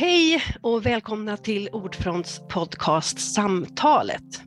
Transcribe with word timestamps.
Hej 0.00 0.42
och 0.60 0.86
välkomna 0.86 1.36
till 1.36 1.68
Ordfronts 1.72 2.40
podcast 2.48 3.34
Samtalet. 3.34 4.42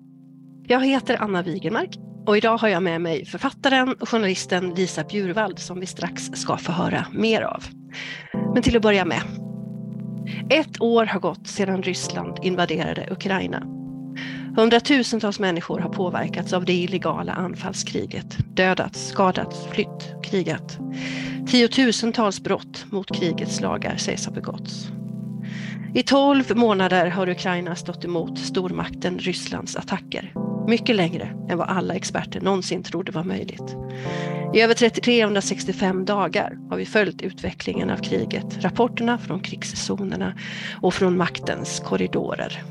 Jag 0.67 0.85
heter 0.85 1.21
Anna 1.21 1.41
Wigenmark 1.41 1.89
och 2.25 2.37
idag 2.37 2.57
har 2.57 2.67
jag 2.67 2.83
med 2.83 3.01
mig 3.01 3.25
författaren 3.25 3.93
och 3.93 4.09
journalisten 4.09 4.73
Lisa 4.73 5.03
Bjurvald 5.03 5.59
som 5.59 5.79
vi 5.79 5.85
strax 5.85 6.23
ska 6.33 6.57
få 6.57 6.71
höra 6.71 7.05
mer 7.11 7.41
av. 7.41 7.63
Men 8.53 8.63
till 8.63 8.75
att 8.75 8.81
börja 8.81 9.05
med. 9.05 9.21
Ett 10.49 10.81
år 10.81 11.05
har 11.05 11.19
gått 11.19 11.47
sedan 11.47 11.83
Ryssland 11.83 12.37
invaderade 12.41 13.07
Ukraina. 13.11 13.63
Hundratusentals 14.55 15.39
människor 15.39 15.79
har 15.79 15.89
påverkats 15.89 16.53
av 16.53 16.65
det 16.65 16.73
illegala 16.73 17.33
anfallskriget, 17.33 18.37
dödats, 18.55 19.07
skadats, 19.07 19.67
flytt, 19.67 20.15
krigat. 20.23 20.77
Tiotusentals 21.47 22.39
brott 22.39 22.85
mot 22.89 23.15
krigets 23.15 23.61
lagar 23.61 23.97
sägs 23.97 24.25
ha 24.25 24.33
begåtts. 24.33 24.91
I 25.95 26.03
tolv 26.03 26.57
månader 26.57 27.07
har 27.07 27.29
Ukraina 27.29 27.75
stått 27.75 28.05
emot 28.05 28.39
stormakten 28.39 29.19
Rysslands 29.19 29.75
attacker. 29.75 30.33
Mycket 30.67 30.95
längre 30.95 31.29
än 31.49 31.57
vad 31.57 31.69
alla 31.69 31.93
experter 31.93 32.41
någonsin 32.41 32.83
trodde 32.83 33.11
var 33.11 33.23
möjligt. 33.23 33.75
I 34.53 34.61
över 34.61 34.89
365 34.89 36.05
dagar 36.05 36.57
har 36.69 36.77
vi 36.77 36.85
följt 36.85 37.21
utvecklingen 37.21 37.89
av 37.89 37.97
kriget, 37.97 38.63
rapporterna 38.63 39.17
från 39.17 39.39
krigszonerna 39.39 40.33
och 40.81 40.93
från 40.93 41.17
maktens 41.17 41.79
korridorer. 41.79 42.63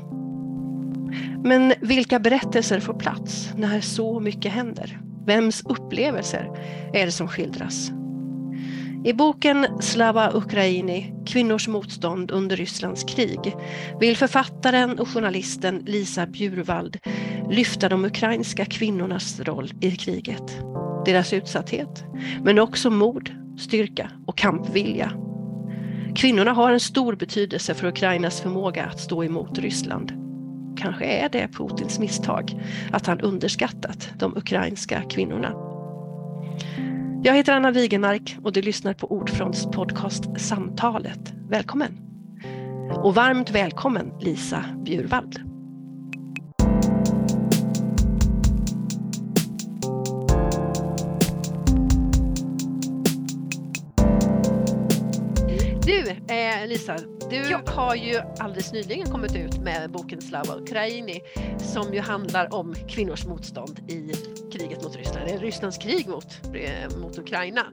Men 1.43 1.73
vilka 1.81 2.19
berättelser 2.19 2.79
får 2.79 2.93
plats 2.93 3.49
när 3.55 3.81
så 3.81 4.19
mycket 4.19 4.51
händer? 4.51 4.99
Vems 5.25 5.63
upplevelser 5.65 6.49
är 6.93 7.05
det 7.05 7.11
som 7.11 7.27
skildras? 7.27 7.91
I 9.05 9.13
boken 9.13 9.81
Slava 9.81 10.31
Ukraini, 10.33 11.13
Kvinnors 11.25 11.67
motstånd 11.67 12.31
under 12.31 12.55
Rysslands 12.55 13.03
krig, 13.03 13.55
vill 13.99 14.17
författaren 14.17 14.99
och 14.99 15.07
journalisten 15.07 15.83
Lisa 15.85 16.25
Bjurvald 16.25 16.97
lyfta 17.49 17.89
de 17.89 18.05
ukrainska 18.05 18.65
kvinnornas 18.65 19.39
roll 19.39 19.71
i 19.81 19.91
kriget. 19.91 20.57
Deras 21.05 21.33
utsatthet, 21.33 22.05
men 22.43 22.59
också 22.59 22.89
mod, 22.89 23.31
styrka 23.57 24.11
och 24.25 24.37
kampvilja. 24.37 25.11
Kvinnorna 26.15 26.51
har 26.51 26.71
en 26.71 26.79
stor 26.79 27.15
betydelse 27.15 27.73
för 27.73 27.87
Ukrainas 27.87 28.41
förmåga 28.41 28.85
att 28.85 28.99
stå 28.99 29.23
emot 29.23 29.59
Ryssland. 29.59 30.11
Kanske 30.77 31.05
är 31.05 31.29
det 31.29 31.47
Putins 31.47 31.99
misstag 31.99 32.63
att 32.91 33.07
han 33.07 33.19
underskattat 33.21 34.09
de 34.19 34.37
ukrainska 34.37 35.01
kvinnorna. 35.09 35.53
Jag 37.25 37.33
heter 37.33 37.53
Anna 37.53 37.71
Wigenmark 37.71 38.37
och 38.43 38.53
du 38.53 38.61
lyssnar 38.61 38.93
på 38.93 39.11
Ordfronts 39.11 39.65
podcast 39.65 40.23
Samtalet. 40.37 41.33
Välkommen! 41.49 41.99
Och 43.03 43.15
varmt 43.15 43.49
välkommen 43.51 44.13
Lisa 44.19 44.65
Bjurvald. 44.85 45.39
Du 55.85 56.09
eh, 56.33 56.67
Lisa, 56.67 56.97
du 57.29 57.35
ja. 57.35 57.61
har 57.65 57.95
ju 57.95 58.19
alldeles 58.39 58.73
nyligen 58.73 59.07
kommit 59.07 59.35
ut 59.35 59.57
med 59.57 59.91
boken 59.91 60.21
Slava 60.21 60.55
Ukraini 60.55 61.19
som 61.57 61.93
ju 61.93 61.99
handlar 61.99 62.53
om 62.53 62.75
kvinnors 62.89 63.25
motstånd 63.25 63.79
i 63.91 64.11
mot 64.93 65.05
Ryssland, 65.05 65.29
eller 65.29 65.39
Rysslands 65.39 65.77
krig 65.77 66.07
mot, 66.07 66.41
eh, 66.55 66.97
mot 66.97 67.17
Ukraina. 67.17 67.65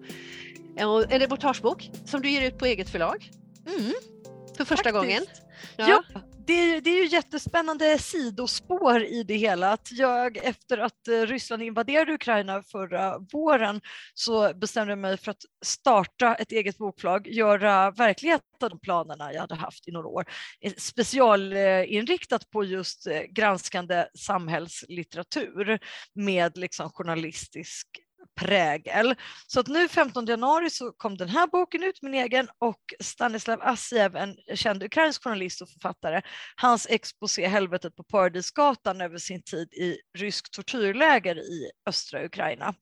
En 0.76 1.20
reportagebok 1.20 1.90
som 2.04 2.22
du 2.22 2.30
ger 2.30 2.48
ut 2.48 2.58
på 2.58 2.66
eget 2.66 2.88
förlag. 2.88 3.30
Mm. 3.66 3.92
För 4.56 4.64
första 4.64 4.76
Faktiskt. 4.76 4.94
gången. 4.94 5.22
Ja. 5.76 6.02
ja 6.14 6.20
det, 6.50 6.80
det, 6.80 6.90
är 6.90 7.02
ju 7.02 7.06
jättespännande 7.06 7.98
sidospår 7.98 9.02
i 9.02 9.22
det 9.22 9.36
hela. 9.36 9.72
Att 9.72 9.92
jag 9.92 10.36
efter 10.36 10.78
att 10.78 11.08
eh, 11.08 11.20
Ryssland 11.20 11.62
invaderade 11.62 12.12
Ukraina 12.12 12.62
förra 12.62 13.18
våren 13.18 13.80
så 14.14 14.54
bestämde 14.54 14.92
jag 14.92 14.98
mig 14.98 15.16
för 15.16 15.30
att 15.30 15.44
starta 15.64 16.34
ett 16.34 16.52
eget 16.52 16.78
bokförlag, 16.78 17.28
göra 17.28 17.90
verklighet 17.90 18.42
av 18.62 18.70
de 18.70 18.80
planerna 18.80 19.32
jag 19.32 19.40
hade 19.40 19.54
haft 19.54 19.88
i 19.88 19.92
några 19.92 20.08
år. 20.08 20.24
Eh, 20.60 20.72
specialinriktat 20.76 22.50
på 22.50 22.64
just 22.64 23.06
eh, 23.06 23.20
granskande 23.20 24.06
samhällslitteratur 24.18 25.78
med 26.14 26.58
liksom 26.58 26.90
journalistisk 26.90 27.86
prägel. 28.40 29.14
Så 29.46 29.60
att 29.60 29.68
nu 29.68 29.88
15 29.88 30.26
januari 30.26 30.70
så 30.70 30.92
kom 30.92 31.16
den 31.16 31.28
här 31.28 31.46
boken 31.46 31.82
ut, 31.82 32.02
min 32.02 32.14
egen, 32.14 32.48
och 32.58 32.80
Stanislav 33.00 33.62
Assiev, 33.62 34.16
en 34.16 34.36
känd 34.54 34.82
ukrainsk 34.82 35.24
journalist 35.24 35.62
och 35.62 35.68
författare, 35.68 36.22
hans 36.56 36.86
exposé 36.90 37.46
Helvetet 37.46 37.96
på 37.96 38.04
Paradisgatan 38.04 39.00
över 39.00 39.18
sin 39.18 39.42
tid 39.42 39.72
i 39.72 39.98
rysk 40.18 40.50
tortyrläger 40.50 41.36
i 41.38 41.70
östra 41.86 42.24
Ukraina. 42.24 42.74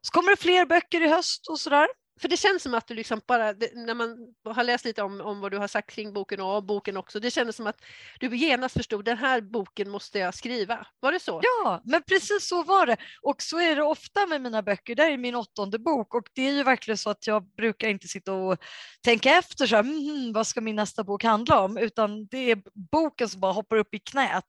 Så 0.00 0.10
kommer 0.10 0.30
det 0.30 0.36
fler 0.36 0.66
böcker 0.66 1.00
i 1.00 1.08
höst 1.08 1.48
och 1.48 1.60
sådär. 1.60 1.86
För 2.20 2.28
det 2.28 2.36
känns 2.36 2.62
som 2.62 2.74
att 2.74 2.86
du 2.86 2.94
liksom 2.94 3.20
bara, 3.26 3.52
när 3.72 3.94
man 3.94 4.34
har 4.44 4.64
läst 4.64 4.84
lite 4.84 5.02
om, 5.02 5.20
om 5.20 5.40
vad 5.40 5.50
du 5.52 5.58
har 5.58 5.68
sagt 5.68 5.90
kring 5.90 6.12
boken 6.12 6.40
och 6.40 6.46
av 6.46 6.66
boken 6.66 6.96
också, 6.96 7.20
det 7.20 7.30
kändes 7.30 7.56
som 7.56 7.66
att 7.66 7.84
du 8.20 8.36
genast 8.36 8.76
förstod 8.76 9.04
den 9.04 9.18
här 9.18 9.40
boken 9.40 9.90
måste 9.90 10.18
jag 10.18 10.34
skriva. 10.34 10.86
Var 11.00 11.12
det 11.12 11.20
så? 11.20 11.40
Ja, 11.42 11.82
men 11.84 12.02
precis 12.02 12.48
så 12.48 12.62
var 12.62 12.86
det. 12.86 12.96
Och 13.22 13.42
så 13.42 13.58
är 13.58 13.76
det 13.76 13.82
ofta 13.82 14.26
med 14.26 14.42
mina 14.42 14.62
böcker. 14.62 14.94
Det 14.94 15.02
här 15.02 15.10
är 15.10 15.16
min 15.16 15.34
åttonde 15.34 15.78
bok 15.78 16.14
och 16.14 16.28
det 16.34 16.48
är 16.48 16.52
ju 16.52 16.62
verkligen 16.62 16.98
så 16.98 17.10
att 17.10 17.26
jag 17.26 17.44
brukar 17.56 17.88
inte 17.88 18.08
sitta 18.08 18.32
och 18.32 18.58
tänka 19.04 19.30
efter 19.30 19.66
så 19.66 19.76
här, 19.76 19.82
mm, 19.82 20.32
vad 20.32 20.46
ska 20.46 20.60
min 20.60 20.76
nästa 20.76 21.04
bok 21.04 21.24
handla 21.24 21.60
om? 21.60 21.78
Utan 21.78 22.26
det 22.26 22.50
är 22.50 22.62
boken 22.92 23.28
som 23.28 23.40
bara 23.40 23.52
hoppar 23.52 23.76
upp 23.76 23.94
i 23.94 23.98
knät 23.98 24.44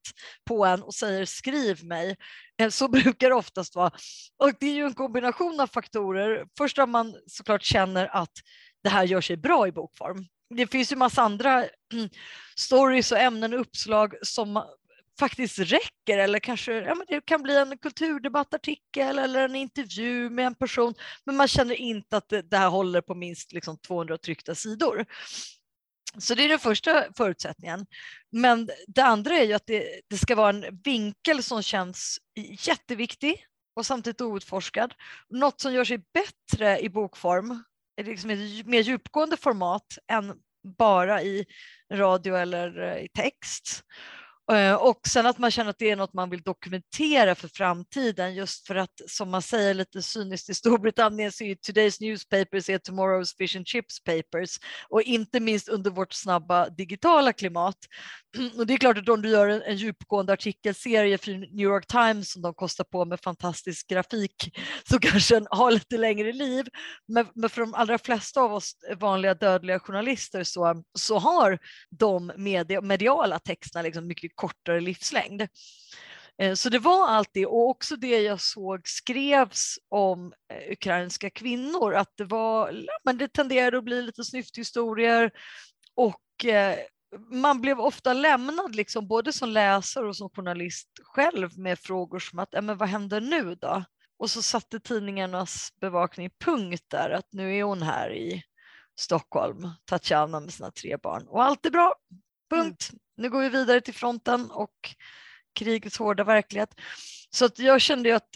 på 0.46 0.66
en 0.66 0.84
och 0.84 0.94
säger 0.94 1.26
skriv 1.26 1.86
mig. 1.86 2.16
Eh, 2.62 2.70
så 2.70 2.88
brukar 2.90 3.30
det 3.30 3.36
oftast 3.36 3.76
vara. 3.76 3.92
Och 4.38 4.52
det 4.60 4.66
är 4.66 4.74
ju 4.74 4.86
en 4.86 4.94
kombination 4.94 5.60
av 5.60 5.68
faktorer. 5.68 6.46
Först 6.58 6.80
att 6.80 6.90
man 6.90 7.16
såklart 7.28 7.64
känner 7.64 8.16
att 8.16 8.32
det 8.84 8.90
här 8.90 9.04
gör 9.04 9.22
sig 9.22 9.38
bra 9.38 9.68
i 9.68 9.72
bokform. 9.72 10.26
Det 10.56 10.68
finns 10.68 10.92
ju 10.92 10.96
massa 10.96 11.22
andra 11.22 11.66
mm, 11.94 12.10
stories 12.56 13.12
och 13.12 13.18
ämnen 13.18 13.54
och 13.54 13.60
uppslag 13.60 14.14
som 14.22 14.64
faktiskt 15.20 15.60
räcker 15.60 16.18
eller 16.18 16.40
kanske 16.40 16.74
ja, 16.74 16.96
men 16.96 17.06
det 17.10 17.26
kan 17.26 17.42
bli 17.44 17.58
en 17.58 17.78
kulturdebattartikel 17.78 19.20
eller 19.20 19.46
en 19.46 19.56
intervju 19.56 20.30
med 20.30 20.48
en 20.48 20.56
person 20.56 20.94
men 21.26 21.36
man 21.36 21.48
känner 21.48 21.76
inte 21.76 22.18
att 22.18 22.30
det, 22.30 22.42
det 22.42 22.58
här 22.58 22.70
håller 22.70 23.02
på 23.02 23.16
minst 23.16 23.54
liksom 23.54 23.78
200 23.78 24.18
tryckta 24.18 24.56
sidor. 24.56 25.06
Så 26.18 26.36
det 26.36 26.44
är 26.44 26.50
den 26.50 26.60
första 26.60 27.06
förutsättningen. 27.18 27.86
Men 28.32 28.70
det 28.88 29.04
andra 29.04 29.38
är 29.38 29.44
ju 29.44 29.54
att 29.54 29.66
det, 29.66 30.02
det 30.10 30.18
ska 30.18 30.36
vara 30.36 30.50
en 30.50 30.80
vinkel 30.84 31.44
som 31.44 31.62
känns 31.62 32.20
jätteviktig 32.68 33.46
och 33.76 33.86
samtidigt 33.86 34.22
outforskad. 34.22 34.94
Något 35.30 35.62
som 35.62 35.74
gör 35.74 35.86
sig 35.86 35.98
bättre 35.98 36.80
i 36.80 36.90
bokform, 36.90 37.64
liksom 38.02 38.30
ett 38.30 38.66
mer 38.66 38.82
djupgående 38.82 39.38
format 39.38 39.98
än 40.12 40.34
bara 40.78 41.22
i 41.22 41.46
radio 41.94 42.36
eller 42.36 42.82
eh, 42.82 43.04
i 43.04 43.08
text. 43.14 43.84
Eh, 44.52 44.74
och 44.74 45.00
sen 45.08 45.26
att 45.26 45.38
man 45.38 45.52
känner 45.52 45.70
att 45.70 45.80
det 45.80 45.90
är 45.90 45.96
något 45.96 46.14
man 46.14 46.30
vill 46.30 46.42
dokumentera 46.42 47.36
för 47.36 47.48
framtiden 47.48 48.36
just 48.36 48.68
för 48.68 48.76
att 48.76 49.02
som 49.08 49.32
man 49.32 49.42
säger 49.42 49.74
lite 49.74 50.02
cyniskt 50.02 50.50
i 50.50 50.54
Storbritannien 50.54 51.32
så 51.32 51.44
är 51.44 51.56
today's 51.56 52.02
newspapers 52.02 52.70
är 52.70 52.78
tomorrow's 52.78 53.38
fish 53.38 53.58
and 53.58 53.68
chips 53.68 54.04
papers 54.04 54.60
och 54.90 55.02
inte 55.02 55.40
minst 55.40 55.70
under 55.70 55.92
vårt 55.92 56.14
snabba 56.14 56.70
digitala 56.70 57.34
klimat. 57.34 57.78
Och 58.58 58.68
det 58.68 58.74
är 58.74 58.78
klart 58.78 58.98
att 58.98 59.10
om 59.10 59.22
du 59.22 59.30
gör 59.30 59.48
en, 59.48 59.62
en 59.62 59.76
djupgående 59.78 60.34
artikelserie 60.34 61.18
för 61.18 61.32
New 61.32 61.66
York 61.66 61.88
Times 61.88 62.32
som 62.32 62.42
de 62.42 62.54
kostar 62.54 62.84
på 62.84 63.06
med 63.06 63.20
fantastisk 63.24 63.88
grafik 63.88 64.58
så 64.90 65.00
kanske 65.00 65.36
den 65.36 65.48
har 65.50 65.72
lite 65.72 65.98
längre 65.98 66.34
liv. 66.34 66.66
Men, 67.08 67.28
men 67.36 67.50
för 67.50 67.62
de 67.62 67.74
allra 67.74 67.98
flesta 67.98 68.42
av 68.42 68.54
oss 68.54 68.72
vanliga 69.00 69.34
dödliga 69.34 69.80
journalister 69.80 70.44
så, 70.44 70.84
så 71.00 71.20
har 71.20 71.60
de 71.90 72.32
media, 72.38 72.82
mediala 72.82 73.40
texterna 73.40 73.82
liksom 73.82 74.08
mycket 74.08 74.35
kortare 74.36 74.82
livslängd. 74.82 75.48
Eh, 76.38 76.54
så 76.54 76.70
det 76.70 76.80
var 76.80 77.08
allt 77.08 77.30
det 77.34 77.46
och 77.46 77.70
också 77.70 77.96
det 77.96 78.22
jag 78.22 78.42
såg 78.42 78.88
skrevs 78.88 79.76
om 79.90 80.34
eh, 80.54 80.72
ukrainska 80.72 81.30
kvinnor, 81.30 81.94
att 81.94 82.12
det 82.18 82.26
var, 82.26 82.86
men 83.04 83.18
det 83.18 83.28
tenderade 83.28 83.78
att 83.78 83.84
bli 83.84 84.02
lite 84.02 84.24
snyfthistorier 84.24 85.32
och 85.96 86.46
eh, 86.46 86.78
man 87.32 87.62
blev 87.62 87.80
ofta 87.80 88.14
lämnad, 88.14 88.76
liksom, 88.76 89.08
både 89.08 89.34
som 89.34 89.50
läsare 89.50 90.08
och 90.08 90.16
som 90.16 90.30
journalist 90.30 90.90
själv 91.04 91.60
med 91.60 91.80
frågor 91.80 92.20
som 92.20 92.40
att 92.40 92.64
men 92.64 92.78
vad 92.78 92.90
händer 92.90 93.22
nu 93.22 93.56
då? 93.56 93.84
Och 94.18 94.30
så 94.30 94.42
satte 94.42 94.80
tidningarnas 94.80 95.70
bevakning 95.82 96.30
punkt 96.40 96.84
där, 96.88 97.10
att 97.10 97.28
nu 97.32 97.58
är 97.58 97.64
hon 97.64 97.82
här 97.82 98.14
i 98.14 98.44
Stockholm, 99.00 99.70
Tatjana 99.86 100.40
med 100.40 100.54
sina 100.54 100.72
tre 100.72 100.98
barn 100.98 101.28
och 101.28 101.44
allt 101.44 101.66
är 101.66 101.70
bra. 101.70 101.96
Mm. 102.54 102.66
Punkt. 102.66 102.90
Mm. 102.90 103.00
Nu 103.18 103.30
går 103.30 103.42
vi 103.42 103.50
vidare 103.50 103.82
till 103.82 103.94
fronten 103.94 104.52
och 104.52 104.96
krigets 105.56 105.98
hårda 105.98 106.24
verklighet. 106.24 106.70
Så 107.30 107.46
att 107.46 107.60
jag 107.60 107.82
kände 107.82 108.10
ju 108.10 108.16
att, 108.16 108.30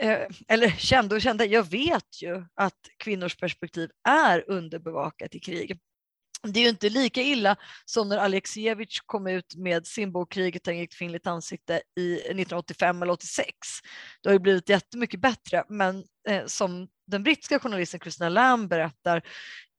eh, 0.00 0.20
eller 0.48 0.70
kände 0.70 1.14
och 1.14 1.22
kände, 1.22 1.44
jag 1.44 1.70
vet 1.70 2.22
ju 2.22 2.44
att 2.54 2.78
kvinnors 2.98 3.36
perspektiv 3.36 3.90
är 4.08 4.50
underbevakat 4.50 5.34
i 5.34 5.40
krig. 5.40 5.78
det 6.48 6.60
är 6.60 6.64
ju 6.64 6.68
inte 6.68 6.88
lika 6.88 7.22
illa 7.22 7.56
som 7.84 8.08
när 8.08 8.18
Alexievich 8.18 9.00
kom 9.06 9.26
ut 9.26 9.54
med 9.56 9.86
sin 9.86 10.12
bok 10.12 10.32
Kriget 10.32 10.66
har 10.66 10.72
inget 10.72 10.94
kvinnligt 10.98 11.26
ansikte 11.26 11.82
i 11.98 12.14
1985 12.14 13.02
eller 13.02 13.12
86. 13.12 13.46
Det 14.22 14.28
har 14.28 14.32
ju 14.32 14.38
blivit 14.38 14.68
jättemycket 14.68 15.20
bättre, 15.20 15.64
men 15.68 16.04
eh, 16.28 16.46
som 16.46 16.88
den 17.06 17.22
brittiska 17.22 17.58
journalisten 17.58 18.00
Christina 18.00 18.28
Lamb 18.28 18.68
berättar 18.68 19.22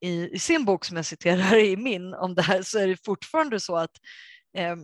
i, 0.03 0.29
i, 0.33 0.39
sin 0.39 0.65
bok 0.65 0.85
som 0.85 0.97
jag 0.97 1.05
citerar 1.05 1.57
i 1.57 1.77
min 1.77 2.13
om 2.13 2.35
det 2.35 2.41
här 2.41 2.61
så 2.61 2.79
är 2.79 2.87
det 2.87 3.05
fortfarande 3.05 3.59
så 3.59 3.75
att 3.75 3.91
eh, 4.57 4.75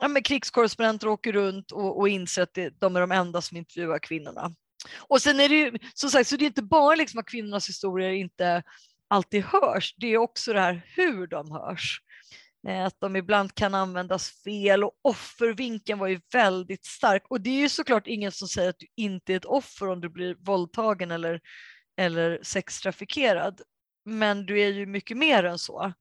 ja, 0.00 0.08
men 0.08 0.22
krigskorrespondenter 0.22 1.08
åker 1.08 1.32
runt 1.32 1.72
och, 1.72 1.98
och 1.98 2.08
inser 2.08 2.42
att 2.42 2.54
det, 2.54 2.80
de 2.80 2.96
är 2.96 3.00
de 3.00 3.12
enda 3.12 3.40
som 3.40 3.56
intervjuar 3.56 3.98
kvinnorna. 3.98 4.54
Och 4.96 5.22
sen 5.22 5.40
är 5.40 5.48
det 5.48 5.54
ju 5.54 5.78
som 5.94 6.10
sagt 6.10 6.28
så 6.28 6.36
det 6.36 6.44
är 6.44 6.46
inte 6.46 6.62
bara 6.62 6.94
liksom 6.94 7.20
att 7.20 7.28
kvinnornas 7.28 7.68
historier 7.68 8.10
inte 8.10 8.62
alltid 9.08 9.44
hörs, 9.44 9.94
det 9.96 10.06
är 10.06 10.18
också 10.18 10.52
det 10.52 10.60
här 10.60 10.82
hur 10.96 11.26
de 11.26 11.50
hörs. 11.50 12.02
Eh, 12.68 12.84
att 12.84 13.00
de 13.00 13.16
ibland 13.16 13.54
kan 13.54 13.74
användas 13.74 14.30
fel 14.44 14.84
och 14.84 14.92
offervinkeln 15.02 15.98
var 15.98 16.08
ju 16.08 16.20
väldigt 16.32 16.84
stark. 16.84 17.22
Och 17.30 17.40
det 17.40 17.50
är 17.50 17.60
ju 17.60 17.68
såklart 17.68 18.06
ingen 18.06 18.32
som 18.32 18.48
säger 18.48 18.70
att 18.70 18.78
du 18.78 18.86
inte 18.96 19.32
är 19.32 19.36
ett 19.36 19.44
offer 19.44 19.88
om 19.88 20.00
du 20.00 20.08
blir 20.08 20.36
våldtagen 20.38 21.10
eller, 21.10 21.40
eller 21.96 22.40
sextrafikerad. 22.42 23.60
Men 24.08 24.46
du 24.46 24.60
är 24.60 24.72
ju 24.72 24.86
mycket 24.86 25.16
mer 25.16 25.44
än 25.44 25.58
så. 25.58 25.92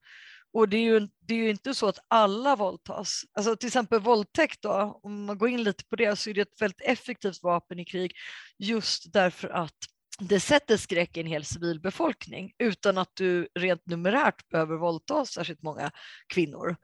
Och 0.53 0.69
det 0.69 0.77
är, 0.77 0.81
ju, 0.81 1.07
det 1.19 1.33
är 1.33 1.37
ju 1.37 1.49
inte 1.49 1.73
så 1.73 1.87
att 1.87 1.99
alla 2.07 2.55
våldtas. 2.55 3.23
Alltså 3.33 3.55
till 3.55 3.67
exempel 3.67 3.99
våldtäkt 3.99 4.61
då, 4.61 4.99
om 5.03 5.25
man 5.25 5.37
går 5.37 5.49
in 5.49 5.63
lite 5.63 5.85
på 5.85 5.95
det 5.95 6.15
så 6.15 6.29
är 6.29 6.33
det 6.33 6.41
ett 6.41 6.61
väldigt 6.61 6.81
effektivt 6.81 7.43
vapen 7.43 7.79
i 7.79 7.85
krig 7.85 8.13
just 8.57 9.13
därför 9.13 9.49
att 9.49 9.75
det 10.19 10.39
sätter 10.39 10.77
skräck 10.77 11.17
i 11.17 11.19
en 11.19 11.27
hel 11.27 11.45
civilbefolkning 11.45 12.53
utan 12.57 12.97
att 12.97 13.11
du 13.13 13.47
rent 13.59 13.85
numerärt 13.85 14.49
behöver 14.49 14.75
våldta 14.75 15.25
särskilt 15.25 15.61
många 15.63 15.91
kvinnor. 16.27 16.75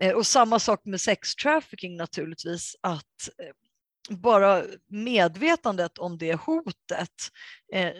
Eh, 0.00 0.12
och 0.12 0.26
samma 0.26 0.58
sak 0.58 0.80
med 0.84 1.00
sextrafficking 1.00 1.96
naturligtvis, 1.96 2.76
att 2.80 3.28
eh, 3.38 3.61
bara 4.10 4.64
medvetandet 4.88 5.98
om 5.98 6.18
det 6.18 6.34
hotet 6.34 7.30
eh, 7.72 7.92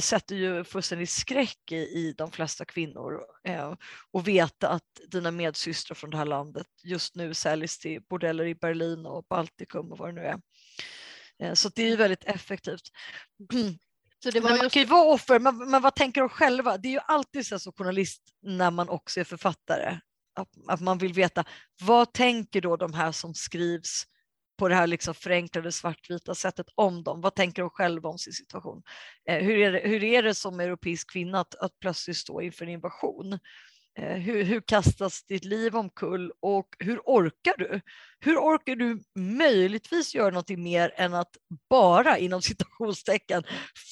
sätter 0.00 0.36
ju 0.36 0.64
fullständig 0.64 1.08
skräck 1.08 1.72
i, 1.72 1.76
i 1.76 2.14
de 2.18 2.30
flesta 2.30 2.64
kvinnor. 2.64 3.20
Eh, 3.44 3.74
och 4.10 4.28
veta 4.28 4.68
att 4.68 5.00
dina 5.08 5.30
medsystrar 5.30 5.94
från 5.94 6.10
det 6.10 6.16
här 6.16 6.24
landet 6.24 6.66
just 6.84 7.14
nu 7.14 7.34
säljs 7.34 7.78
till 7.78 8.02
bordeller 8.08 8.46
i 8.46 8.54
Berlin 8.54 9.06
och 9.06 9.24
Baltikum 9.28 9.92
och 9.92 9.98
vad 9.98 10.08
det 10.08 10.20
nu 10.20 10.26
är. 10.26 10.40
Eh, 11.42 11.54
så 11.54 11.68
det 11.68 11.82
är 11.82 11.88
ju 11.88 11.96
väldigt 11.96 12.24
effektivt. 12.24 12.82
Så 14.22 14.30
det 14.30 14.40
var 14.40 14.50
man 14.50 14.70
kan 14.70 14.82
ju 14.82 14.88
vara 14.88 15.14
offer, 15.14 15.38
men, 15.38 15.70
men 15.70 15.82
vad 15.82 15.94
tänker 15.94 16.20
de 16.20 16.28
själva? 16.28 16.78
Det 16.78 16.88
är 16.88 16.92
ju 16.92 17.00
alltid 17.06 17.46
så 17.46 17.58
som 17.58 17.72
journalist 17.72 18.22
när 18.42 18.70
man 18.70 18.88
också 18.88 19.20
är 19.20 19.24
författare, 19.24 19.98
att, 20.34 20.48
att 20.68 20.80
man 20.80 20.98
vill 20.98 21.12
veta 21.12 21.44
vad 21.80 22.12
tänker 22.12 22.60
då 22.60 22.76
de 22.76 22.94
här 22.94 23.12
som 23.12 23.34
skrivs 23.34 24.04
på 24.58 24.68
det 24.68 24.74
här 24.74 24.86
liksom 24.86 25.14
förenklade 25.14 25.72
svartvita 25.72 26.34
sättet 26.34 26.66
om 26.74 27.02
dem? 27.02 27.20
Vad 27.20 27.34
tänker 27.34 27.62
de 27.62 27.70
själva 27.70 28.08
om 28.08 28.18
sin 28.18 28.32
situation? 28.32 28.82
Eh, 29.28 29.44
hur, 29.44 29.58
är 29.58 29.72
det, 29.72 29.78
hur 29.84 30.04
är 30.04 30.22
det 30.22 30.34
som 30.34 30.60
europeisk 30.60 31.12
kvinna 31.12 31.40
att, 31.40 31.54
att 31.54 31.78
plötsligt 31.80 32.16
stå 32.16 32.40
inför 32.40 32.64
en 32.64 32.70
invasion? 32.70 33.38
Eh, 33.98 34.16
hur, 34.16 34.44
hur, 34.44 34.60
kastas 34.60 35.22
ditt 35.22 35.44
liv 35.44 35.76
omkull 35.76 36.32
och 36.40 36.68
hur 36.78 37.00
orkar 37.04 37.54
du? 37.58 37.80
Hur 38.20 38.36
orkar 38.36 38.76
du 38.76 39.02
möjligtvis 39.14 40.14
göra 40.14 40.30
någonting 40.30 40.62
mer 40.62 40.92
än 40.96 41.14
att 41.14 41.36
bara 41.70 42.18
inom 42.18 42.42
citationstecken 42.42 43.42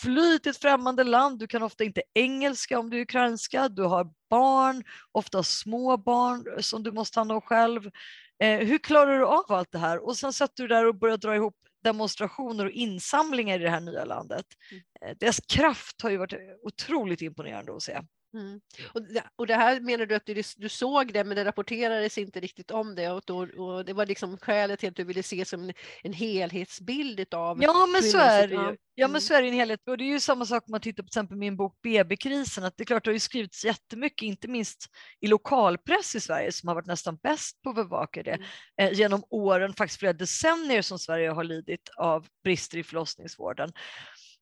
fly 0.03 0.39
till 0.39 0.51
ett 0.51 0.57
främmande 0.57 1.05
land? 1.05 1.39
Du 1.39 1.47
kan 1.47 1.63
ofta 1.63 1.85
inte 1.85 2.03
engelska 2.15 2.79
om 2.79 2.91
du 2.91 2.97
är 2.97 3.03
ukrainska. 3.03 3.69
Du 3.69 3.83
har 3.83 4.11
barn, 4.31 4.85
ofta 5.13 5.43
små 5.43 5.97
barn 5.97 6.45
eh, 6.57 6.61
som 6.61 6.83
du 6.83 6.93
måste 6.93 7.15
ta 7.15 7.21
hand 7.21 7.33
om 7.33 7.41
själv. 7.41 7.91
Eh, 8.39 8.59
hur 8.59 8.79
klarar 8.79 9.19
du 9.19 9.25
av 9.27 9.45
allt 9.49 9.73
det 9.73 9.79
här? 9.79 10.07
Och 10.07 10.17
sen 10.17 10.33
sätter 10.33 10.63
du 10.63 10.69
där 10.69 10.87
och 10.87 10.95
börjar 10.95 11.17
dra 11.17 11.35
ihop 11.35 11.55
demonstrationer 11.85 12.65
och 12.65 12.71
insamlingar 12.71 13.61
i 13.61 13.63
det 13.63 13.71
här 13.71 13.81
nya 13.81 14.05
landet. 14.05 14.47
Mm. 14.71 14.83
Eh, 15.01 15.17
deras 15.21 15.41
kraft 15.41 16.03
har 16.03 16.11
ju 16.11 16.17
varit 16.17 16.35
otroligt 16.63 17.23
imponerande 17.23 17.77
att 17.77 17.83
se. 17.83 18.01
Mm. 18.37 18.61
Och, 18.93 19.03
det, 19.03 19.23
och 19.37 19.47
det 19.47 19.55
här 19.55 19.81
menar 19.81 20.07
du 20.07 20.15
att 20.15 20.27
du, 20.27 20.43
du 20.57 20.69
såg 20.69 21.13
det 21.13 21.25
men 21.25 21.37
det 21.37 21.45
rapporterades 21.45 22.19
inte 22.19 22.41
riktigt 22.41 22.71
om 22.71 22.95
det 22.95 23.11
och, 23.11 23.23
då, 23.27 23.39
och 23.39 23.85
det 23.85 23.93
var 23.93 24.07
liksom 24.07 24.39
skälet 24.39 24.81
till 24.81 24.89
att 24.89 24.97
du 24.97 25.05
ville 25.05 25.23
se 25.23 25.45
som 25.45 25.63
en, 25.63 25.73
en 26.03 26.13
helhetsbild 26.13 27.35
av 27.35 27.63
Ja 27.63 27.87
men 27.87 28.03
så 28.03 28.19
är 28.19 28.49
det 28.49 28.55
ju. 28.55 28.77
Ja 28.99 29.07
men 29.07 29.11
mm. 29.11 29.21
så 29.21 29.35
är 29.35 29.43
det 29.43 29.49
en 29.49 29.55
helhet 29.55 29.81
och 29.89 29.99
det 29.99 30.05
är 30.05 30.09
ju 30.09 30.21
samma 30.21 30.47
sak 30.47 30.63
om 30.67 30.71
man 30.71 30.81
tittar 30.81 31.03
på 31.03 31.07
till 31.07 31.19
exempel 31.19 31.37
min 31.37 31.57
bok 31.57 31.79
BB-krisen 31.83 32.65
att 32.65 32.77
det 32.77 32.83
är 32.83 32.87
klart 32.87 33.05
det 33.05 33.11
har 33.11 33.15
ju 33.15 33.21
skrivits 33.21 33.65
jättemycket 33.65 34.23
inte 34.23 34.49
minst 34.49 34.87
i 35.21 35.27
lokalpress 35.27 36.15
i 36.15 36.21
Sverige 36.21 36.53
som 36.53 36.69
har 36.69 36.75
varit 36.75 36.87
nästan 36.87 37.17
bäst 37.23 37.63
på 37.63 37.71
att 37.71 37.77
bevaka 37.77 38.23
det 38.23 38.31
mm. 38.31 38.47
eh, 38.81 38.93
genom 38.99 39.25
åren, 39.31 39.75
faktiskt 39.75 39.99
flera 39.99 40.13
decennier 40.13 40.83
som 40.83 40.99
Sverige 40.99 41.31
har 41.31 41.45
lidit 41.45 41.89
av 41.97 42.27
brister 42.45 42.79
i 42.79 42.83
förlossningsvården. 42.83 43.73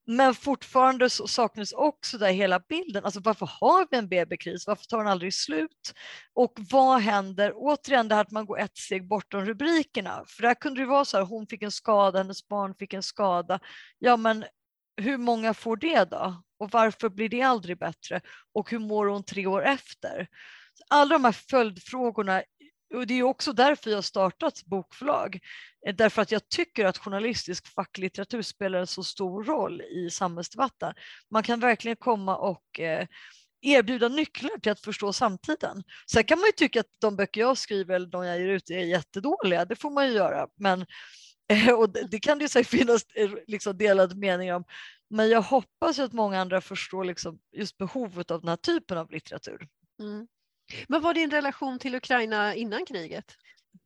Men 0.06 0.34
fortfarande 0.34 1.10
så 1.10 1.26
saknas 1.26 1.72
också 1.72 2.18
där 2.18 2.32
hela 2.32 2.60
bilden. 2.60 3.04
Alltså 3.04 3.20
varför 3.20 3.50
har 3.60 3.86
vi 3.90 3.96
en 3.96 4.08
BB-kris? 4.08 4.66
Varför 4.66 4.84
tar 4.84 4.98
den 4.98 5.06
aldrig 5.06 5.34
slut? 5.34 5.92
Och 6.34 6.52
vad 6.70 7.00
händer? 7.00 7.52
Återigen 7.54 8.08
det 8.08 8.14
här 8.14 8.22
att 8.22 8.30
man 8.30 8.46
går 8.46 8.58
ett 8.60 8.76
steg 8.76 9.08
bortom 9.08 9.44
rubrikerna. 9.44 10.24
För 10.26 10.42
där 10.42 10.54
kunde 10.54 10.80
det 10.80 10.86
vara 10.86 11.04
så 11.04 11.16
här, 11.16 11.24
hon 11.24 11.46
fick 11.46 11.62
en 11.62 11.70
skada, 11.70 12.18
hennes 12.18 12.48
barn 12.48 12.74
fick 12.74 12.92
en 12.92 13.02
skada. 13.02 13.60
Ja 13.98 14.16
men 14.16 14.44
hur 14.96 15.18
många 15.18 15.54
får 15.54 15.76
det 15.76 16.04
då? 16.04 16.42
Och 16.58 16.70
varför 16.70 17.08
blir 17.08 17.28
det 17.28 17.42
aldrig 17.42 17.78
bättre? 17.78 18.20
Och 18.52 18.70
hur 18.70 18.78
mår 18.78 19.06
hon 19.06 19.24
tre 19.24 19.46
år 19.46 19.64
efter? 19.64 20.28
Alla 20.90 21.14
de 21.14 21.24
här 21.24 21.32
följdfrågorna 21.32 22.42
och 22.94 23.06
det 23.06 23.14
är 23.14 23.23
också 23.23 23.52
därför 23.52 23.91
jag 23.91 24.05
startat 24.05 24.64
bokförlag. 24.64 25.38
Eh, 25.87 25.94
därför 25.94 26.23
att 26.23 26.31
jag 26.31 26.49
tycker 26.49 26.85
att 26.85 26.99
journalistisk 26.99 27.67
facklitteratur 27.75 28.43
spelar 28.43 28.79
en 28.79 28.87
så 28.87 29.02
stor 29.02 29.44
roll 29.44 29.82
i 29.82 30.11
samhällsdebatten. 30.11 30.94
Man 31.31 31.43
kan 31.43 31.61
verkligen 31.61 31.96
komma 31.96 32.37
och 32.37 32.81
eh, 32.81 33.06
erbjuda 33.62 34.08
nycklar 34.08 34.58
till 34.58 34.73
att 34.73 34.81
förstå 34.81 35.12
samtiden. 35.12 35.82
Sen 36.11 36.25
kan 36.25 36.38
man 36.38 36.46
ju 36.46 36.52
tycka 36.52 36.81
att 36.81 37.00
de 37.00 37.17
böcker 37.17 37.41
jag 37.41 37.58
skriver 37.58 37.94
eller 37.94 38.06
de 38.06 38.25
jag 38.25 38.41
ger 38.41 38.49
ut 38.49 38.70
är 38.70 38.79
jättedåliga, 38.79 39.64
det 39.64 39.76
får 39.76 39.91
man 39.91 40.06
ju 40.08 40.12
göra. 40.12 40.46
Men, 40.56 40.87
eh, 41.52 41.73
och 41.73 41.91
det 42.11 42.19
kan 42.19 42.38
det 42.38 42.44
ju 42.44 42.49
säkert 42.49 42.70
finnas 42.70 43.02
liksom 43.46 43.79
delade 43.79 44.14
meningar 44.14 44.55
om. 44.55 44.64
Men 45.11 45.29
jag 45.29 45.43
hoppas 45.43 45.99
att 45.99 46.12
många 46.12 46.41
andra 46.41 46.61
förstår 46.61 47.05
liksom 47.05 47.38
just 47.52 47.79
behovet 47.79 48.31
av 48.31 48.41
den 48.41 48.49
här 48.49 48.56
typen 48.56 48.99
av 48.99 49.11
litteratur. 49.11 49.69
Mm. 50.00 50.26
Vad 50.88 51.02
var 51.02 51.14
din 51.14 51.31
relation 51.31 51.78
till 51.78 51.94
Ukraina 51.94 52.55
innan 52.55 52.86
kriget? 52.86 53.36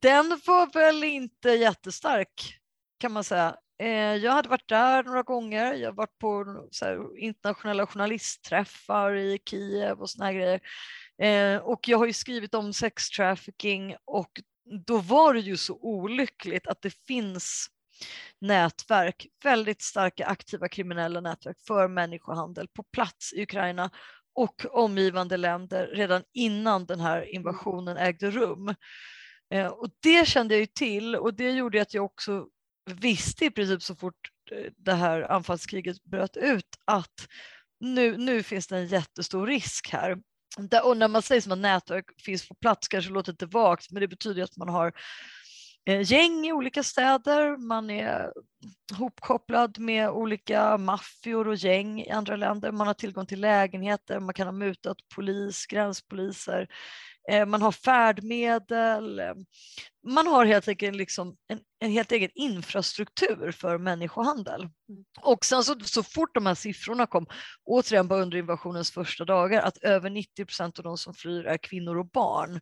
Den 0.02 0.41
var 0.47 0.73
väl 0.73 1.05
inte 1.05 1.50
jättestark 1.50 2.59
kan 2.99 3.12
man 3.12 3.25
säga. 3.25 3.57
Eh, 3.83 4.14
jag 4.14 4.33
hade 4.33 4.49
varit 4.49 4.69
där 4.69 5.02
några 5.02 5.23
gånger. 5.23 5.75
Jag 5.75 5.88
har 5.88 5.95
varit 5.95 6.19
på 6.19 6.45
här, 6.83 7.19
internationella 7.19 7.87
journalistträffar 7.87 9.17
i 9.17 9.38
Kiev 9.50 10.00
och 10.00 10.11
såna 10.11 10.33
grejer. 10.33 10.61
Eh, 11.23 11.57
och 11.57 11.88
jag 11.88 11.99
har 11.99 12.07
ju 12.07 12.12
skrivit 12.12 12.55
om 12.55 12.73
sextrafficking 12.73 13.97
och 14.05 14.41
då 14.87 14.99
var 14.99 15.35
det 15.35 15.41
ju 15.41 15.57
så 15.57 15.79
olyckligt 15.81 16.67
att 16.67 16.83
det 16.83 16.95
finns 17.07 17.69
nätverk, 18.41 19.26
väldigt 19.45 19.83
starka 19.83 20.26
aktiva 20.26 20.69
kriminella 20.69 21.21
nätverk 21.21 21.57
för 21.67 21.88
människohandel 21.88 22.69
på 22.69 22.83
plats 22.83 23.33
i 23.33 23.43
Ukraina 23.43 23.91
och 24.38 24.66
omgivande 24.71 25.37
länder 25.37 25.87
redan 25.87 26.23
innan 26.33 26.87
den 26.87 27.00
här 27.00 27.16
mm. 27.16 27.28
invasionen 27.35 27.97
ägde 27.97 28.30
rum. 28.30 28.75
Eh, 29.54 29.66
och 29.66 29.88
det 30.02 30.28
kände 30.28 30.54
jag 30.54 30.61
ju 30.61 30.66
till 30.66 31.16
och 31.16 31.35
det 31.35 31.50
gjorde 31.50 31.83
att 31.83 31.95
jag 31.95 32.04
också 32.04 32.47
visste 32.90 33.45
i 33.45 33.50
princip 33.50 33.83
så 33.83 33.97
fort 33.97 34.30
eh, 34.50 34.73
det 34.76 34.95
här 34.95 35.33
anfallskriget 35.33 36.04
bröt 36.04 36.37
ut 36.37 36.76
att 36.85 37.28
nu, 37.80 38.16
nu 38.16 38.42
finns 38.42 38.66
det 38.66 38.76
en 38.76 38.87
jättestor 38.87 39.47
risk 39.47 39.88
här. 39.92 40.16
Och 40.85 40.97
när 40.97 41.09
man 41.09 41.23
säger 41.23 41.40
som 41.40 41.52
att 41.52 41.59
nätverk 41.59 42.04
finns 42.21 42.49
på 42.49 42.54
plats 42.54 42.88
kanske 42.88 43.11
låter 43.11 43.33
lite 43.33 43.47
vagt 43.47 43.90
men 43.90 44.00
det 44.00 44.09
betyder 44.09 44.42
att 44.42 44.57
man 44.57 44.68
har 44.68 44.92
Eh, 45.88 46.02
gäng 46.12 46.47
i 46.47 46.52
olika 46.52 46.83
städer, 46.83 47.57
man 47.57 47.90
är 47.90 48.33
hopkopplad 48.99 49.78
med 49.78 50.11
olika 50.11 50.78
maffior 50.78 51.49
och 51.49 51.54
gäng 51.54 52.00
i 52.00 52.11
andra 52.11 52.37
länder, 52.37 52.73
man 52.73 52.87
har 52.87 52.95
tillgång 52.95 53.26
till 53.26 53.40
lägenheter, 53.40 54.21
man 54.21 54.35
kan 54.35 54.47
ha 54.47 54.52
mutat 54.52 54.97
polis, 55.14 55.66
gränspoliser, 55.66 56.68
man 57.47 57.62
har 57.62 57.73
färdmedel, 57.73 59.18
eh, 59.18 59.35
man 60.06 60.26
har 60.26 60.44
helt 60.44 60.68
enkelt 60.68 60.97
liksom 60.97 61.37
en, 61.49 61.61
en 61.78 61.90
helt 61.90 62.12
egen 62.12 62.30
infrastruktur 62.35 63.52
för 63.52 63.78
människohandel. 63.78 64.61
Mm. 64.61 65.04
Och 65.20 65.44
sen 65.44 65.64
så, 65.64 65.80
så 65.80 66.02
fort 66.02 66.35
de 66.35 66.47
här 66.47 66.54
siffrorna 66.54 67.06
kom, 67.06 67.26
återigen 67.64 68.08
bara 68.08 68.23
under 68.23 68.38
invasionens 68.38 68.90
första 68.90 69.25
dagar, 69.25 69.62
att 69.62 69.78
över 69.78 70.11
90 70.11 70.44
procent 70.44 70.78
av 70.78 70.85
de 70.85 70.99
som 70.99 71.14
flyr 71.14 71.44
är 71.44 71.56
kvinnor 71.56 71.99
och 71.99 72.11
barn, 72.11 72.61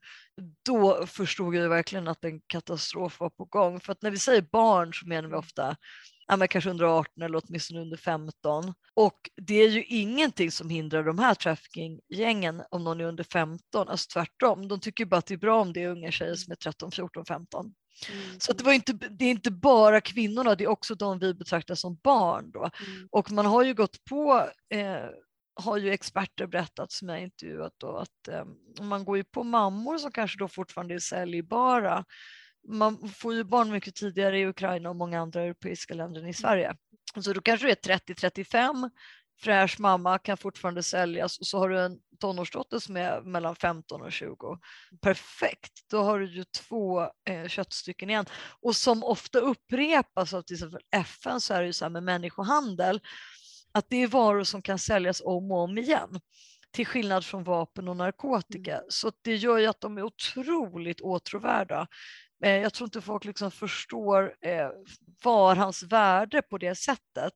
då 0.65 1.07
förstod 1.07 1.55
jag 1.55 1.69
verkligen 1.69 2.09
att 2.09 2.25
en 2.25 2.41
katastrof 2.47 3.21
var 3.21 3.31
på 3.31 3.45
gång. 3.45 3.81
För 3.81 3.93
att 3.93 4.03
när 4.03 4.11
vi 4.11 4.19
säger 4.19 4.43
barn 4.43 4.95
så 4.95 5.07
menar 5.07 5.29
vi 5.29 5.35
ofta 5.35 5.77
ja, 6.29 6.37
men 6.37 6.49
kanske 6.49 6.71
under 6.71 6.85
18 6.85 7.23
eller 7.23 7.43
åtminstone 7.45 7.81
under 7.81 7.97
15. 7.97 8.75
Och 8.95 9.31
det 9.37 9.55
är 9.55 9.69
ju 9.69 9.85
ingenting 9.85 10.51
som 10.51 10.71
hindrar 10.71 11.05
de 11.05 11.19
här 11.19 11.35
trafficking-gängen 11.35 12.63
om 12.71 12.85
någon 12.85 13.01
är 13.01 13.05
under 13.05 13.25
15, 13.25 13.89
alltså 13.89 14.09
tvärtom. 14.13 14.69
De 14.69 14.81
tycker 14.81 15.05
bara 15.05 15.17
att 15.17 15.27
det 15.27 15.35
är 15.35 15.39
bra 15.39 15.61
om 15.61 15.73
det 15.73 15.83
är 15.83 15.89
unga 15.89 16.11
tjejer 16.11 16.35
som 16.35 16.53
är 16.53 16.57
13, 16.57 16.91
14, 16.91 17.25
15. 17.25 17.75
Mm. 18.11 18.41
Så 18.41 18.53
det, 18.53 18.65
var 18.65 18.73
inte, 18.73 18.93
det 18.93 19.25
är 19.25 19.31
inte 19.31 19.51
bara 19.51 20.01
kvinnorna, 20.01 20.55
det 20.55 20.65
är 20.65 20.69
också 20.69 20.95
de 20.95 21.19
vi 21.19 21.35
betraktar 21.35 21.75
som 21.75 21.99
barn. 22.03 22.51
Då. 22.51 22.71
Mm. 22.87 23.09
Och 23.11 23.33
man 23.33 23.47
har 23.47 23.65
ju 23.65 23.75
gått 23.75 24.05
på 24.05 24.49
eh, 24.75 25.07
har 25.57 25.77
ju 25.77 25.93
experter 25.93 26.47
berättat 26.47 26.93
som 26.93 27.09
jag 27.09 27.23
intervjuat 27.23 27.73
då 27.77 27.97
att 27.97 28.29
eh, 28.29 28.45
man 28.81 29.05
går 29.05 29.17
ju 29.17 29.25
på 29.25 29.45
mammor 29.45 29.99
som 29.99 30.13
kanske 30.13 30.39
då 30.39 30.49
fortfarande 30.49 30.95
är 30.95 30.99
säljbara. 30.99 32.05
Man 32.69 33.09
får 33.09 33.35
ju 33.35 33.45
barn 33.45 33.71
mycket 33.71 33.95
tidigare 33.95 34.39
i 34.39 34.47
Ukraina 34.47 34.91
och 34.91 34.97
många 34.97 35.21
andra 35.21 35.43
europeiska 35.43 35.95
länder 35.95 36.21
än 36.21 36.29
i 36.29 36.35
Sverige. 36.35 36.77
Så 37.21 37.33
då 37.33 37.41
kanske 37.41 37.67
du 37.67 37.71
är 37.71 37.99
30-35, 37.99 38.91
fräsch 39.41 39.81
mamma 39.81 40.19
kan 40.19 40.37
fortfarande 40.37 40.83
säljas 40.83 41.39
och 41.39 41.47
så 41.47 41.59
har 41.59 41.69
du 41.69 41.81
en 41.81 41.99
tonårsdotter 42.21 42.79
som 42.79 42.97
är 42.97 43.21
mellan 43.23 43.57
15 43.57 44.03
och 44.03 44.13
20. 44.13 44.59
Perfekt, 45.03 45.73
då 45.91 46.03
har 46.03 46.21
du 46.21 46.27
ju 46.27 46.45
två 46.45 47.01
eh, 47.03 47.49
köttstycken 47.49 48.11
igen. 48.11 48.27
Och 48.61 48.77
som 48.77 49.05
ofta 49.05 49.39
upprepas 49.39 50.35
av 50.35 50.43
till 50.43 50.55
exempel 50.55 50.83
FN 50.91 51.41
så 51.41 51.55
är 51.55 51.61
det 51.61 51.67
ju 51.67 51.73
så 51.73 51.85
här 51.85 51.91
med 51.91 52.03
människohandel 52.03 53.01
att 53.73 53.87
det 53.89 53.97
är 53.97 54.07
varor 54.07 54.45
som 54.45 54.63
kan 54.63 54.79
säljas 54.79 55.23
om 55.25 55.53
och 55.53 55.59
om 55.59 55.79
igen 55.79 56.21
till 56.77 56.87
skillnad 56.87 57.25
från 57.25 57.45
vapen 57.45 57.89
och 57.89 57.97
narkotika. 57.97 58.73
Mm. 58.73 58.85
Så 58.89 59.13
det 59.23 59.37
gör 59.37 59.59
ju 59.59 59.67
att 59.67 59.81
de 59.81 59.99
är 59.99 60.03
otroligt 60.03 61.01
åtråvärda. 61.01 61.87
Eh, 62.45 62.57
jag 62.57 62.75
tror 62.75 62.87
inte 62.87 63.01
folk 63.01 63.25
liksom 63.25 63.51
förstår 63.51 64.35
eh, 64.41 64.69
var 65.23 65.57
hans 65.57 65.83
värde 65.83 66.43
på 66.43 66.59
det 66.59 66.75
sättet. 66.75 67.33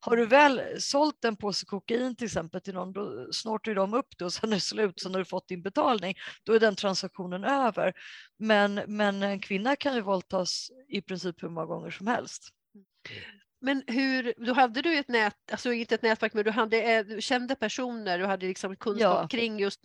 Har 0.00 0.16
du 0.16 0.26
väl 0.26 0.62
sålt 0.78 1.24
en 1.24 1.36
påse 1.36 1.66
kokain 1.66 2.16
till 2.16 2.24
exempel 2.24 2.60
till 2.60 2.74
någon, 2.74 2.92
då 2.92 3.32
snortar 3.32 3.74
de 3.74 3.94
upp 3.94 4.18
det 4.18 4.24
och 4.24 4.32
sen 4.32 4.50
är 4.50 4.54
det 4.54 4.60
slut, 4.60 5.00
sen 5.00 5.12
har 5.12 5.18
du 5.18 5.24
fått 5.24 5.48
din 5.48 5.62
betalning. 5.62 6.14
Då 6.44 6.52
är 6.52 6.60
den 6.60 6.76
transaktionen 6.76 7.44
över. 7.44 7.92
Men, 8.38 8.74
men 8.86 9.22
en 9.22 9.40
kvinna 9.40 9.76
kan 9.76 9.94
ju 9.94 10.00
våldtas 10.00 10.70
i 10.88 11.02
princip 11.02 11.42
hur 11.42 11.48
många 11.48 11.66
gånger 11.66 11.90
som 11.90 12.06
helst. 12.06 12.48
Mm. 12.74 13.43
Men 13.64 13.82
hur, 13.86 14.34
då 14.36 14.52
hade 14.52 14.82
du 14.82 14.98
ett 14.98 15.08
nät, 15.08 15.34
alltså 15.52 15.72
inte 15.72 15.94
ett 15.94 16.02
nätverk, 16.02 16.34
men 16.34 16.44
du 16.44 16.50
hade 16.50 16.82
eh, 16.82 17.04
du 17.04 17.20
kände 17.20 17.54
personer, 17.54 18.18
du 18.18 18.26
hade 18.26 18.46
liksom 18.46 18.76
kunskap 18.76 19.18
ja. 19.22 19.28
kring 19.28 19.58
just 19.58 19.80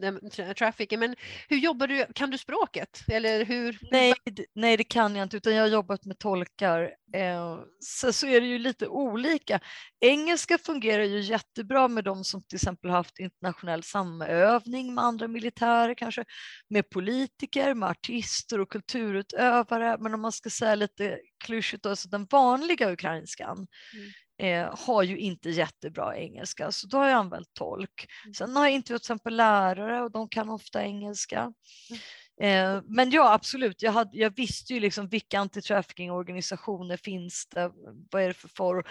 trafficking. 0.57 0.99
Men 0.99 1.15
hur 1.49 1.57
jobbar 1.57 1.87
du, 1.87 2.05
kan 2.15 2.29
du 2.29 2.37
språket? 2.37 3.03
Eller 3.07 3.45
hur? 3.45 3.77
Nej, 3.91 4.13
nej, 4.55 4.77
det 4.77 4.83
kan 4.83 5.15
jag 5.15 5.25
inte, 5.25 5.37
utan 5.37 5.55
jag 5.55 5.63
har 5.63 5.67
jobbat 5.67 6.05
med 6.05 6.19
tolkar. 6.19 6.81
Eh, 7.13 7.59
så, 7.79 8.13
så 8.13 8.27
är 8.27 8.41
det 8.41 8.47
ju 8.47 8.59
lite 8.59 8.87
olika. 8.87 9.59
Engelska 9.99 10.57
fungerar 10.57 11.03
ju 11.03 11.19
jättebra 11.19 11.87
med 11.87 12.03
de 12.03 12.23
som 12.23 12.43
till 12.43 12.55
exempel 12.55 12.91
haft 12.91 13.19
internationell 13.19 13.83
samövning 13.83 14.93
med 14.93 15.03
andra 15.03 15.27
militärer, 15.27 15.93
kanske 15.93 16.25
med 16.69 16.89
politiker, 16.89 17.73
med 17.73 17.89
artister 17.89 18.59
och 18.59 18.69
kulturutövare. 18.69 19.97
Men 19.99 20.13
om 20.13 20.21
man 20.21 20.31
ska 20.31 20.49
säga 20.49 20.75
lite 20.75 21.19
klyschigt, 21.39 21.83
då, 21.83 21.95
så 21.95 22.07
den 22.07 22.25
vanliga 22.25 22.91
ukrainskan 22.91 23.67
mm. 23.93 24.67
eh, 24.67 24.75
har 24.77 25.03
ju 25.03 25.17
inte 25.17 25.49
jättebra 25.49 26.17
engelska, 26.17 26.71
så 26.71 26.87
då 26.87 26.97
har 26.97 27.05
jag 27.05 27.17
använt 27.17 27.53
tolk. 27.53 28.07
Mm. 28.25 28.33
Sen 28.33 28.55
har 28.55 28.65
jag 28.65 28.73
intervjuat 28.73 29.01
till 29.01 29.05
exempel 29.05 29.35
lärare 29.35 30.01
och 30.01 30.11
de 30.11 30.29
kan 30.29 30.49
ofta 30.49 30.83
engelska. 30.83 31.53
Mm. 31.89 32.01
Eh, 32.41 32.83
men 32.85 33.11
ja, 33.11 33.33
absolut. 33.33 33.81
Jag, 33.81 33.91
hade, 33.91 34.17
jag 34.17 34.35
visste 34.35 34.73
ju 34.73 34.79
liksom 34.79 35.07
vilka 35.07 35.39
antitrafficking-organisationer 35.39 36.97
finns 36.97 37.47
det, 37.47 37.71
vad 38.11 38.21
är 38.23 38.27
det 38.27 38.33
för 38.33 38.49
form. 38.49 38.83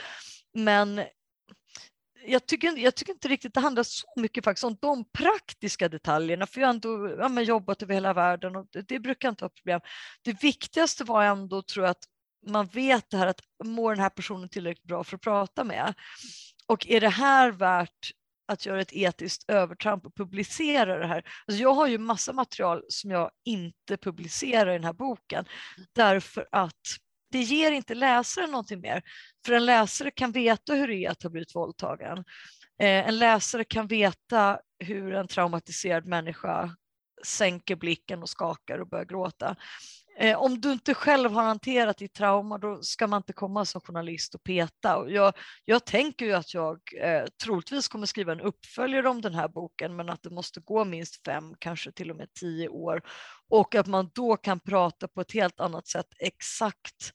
Men 0.54 1.00
jag 2.26 2.46
tycker, 2.46 2.76
jag 2.76 2.94
tycker 2.94 3.12
inte 3.12 3.28
riktigt 3.28 3.54
det 3.54 3.60
handlar 3.60 3.82
så 3.82 4.06
mycket 4.16 4.44
faktiskt 4.44 4.64
om 4.64 4.76
de 4.80 5.04
praktiska 5.10 5.88
detaljerna, 5.88 6.46
för 6.46 6.60
jag 6.60 6.68
har 6.68 6.74
ändå 6.74 7.16
ja, 7.18 7.40
jobbat 7.40 7.82
över 7.82 7.94
hela 7.94 8.12
världen 8.12 8.56
och 8.56 8.66
det, 8.70 8.88
det 8.88 9.00
brukar 9.00 9.28
inte 9.28 9.44
vara 9.44 9.52
problem. 9.52 9.80
Det 10.22 10.42
viktigaste 10.42 11.04
var 11.04 11.24
ändå, 11.24 11.62
tror 11.62 11.84
jag, 11.84 11.90
att 11.90 12.04
man 12.46 12.66
vet 12.66 13.10
det 13.10 13.16
här 13.16 13.26
att 13.26 13.40
mår 13.64 13.94
den 13.94 14.02
här 14.02 14.10
personen 14.10 14.48
tillräckligt 14.48 14.86
bra 14.86 15.04
för 15.04 15.16
att 15.16 15.22
prata 15.22 15.64
med? 15.64 15.94
Och 16.66 16.86
är 16.86 17.00
det 17.00 17.08
här 17.08 17.50
värt 17.50 18.12
att 18.48 18.66
göra 18.66 18.80
ett 18.80 18.92
etiskt 18.92 19.44
övertramp 19.50 20.06
och 20.06 20.14
publicera 20.14 20.98
det 20.98 21.06
här. 21.06 21.24
Alltså 21.46 21.62
jag 21.62 21.74
har 21.74 21.86
ju 21.86 21.98
massa 21.98 22.32
material 22.32 22.82
som 22.88 23.10
jag 23.10 23.30
inte 23.44 23.96
publicerar 23.96 24.70
i 24.70 24.72
den 24.72 24.84
här 24.84 24.92
boken 24.92 25.44
därför 25.94 26.48
att 26.52 26.82
det 27.30 27.42
ger 27.42 27.72
inte 27.72 27.94
läsaren 27.94 28.50
någonting 28.50 28.80
mer. 28.80 29.02
För 29.46 29.52
en 29.52 29.66
läsare 29.66 30.10
kan 30.10 30.32
veta 30.32 30.74
hur 30.74 30.88
det 30.88 31.04
är 31.04 31.10
att 31.10 31.22
ha 31.22 31.30
blivit 31.30 31.54
våldtagen. 31.54 32.18
Eh, 32.82 33.08
en 33.08 33.18
läsare 33.18 33.64
kan 33.64 33.86
veta 33.86 34.60
hur 34.78 35.14
en 35.14 35.28
traumatiserad 35.28 36.06
människa 36.06 36.76
sänker 37.24 37.76
blicken 37.76 38.22
och 38.22 38.28
skakar 38.28 38.78
och 38.78 38.88
börjar 38.88 39.04
gråta. 39.04 39.56
Eh, 40.20 40.38
om 40.38 40.60
du 40.60 40.72
inte 40.72 40.94
själv 40.94 41.32
har 41.32 41.42
hanterat 41.42 41.98
ditt 41.98 42.14
trauma 42.14 42.58
då 42.58 42.82
ska 42.82 43.06
man 43.06 43.16
inte 43.16 43.32
komma 43.32 43.64
som 43.64 43.80
journalist 43.80 44.34
och 44.34 44.42
peta. 44.42 44.96
Och 44.96 45.10
jag, 45.10 45.32
jag 45.64 45.84
tänker 45.84 46.26
ju 46.26 46.32
att 46.32 46.54
jag 46.54 46.80
eh, 47.02 47.24
troligtvis 47.44 47.88
kommer 47.88 48.06
skriva 48.06 48.32
en 48.32 48.40
uppföljare 48.40 49.08
om 49.08 49.20
den 49.20 49.34
här 49.34 49.48
boken 49.48 49.96
men 49.96 50.08
att 50.08 50.22
det 50.22 50.30
måste 50.30 50.60
gå 50.60 50.84
minst 50.84 51.24
fem, 51.24 51.54
kanske 51.58 51.92
till 51.92 52.10
och 52.10 52.16
med 52.16 52.28
tio 52.40 52.68
år 52.68 53.02
och 53.48 53.74
att 53.74 53.86
man 53.86 54.10
då 54.14 54.36
kan 54.36 54.60
prata 54.60 55.08
på 55.08 55.20
ett 55.20 55.32
helt 55.32 55.60
annat 55.60 55.86
sätt 55.86 56.08
exakt 56.18 57.12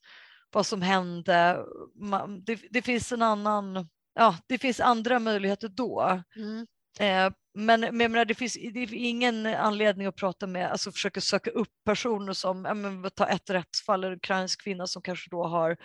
vad 0.50 0.66
som 0.66 0.82
hände. 0.82 1.64
Man, 1.94 2.44
det, 2.44 2.60
det, 2.70 2.82
finns 2.82 3.12
en 3.12 3.22
annan, 3.22 3.88
ja, 4.14 4.36
det 4.46 4.58
finns 4.58 4.80
andra 4.80 5.18
möjligheter 5.18 5.68
då. 5.68 6.22
Mm. 6.36 6.66
Eh, 6.98 7.32
men, 7.54 7.80
men 7.80 7.96
menar, 7.96 8.24
det, 8.24 8.34
finns, 8.34 8.54
det 8.54 8.72
finns 8.86 8.92
ingen 8.92 9.46
anledning 9.46 10.06
att 10.06 10.16
prata 10.16 10.46
med, 10.46 10.70
alltså 10.70 10.92
försöka 10.92 11.20
söka 11.20 11.50
upp 11.50 11.72
personer 11.84 12.32
som, 12.32 12.64
ja, 12.64 12.74
men, 12.74 13.10
ta 13.10 13.26
ett 13.26 13.50
rättsfall, 13.50 14.04
en 14.04 14.12
ukrainsk 14.12 14.62
kvinna 14.62 14.86
som 14.86 15.02
kanske 15.02 15.30
då 15.30 15.44
har 15.44 15.76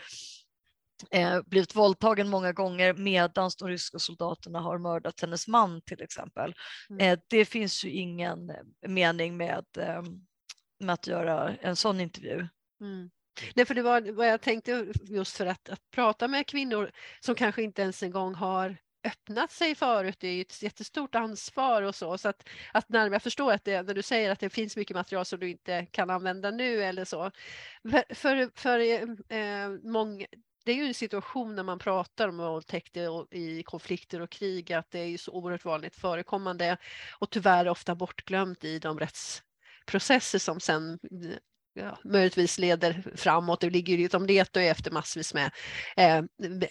eh, 1.11 1.41
blivit 1.45 1.75
våldtagen 1.75 2.29
många 2.29 2.53
gånger 2.53 2.93
medan 2.93 3.51
de 3.59 3.67
ryska 3.67 3.99
soldaterna 3.99 4.59
har 4.59 4.77
mördat 4.77 5.21
hennes 5.21 5.47
man 5.47 5.81
till 5.81 6.01
exempel. 6.01 6.53
Mm. 6.89 6.99
Eh, 6.99 7.19
det 7.27 7.45
finns 7.45 7.85
ju 7.85 7.89
ingen 7.89 8.51
mening 8.87 9.37
med, 9.37 9.65
eh, 9.77 10.03
med 10.79 10.93
att 10.93 11.07
göra 11.07 11.55
en 11.55 11.75
sån 11.75 11.99
intervju. 11.99 12.47
Mm. 12.81 13.09
Nej, 13.55 13.65
för 13.65 13.75
det 13.75 13.81
var 13.81 14.11
vad 14.11 14.27
jag 14.27 14.41
tänkte 14.41 14.87
just 15.03 15.37
för 15.37 15.45
att, 15.45 15.69
att 15.69 15.91
prata 15.91 16.27
med 16.27 16.47
kvinnor 16.47 16.91
som 17.19 17.35
kanske 17.35 17.63
inte 17.63 17.81
ens 17.81 18.03
en 18.03 18.11
gång 18.11 18.35
har 18.35 18.77
öppnat 19.03 19.51
sig 19.51 19.75
förut, 19.75 20.17
det 20.19 20.27
är 20.27 20.33
ju 20.33 20.41
ett 20.41 20.61
jättestort 20.61 21.15
ansvar 21.15 21.81
och 21.81 21.95
så. 21.95 22.17
så 22.17 22.29
att, 22.29 22.49
att 22.73 22.89
när, 22.89 23.11
jag 23.11 23.23
förstår 23.23 23.53
att 23.53 23.65
det, 23.65 23.81
när 23.81 23.93
du 23.93 24.01
säger 24.01 24.31
att 24.31 24.39
det 24.39 24.49
finns 24.49 24.77
mycket 24.77 24.95
material 24.95 25.25
som 25.25 25.39
du 25.39 25.49
inte 25.49 25.85
kan 25.85 26.09
använda 26.09 26.51
nu 26.51 26.83
eller 26.83 27.05
så. 27.05 27.31
För, 27.91 28.15
för, 28.15 28.49
för 28.55 28.79
eh, 29.33 29.69
många, 29.83 30.25
det 30.65 30.71
är 30.71 30.75
ju 30.75 30.85
en 30.85 30.93
situation 30.93 31.55
när 31.55 31.63
man 31.63 31.79
pratar 31.79 32.27
om 32.27 32.37
våldtäkter 32.37 33.33
i 33.35 33.63
konflikter 33.63 34.21
och 34.21 34.29
krig 34.29 34.73
att 34.73 34.91
det 34.91 34.99
är 34.99 35.05
ju 35.05 35.17
så 35.17 35.31
oerhört 35.31 35.65
vanligt 35.65 35.95
förekommande 35.95 36.77
och 37.19 37.29
tyvärr 37.29 37.67
ofta 37.67 37.95
bortglömt 37.95 38.63
i 38.63 38.79
de 38.79 38.99
rättsprocesser 38.99 40.39
som 40.39 40.59
sen 40.59 40.99
eh, 41.11 41.37
ja, 41.73 41.97
möjligtvis 42.03 42.59
leder 42.59 43.03
framåt. 43.15 43.61
Det 43.61 43.69
ligger 43.69 43.97
ju, 43.97 44.07
de 44.07 44.25
letar 44.25 44.61
ju 44.61 44.67
efter 44.67 44.91
massvis 44.91 45.33
med 45.33 45.51
eh, 45.97 46.21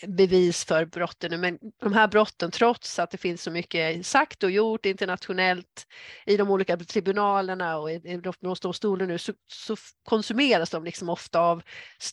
bevis 0.06 0.64
för 0.64 0.84
brotten. 0.84 1.40
Men 1.40 1.58
de 1.82 1.92
här 1.92 2.08
brotten, 2.08 2.50
trots 2.50 2.98
att 2.98 3.10
det 3.10 3.18
finns 3.18 3.42
så 3.42 3.50
mycket 3.50 4.06
sagt 4.06 4.42
och 4.42 4.50
gjort 4.50 4.86
internationellt 4.86 5.86
i 6.26 6.36
de 6.36 6.50
olika 6.50 6.76
tribunalerna 6.76 7.78
och 7.78 7.90
i 7.90 8.18
brottmålsdomstolen 8.22 9.08
nu, 9.08 9.18
så, 9.18 9.32
så, 9.46 9.76
konsumeras 10.04 10.70
de 10.70 10.84
liksom 10.84 11.08
ofta 11.08 11.40
av 11.40 11.62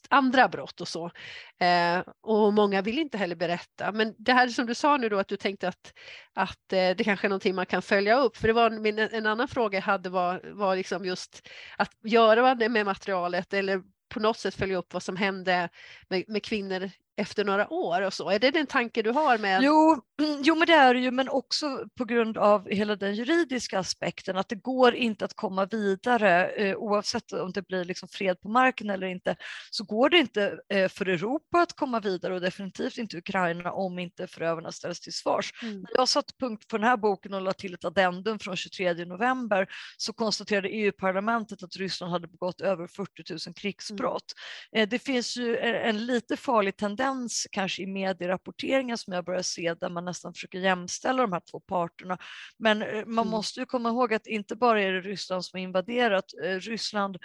andra 0.10 0.48
brott 0.48 0.82
och 0.82 0.88
så. 0.88 1.12
Eh, 1.60 2.04
och 2.22 2.54
många 2.54 2.82
vill 2.82 3.00
inte 3.00 3.18
heller 3.18 3.36
berätta. 3.36 3.92
Men 3.92 4.16
det 4.18 4.34
här 4.34 4.48
som 4.48 4.66
du 4.66 4.76
sa 4.76 4.98
nu 4.98 5.10
då, 5.10 5.20
att 5.20 5.28
du 5.28 5.38
tänkte 5.38 5.68
att, 5.68 5.94
att 6.34 6.74
eh, 6.74 6.90
det 6.98 7.04
kanske 7.04 7.28
är 7.28 7.30
någonting 7.30 7.56
man 7.56 7.66
kan 7.66 7.82
följa 7.82 8.20
upp. 8.20 8.38
För 8.38 8.48
det 8.48 8.54
var 8.54 8.70
min, 8.70 9.00
en 9.00 9.26
annan 9.26 9.48
fråga 9.48 9.78
jag 9.78 9.84
hade 9.84 10.10
var, 10.10 10.42
var 10.54 10.76
liksom 10.76 11.06
just 11.06 11.48
att 11.78 11.92
göra 12.04 12.56
det 12.56 12.70
med 12.76 12.86
materialet 12.86 13.54
eller 13.54 13.82
på 14.10 14.20
något 14.20 14.38
sätt 14.38 14.56
följa 14.56 14.78
upp 14.78 14.94
vad 14.94 15.04
som 15.04 15.16
hände 15.16 15.70
med, 16.10 16.24
med 16.28 16.44
kvinnor 16.44 16.92
efter 17.18 17.46
några 17.46 17.74
år 17.74 18.02
och 18.02 18.14
så. 18.14 18.30
Är 18.30 18.40
det 18.40 18.52
den 18.52 18.68
tanke 18.68 19.02
du 19.02 19.12
har 19.12 19.38
med? 19.38 19.64
Jo, 19.64 20.02
jo 20.44 20.56
men 20.56 20.68
det 20.68 20.74
är 20.74 20.94
det 20.94 21.00
ju, 21.00 21.12
men 21.12 21.30
också 21.30 21.86
på 21.98 22.06
grund 22.06 22.38
av 22.38 22.70
hela 22.70 22.96
den 22.96 23.16
juridiska 23.16 23.80
aspekten 23.80 24.38
att 24.38 24.50
det 24.50 24.56
går 24.56 24.96
inte 24.96 25.26
att 25.26 25.34
komma 25.34 25.66
vidare 25.66 26.48
eh, 26.48 26.76
oavsett 26.76 27.32
om 27.32 27.52
det 27.52 27.68
blir 27.68 27.86
liksom 27.86 28.10
fred 28.10 28.42
på 28.42 28.50
marken 28.50 28.90
eller 28.90 29.08
inte 29.08 29.36
så 29.72 29.84
går 29.84 30.10
det 30.10 30.18
inte 30.18 30.60
eh, 30.70 30.90
för 30.90 31.10
Europa 31.10 31.62
att 31.62 31.74
komma 31.74 32.00
vidare 32.00 32.34
och 32.34 32.42
definitivt 32.42 32.98
inte 32.98 33.18
Ukraina 33.18 33.72
om 33.72 34.00
inte 34.00 34.28
förövarna 34.28 34.72
ställs 34.72 35.00
till 35.00 35.14
svars. 35.14 35.64
Mm. 35.64 35.76
När 35.76 35.90
jag 35.96 36.10
satte 36.10 36.34
punkt 36.40 36.68
på 36.68 36.78
den 36.78 36.88
här 36.88 36.98
boken 36.98 37.34
och 37.34 37.42
lade 37.42 37.58
till 37.58 37.74
ett 37.74 37.86
addendum 37.86 38.40
från 38.40 38.56
23 38.56 38.94
november 39.06 39.68
så 39.98 40.14
konstaterade 40.14 40.70
EU-parlamentet 40.70 41.64
att 41.64 41.76
Ryssland 41.76 42.12
hade 42.14 42.28
begått 42.28 42.62
över 42.62 42.88
40 42.88 43.34
000 43.48 43.56
krigsbrott. 43.56 44.34
Mm. 44.72 44.84
Eh, 44.84 44.90
det 44.90 45.00
finns 45.00 45.38
ju 45.38 45.58
en 45.58 46.06
lite 46.06 46.38
farlig 46.38 46.78
tendens 46.78 47.05
tendens 47.06 47.48
kanske 47.52 47.82
i 47.82 47.88
medierapporteringen 47.88 48.98
som 48.98 49.14
jag 49.14 49.26
börjar 49.26 49.42
se 49.42 49.74
där 49.74 49.90
man 49.90 50.06
nästan 50.06 50.34
försöker 50.34 50.60
jämställa 50.60 51.22
de 51.22 51.34
här 51.34 51.42
två 51.52 51.60
parterna. 51.60 52.18
Men 52.58 52.82
eh, 52.82 53.06
man 53.06 53.28
mm. 53.28 53.28
måste 53.28 53.60
ju 53.60 53.66
komma 53.66 53.90
ihåg 53.90 54.14
att 54.14 54.28
inte 54.28 54.56
bara 54.56 54.82
är 54.82 54.92
det 54.92 55.02
Ryssland 55.02 55.46
som 55.46 55.58
har 55.58 55.64
invaderat, 55.64 56.26
eh, 56.44 56.60
Ryssland 56.60 57.18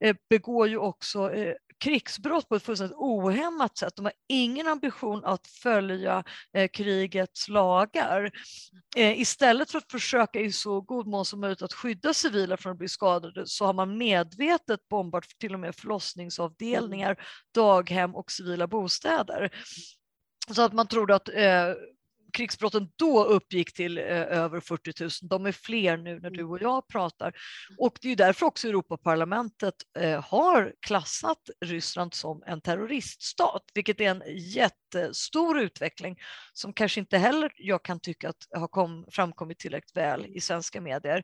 eh, 0.00 0.16
begår 0.30 0.68
ju 0.68 0.78
också 0.78 1.30
krigsbrott 1.78 2.48
på 2.48 2.56
ett 2.56 2.62
fullständigt 2.62 2.96
ohämmat 2.96 3.78
sätt. 3.78 3.96
De 3.96 4.04
har 4.04 4.14
ingen 4.28 4.68
ambition 4.68 5.24
att 5.24 5.46
följa 5.46 6.24
eh, 6.52 6.68
krigets 6.68 7.48
lagar. 7.48 8.30
Eh, 8.96 9.20
istället 9.20 9.70
för 9.70 9.78
att 9.78 9.90
försöka 9.90 10.40
i 10.40 10.52
så 10.52 10.80
god 10.80 11.06
mån 11.06 11.24
som 11.24 11.40
möjligt 11.40 11.62
att 11.62 11.72
skydda 11.72 12.14
civila 12.14 12.56
från 12.56 12.72
att 12.72 12.78
bli 12.78 12.88
skadade 12.88 13.46
så 13.46 13.66
har 13.66 13.72
man 13.72 13.98
medvetet 13.98 14.88
bombat 14.88 15.24
till 15.40 15.54
och 15.54 15.60
med 15.60 15.76
förlossningsavdelningar, 15.76 17.16
daghem 17.54 18.14
och 18.14 18.30
civila 18.30 18.66
bostäder. 18.66 19.25
Så 20.54 20.62
att 20.62 20.72
man 20.72 20.88
trodde 20.88 21.14
att 21.14 21.28
eh, 21.28 21.74
krigsbrotten 22.36 22.88
då 22.96 23.24
uppgick 23.24 23.74
till 23.74 23.98
eh, 23.98 24.04
över 24.06 24.60
40 24.60 24.92
000. 25.00 25.10
De 25.22 25.46
är 25.46 25.52
fler 25.52 25.96
nu 25.96 26.20
när 26.20 26.30
du 26.30 26.44
och 26.44 26.62
jag 26.62 26.88
pratar. 26.88 27.32
Och 27.78 27.98
det 28.02 28.12
är 28.12 28.16
därför 28.16 28.46
också 28.46 28.68
Europaparlamentet 28.68 29.74
eh, 29.98 30.24
har 30.24 30.72
klassat 30.80 31.38
Ryssland 31.64 32.14
som 32.14 32.42
en 32.46 32.60
terroriststat, 32.60 33.62
vilket 33.74 34.00
är 34.00 34.10
en 34.10 34.22
jättestor 34.36 35.60
utveckling 35.60 36.16
som 36.52 36.72
kanske 36.72 37.00
inte 37.00 37.18
heller 37.18 37.52
jag 37.56 37.82
kan 37.82 38.00
tycka 38.00 38.28
att 38.28 38.46
har 38.50 38.68
kom, 38.68 39.06
framkommit 39.10 39.58
tillräckligt 39.58 39.96
väl 39.96 40.26
i 40.26 40.40
svenska 40.40 40.80
medier. 40.80 41.22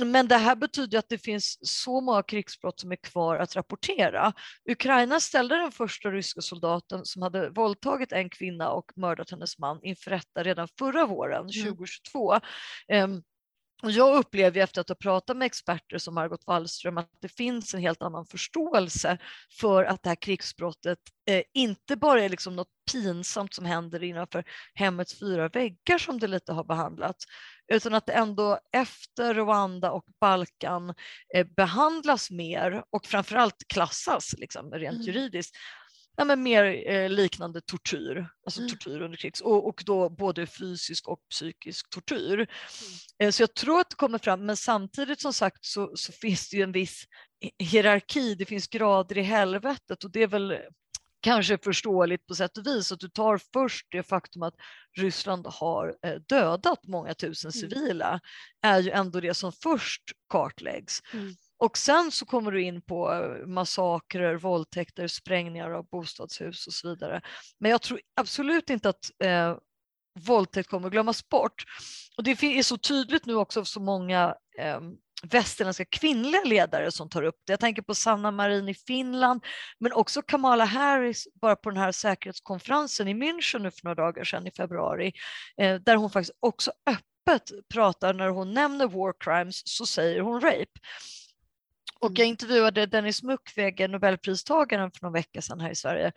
Men 0.00 0.28
det 0.28 0.36
här 0.36 0.56
betyder 0.56 0.98
att 0.98 1.08
det 1.08 1.18
finns 1.18 1.58
så 1.62 2.00
många 2.00 2.22
krigsbrott 2.22 2.80
som 2.80 2.92
är 2.92 2.96
kvar 2.96 3.36
att 3.36 3.56
rapportera. 3.56 4.32
Ukraina 4.70 5.20
ställde 5.20 5.56
den 5.56 5.72
första 5.72 6.10
ryska 6.10 6.40
soldaten 6.40 7.04
som 7.04 7.22
hade 7.22 7.50
våldtagit 7.50 8.12
en 8.12 8.30
kvinna 8.30 8.70
och 8.70 8.92
mördat 8.96 9.30
hennes 9.30 9.58
man 9.58 9.80
inför 9.82 10.10
rätta 10.10 10.42
redan 10.42 10.68
förra 10.78 11.06
våren, 11.06 11.40
mm. 11.40 11.76
2022. 11.76 12.34
Um, 12.92 13.22
och 13.84 13.90
jag 13.90 14.16
upplever 14.16 14.60
efter 14.60 14.80
att 14.80 14.88
ha 14.88 14.96
pratat 14.96 15.36
med 15.36 15.46
experter 15.46 15.98
som 15.98 16.14
Margot 16.14 16.46
Wallström 16.46 16.98
att 16.98 17.10
det 17.20 17.28
finns 17.28 17.74
en 17.74 17.80
helt 17.80 18.02
annan 18.02 18.26
förståelse 18.26 19.18
för 19.60 19.84
att 19.84 20.02
det 20.02 20.08
här 20.08 20.16
krigsbrottet 20.16 20.98
eh, 21.30 21.42
inte 21.54 21.96
bara 21.96 22.22
är 22.22 22.28
liksom 22.28 22.56
något 22.56 22.68
pinsamt 22.92 23.54
som 23.54 23.64
händer 23.64 24.02
innanför 24.02 24.44
hemmets 24.74 25.18
fyra 25.18 25.48
väggar 25.48 25.98
som 25.98 26.18
det 26.18 26.26
lite 26.26 26.52
har 26.52 26.64
behandlats, 26.64 27.24
utan 27.72 27.94
att 27.94 28.06
det 28.06 28.12
ändå 28.12 28.58
efter 28.72 29.34
Rwanda 29.34 29.90
och 29.90 30.04
Balkan 30.20 30.94
eh, 31.34 31.46
behandlas 31.56 32.30
mer 32.30 32.84
och 32.90 33.06
framförallt 33.06 33.68
klassas 33.68 34.34
liksom, 34.38 34.70
rent 34.70 34.94
mm. 34.94 35.06
juridiskt 35.06 35.56
ja, 36.16 36.24
men 36.24 36.42
mer 36.42 36.88
eh, 36.90 37.10
liknande 37.10 37.60
tortyr, 37.60 38.28
alltså 38.46 38.60
mm. 38.60 38.70
tortyr 38.70 39.00
under 39.00 39.16
krigs 39.16 39.40
och, 39.40 39.68
och 39.68 39.82
då 39.86 40.10
både 40.10 40.46
fysisk 40.46 41.08
och 41.08 41.20
psykisk 41.30 41.90
tortyr. 41.90 42.34
Mm. 42.34 42.46
Eh, 43.18 43.30
så 43.30 43.42
jag 43.42 43.54
tror 43.54 43.80
att 43.80 43.90
det 43.90 43.96
kommer 43.96 44.18
fram, 44.18 44.46
men 44.46 44.56
samtidigt 44.56 45.20
som 45.20 45.32
sagt 45.32 45.64
så, 45.64 45.92
så, 45.94 46.12
finns 46.12 46.50
det 46.50 46.56
ju 46.56 46.62
en 46.62 46.72
viss 46.72 47.04
hierarki, 47.58 48.34
det 48.34 48.44
finns 48.44 48.68
grader 48.68 49.18
i 49.18 49.22
helvetet 49.22 50.04
och 50.04 50.10
det 50.10 50.22
är 50.22 50.26
väl 50.26 50.58
kanske 51.24 51.58
förståeligt 51.58 52.26
på 52.26 52.34
sätt 52.34 52.58
och 52.58 52.66
vis 52.66 52.92
att 52.92 53.00
du 53.00 53.08
tar 53.08 53.40
först 53.52 53.86
det 53.90 54.02
faktum 54.02 54.42
att 54.42 54.54
Ryssland 54.96 55.46
har 55.46 55.96
eh, 56.06 56.14
dödat 56.28 56.86
många 56.86 57.14
tusen 57.14 57.50
mm. 57.54 57.60
civila 57.60 58.08
mm. 58.08 58.20
är 58.62 58.80
ju 58.80 58.90
ändå 58.90 59.20
det 59.20 59.34
som 59.34 59.52
först 59.52 60.02
kartläggs. 60.28 61.00
Och 61.58 61.78
sen 61.78 62.10
så 62.10 62.26
kommer 62.26 62.50
du 62.50 62.62
in 62.62 62.82
på 62.82 63.12
eh, 63.12 63.46
massakrer, 63.46 64.34
våldtäkter, 64.34 65.06
sprängningar 65.06 65.70
av 65.70 65.88
bostadshus 65.88 66.66
och 66.66 66.72
så 66.72 66.88
vidare. 66.88 67.20
Men 67.58 67.70
jag 67.70 67.82
tror 67.82 68.00
absolut 68.16 68.70
inte 68.70 68.88
att 68.88 69.10
eh, 69.24 69.56
våldtäkt 70.20 70.68
kommer 70.68 70.86
att 70.86 70.92
glömmas 70.92 71.28
bort. 71.28 71.64
Och 72.16 72.24
det 72.24 72.30
är 72.42 72.62
så 72.62 72.78
tydligt 72.78 73.26
nu 73.26 73.34
också 73.34 73.64
så 73.64 73.80
många 73.80 74.34
eh, 74.58 74.80
västerländska 75.22 75.84
kvinnliga 75.84 76.44
ledare 76.44 76.92
som 76.92 77.08
tar 77.08 77.22
upp 77.22 77.36
det. 77.46 77.52
Jag 77.52 77.60
tänker 77.60 77.82
på 77.82 77.94
Sanna 77.94 78.30
Marin 78.30 78.68
i 78.68 78.74
Finland, 78.74 79.44
men 79.78 79.92
också 79.92 80.22
Kamala 80.22 80.64
Harris 80.64 81.28
bara 81.40 81.56
på 81.56 81.70
den 81.70 81.78
här 81.78 81.92
säkerhetskonferensen 81.92 83.08
i 83.08 83.14
München 83.14 83.58
nu 83.58 83.70
för 83.70 83.84
några 83.84 83.94
dagar 83.94 84.24
sedan 84.24 84.46
i 84.46 84.50
februari, 84.50 85.12
eh, 85.60 85.74
där 85.74 85.96
hon 85.96 86.10
faktiskt 86.10 86.38
också 86.40 86.72
öppet 86.86 87.50
pratar 87.72 88.14
när 88.14 88.28
hon 88.28 88.52
nämner 88.52 88.88
war 88.88 89.14
crimes 89.20 89.62
så 89.64 89.86
säger 89.86 90.20
hon 90.20 90.40
rape. 90.40 90.80
Och 92.04 92.18
jag 92.18 92.26
intervjuade 92.26 92.86
Dennis 92.86 93.22
Mukwege, 93.22 93.88
nobelpristagaren 93.88 94.90
för 94.90 95.06
någon 95.06 95.12
vecka 95.12 95.42
sedan 95.42 95.60
här 95.60 95.70
i 95.70 95.74
Sverige. 95.74 96.12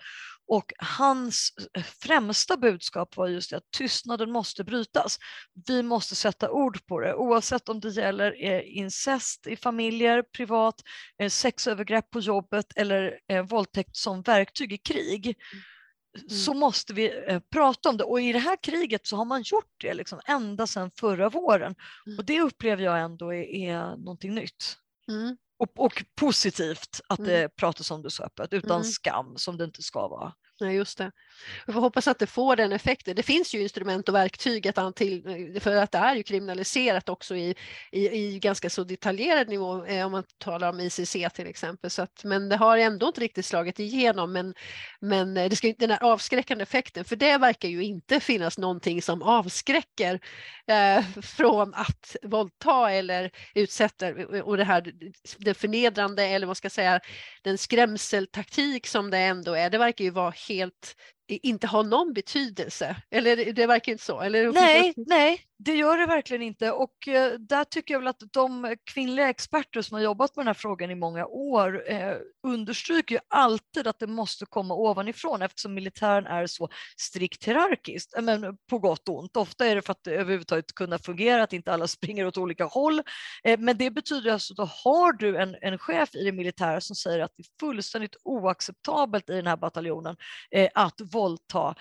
Och 0.48 0.74
hans 0.78 1.54
främsta 2.02 2.58
budskap 2.58 3.18
var 3.18 3.28
just 3.28 3.54
att 3.54 3.72
tystnaden 3.78 4.32
måste 4.32 4.64
brytas. 4.64 5.20
Vi 5.68 5.84
måste 5.84 6.16
sätta 6.16 6.52
ord 6.52 6.86
på 6.86 7.00
det, 7.00 7.16
oavsett 7.16 7.70
om 7.70 7.80
det 7.80 7.90
gäller 7.90 8.36
eh, 8.46 8.78
incest 8.78 9.48
i 9.48 9.56
familjer, 9.56 10.24
privat, 10.24 10.76
eh, 11.22 11.30
sexövergrepp 11.30 12.10
på 12.10 12.20
jobbet 12.20 12.66
eller 12.76 13.20
eh, 13.28 13.46
våldtäkt 13.46 13.96
som 13.96 14.22
verktyg 14.22 14.74
i 14.74 14.78
krig. 14.78 15.36
Mm. 16.18 16.30
så 16.30 16.54
måste 16.54 16.94
vi 16.94 17.26
eh, 17.28 17.40
prata 17.40 17.90
om 17.90 17.98
det. 17.98 18.04
Och 18.04 18.22
i 18.22 18.34
det 18.34 18.40
här 18.40 18.58
kriget 18.64 19.08
så 19.08 19.16
har 19.16 19.26
man 19.26 19.42
gjort 19.42 19.74
det 19.78 19.94
liksom, 19.94 20.20
ända 20.26 20.68
sedan 20.68 20.92
förra 21.00 21.30
våren. 21.30 21.76
Mm. 22.06 22.20
Och 22.20 22.26
det 22.26 22.42
upplever 22.42 22.84
jag 22.84 23.00
ändå 23.00 23.34
är, 23.34 23.44
är 23.44 23.98
någonting 23.98 24.36
nytt. 24.36 24.78
Mm. 25.08 25.38
Och, 25.60 25.86
och, 25.86 26.04
positivt 26.16 27.02
att 27.10 27.20
mm. 27.20 27.32
det 27.32 27.56
pratas 27.56 27.92
om 27.92 28.02
det 28.02 28.12
så 28.12 28.24
öppet, 28.24 28.54
utan 28.54 28.72
mm. 28.72 28.84
skam 28.84 29.38
som 29.38 29.58
det 29.58 29.64
inte 29.64 29.82
ska 29.82 30.08
vara. 30.08 30.34
Nej, 30.60 30.76
just 30.76 30.98
det. 30.98 31.12
Vi 31.68 31.74
får 31.74 31.82
hoppas 31.82 32.08
att 32.08 32.20
det 32.20 32.28
får 32.28 32.56
den 32.56 32.72
effekten. 32.72 33.16
Det 33.16 33.24
finns 33.24 33.56
ju 33.56 33.62
instrument 33.62 34.10
och 34.10 34.16
verktyg 34.16 34.68
att 34.68 34.96
till, 34.96 35.60
för 35.62 35.76
att 35.76 35.92
det 35.92 35.98
är 35.98 36.16
ju 36.16 36.24
kriminaliserat 36.24 37.10
också 37.10 37.36
i, 37.36 37.56
i, 37.92 38.08
i 38.08 38.40
ganska 38.40 38.70
så 38.70 38.84
detaljerad 38.84 39.50
nivå 39.50 39.86
eh, 39.86 40.06
om 40.06 40.12
man 40.12 40.24
talar 40.38 40.70
om 40.70 40.80
ICC 40.80 41.12
till 41.12 41.48
exempel. 41.48 41.90
Så 41.90 42.02
att, 42.02 42.24
men 42.24 42.50
det 42.50 42.56
har 42.56 42.78
ändå 42.78 43.08
inte 43.08 43.22
riktigt 43.22 43.46
slagit 43.46 43.80
igenom. 43.80 44.34
Men, 44.34 44.54
men 45.00 45.38
eh, 45.38 45.50
det 45.50 45.56
ska, 45.56 45.74
den 45.78 45.92
här 45.92 46.04
avskräckande 46.04 46.64
effekten, 46.64 47.06
för 47.06 47.16
det 47.16 47.38
verkar 47.38 47.70
ju 47.70 47.84
inte 47.84 48.20
finnas 48.20 48.58
någonting 48.58 49.02
som 49.02 49.22
avskräcker 49.22 50.20
eh, 50.68 51.04
från 51.22 51.74
att 51.74 52.16
våldta 52.24 52.92
eller 52.92 53.32
utsätta 53.56 54.08
och 54.44 54.58
det 54.58 54.64
här 54.64 54.94
det 55.38 55.54
förnedrande 55.54 56.24
eller 56.24 56.48
vad 56.48 56.58
ska 56.58 56.66
jag 56.66 56.72
säga 56.72 57.00
den 57.42 57.58
skrämseltaktik 57.58 58.88
som 58.88 59.10
det 59.10 59.18
ändå 59.18 59.54
är. 59.54 59.70
Det 59.70 59.78
verkar 59.78 60.06
ju 60.06 60.12
vara 60.12 60.32
helt 60.50 60.96
inte 61.28 61.68
ha 61.68 61.82
någon 61.84 62.14
betydelse. 62.14 62.96
Eller 63.10 63.54
det 63.54 63.68
verkar 63.68 63.92
inte 63.92 64.04
så? 64.04 64.22
Eller? 64.22 64.52
Nej, 64.52 64.94
nej, 64.98 65.42
det 65.60 65.76
gör 65.76 65.98
det 65.98 66.06
verkligen 66.06 66.42
inte. 66.42 66.72
Och 66.72 67.08
eh, 67.08 67.34
där 67.40 67.64
tycker 67.64 67.94
jag 67.94 68.00
väl 68.00 68.08
att 68.08 68.24
de 68.34 68.76
kvinnliga 68.94 69.30
experter 69.30 69.82
som 69.82 69.96
har 69.96 70.02
jobbat 70.02 70.36
med 70.36 70.44
den 70.44 70.48
här 70.48 70.54
frågan 70.54 70.92
i 70.92 70.96
många 70.96 71.26
år 71.26 71.92
eh, 71.92 72.16
understryker 72.48 73.16
ju 73.16 73.22
alltid 73.28 73.88
att 73.88 74.00
det 74.00 74.08
måste 74.08 74.46
komma 74.46 74.74
ovanifrån 74.74 75.42
eftersom 75.42 75.74
militären 75.74 76.28
är 76.28 76.48
så 76.48 76.70
strikt 76.98 77.44
hierarkiskt. 77.44 78.14
Men 78.22 78.58
på 78.70 78.80
gott 78.80 79.10
och 79.10 79.20
ont. 79.20 79.38
Ofta 79.38 79.66
är 79.66 79.76
det 79.76 79.82
för 79.82 79.92
att 79.92 80.04
det 80.04 80.12
överhuvudtaget 80.12 80.76
kunna 80.76 81.00
fungera, 81.00 81.44
att 81.44 81.54
inte 81.54 81.74
alla 81.74 81.88
springer 81.88 82.28
åt 82.28 82.38
olika 82.38 82.66
håll. 82.66 83.02
Eh, 83.44 83.60
men 83.60 83.78
det 83.78 83.92
betyder 83.92 84.32
alltså 84.32 84.54
att 84.54 84.58
då 84.58 84.70
har 84.84 85.14
du 85.14 85.38
en, 85.38 85.56
en 85.62 85.78
chef 85.78 86.16
i 86.16 86.24
det 86.24 86.32
militära 86.32 86.82
som 86.82 86.96
säger 86.96 87.20
att 87.20 87.32
det 87.38 87.42
är 87.42 87.66
fullständigt 87.68 88.16
oacceptabelt 88.24 89.30
i 89.30 89.34
den 89.34 89.48
här 89.48 89.58
bataljonen 89.58 90.16
eh, 90.52 90.70
att 90.74 91.02
våldta 91.14 91.76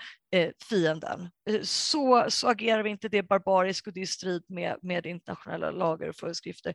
fienden. 0.69 1.29
Eh, 1.49 1.61
så, 1.61 2.25
så 2.29 2.47
agerar 2.47 2.83
vi 2.83 2.89
inte, 2.89 3.09
det 3.09 3.17
är 3.17 3.23
barbariskt 3.23 3.87
och 3.87 3.93
det 3.93 3.99
är 3.99 4.03
i 4.03 4.07
strid 4.07 4.43
med, 4.47 4.77
med 4.81 5.05
internationella 5.05 5.71
lagar 5.71 6.09
och 6.09 6.15
föreskrifter. 6.15 6.73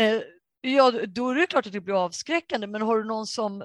Eh, 0.00 0.20
Ja, 0.60 0.90
då 1.06 1.30
är 1.30 1.34
det 1.34 1.46
klart 1.46 1.66
att 1.66 1.72
det 1.72 1.80
blir 1.80 2.04
avskräckande, 2.04 2.66
men 2.66 2.82
har 2.82 2.98
du 2.98 3.04
någon 3.04 3.26
som, 3.26 3.64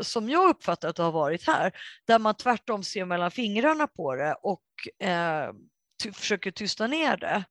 som 0.00 0.28
jag 0.28 0.50
uppfattar 0.50 0.88
att 0.88 0.96
det 0.96 1.02
har 1.02 1.12
varit 1.12 1.46
här, 1.46 1.72
där 2.06 2.18
man 2.18 2.34
tvärtom 2.34 2.84
ser 2.84 3.04
mellan 3.04 3.30
fingrarna 3.30 3.86
på 3.86 4.14
det 4.14 4.34
och 4.42 4.62
eh, 5.08 5.52
försöker 6.14 6.50
tysta 6.50 6.86
ner 6.86 7.16
det, 7.16 7.44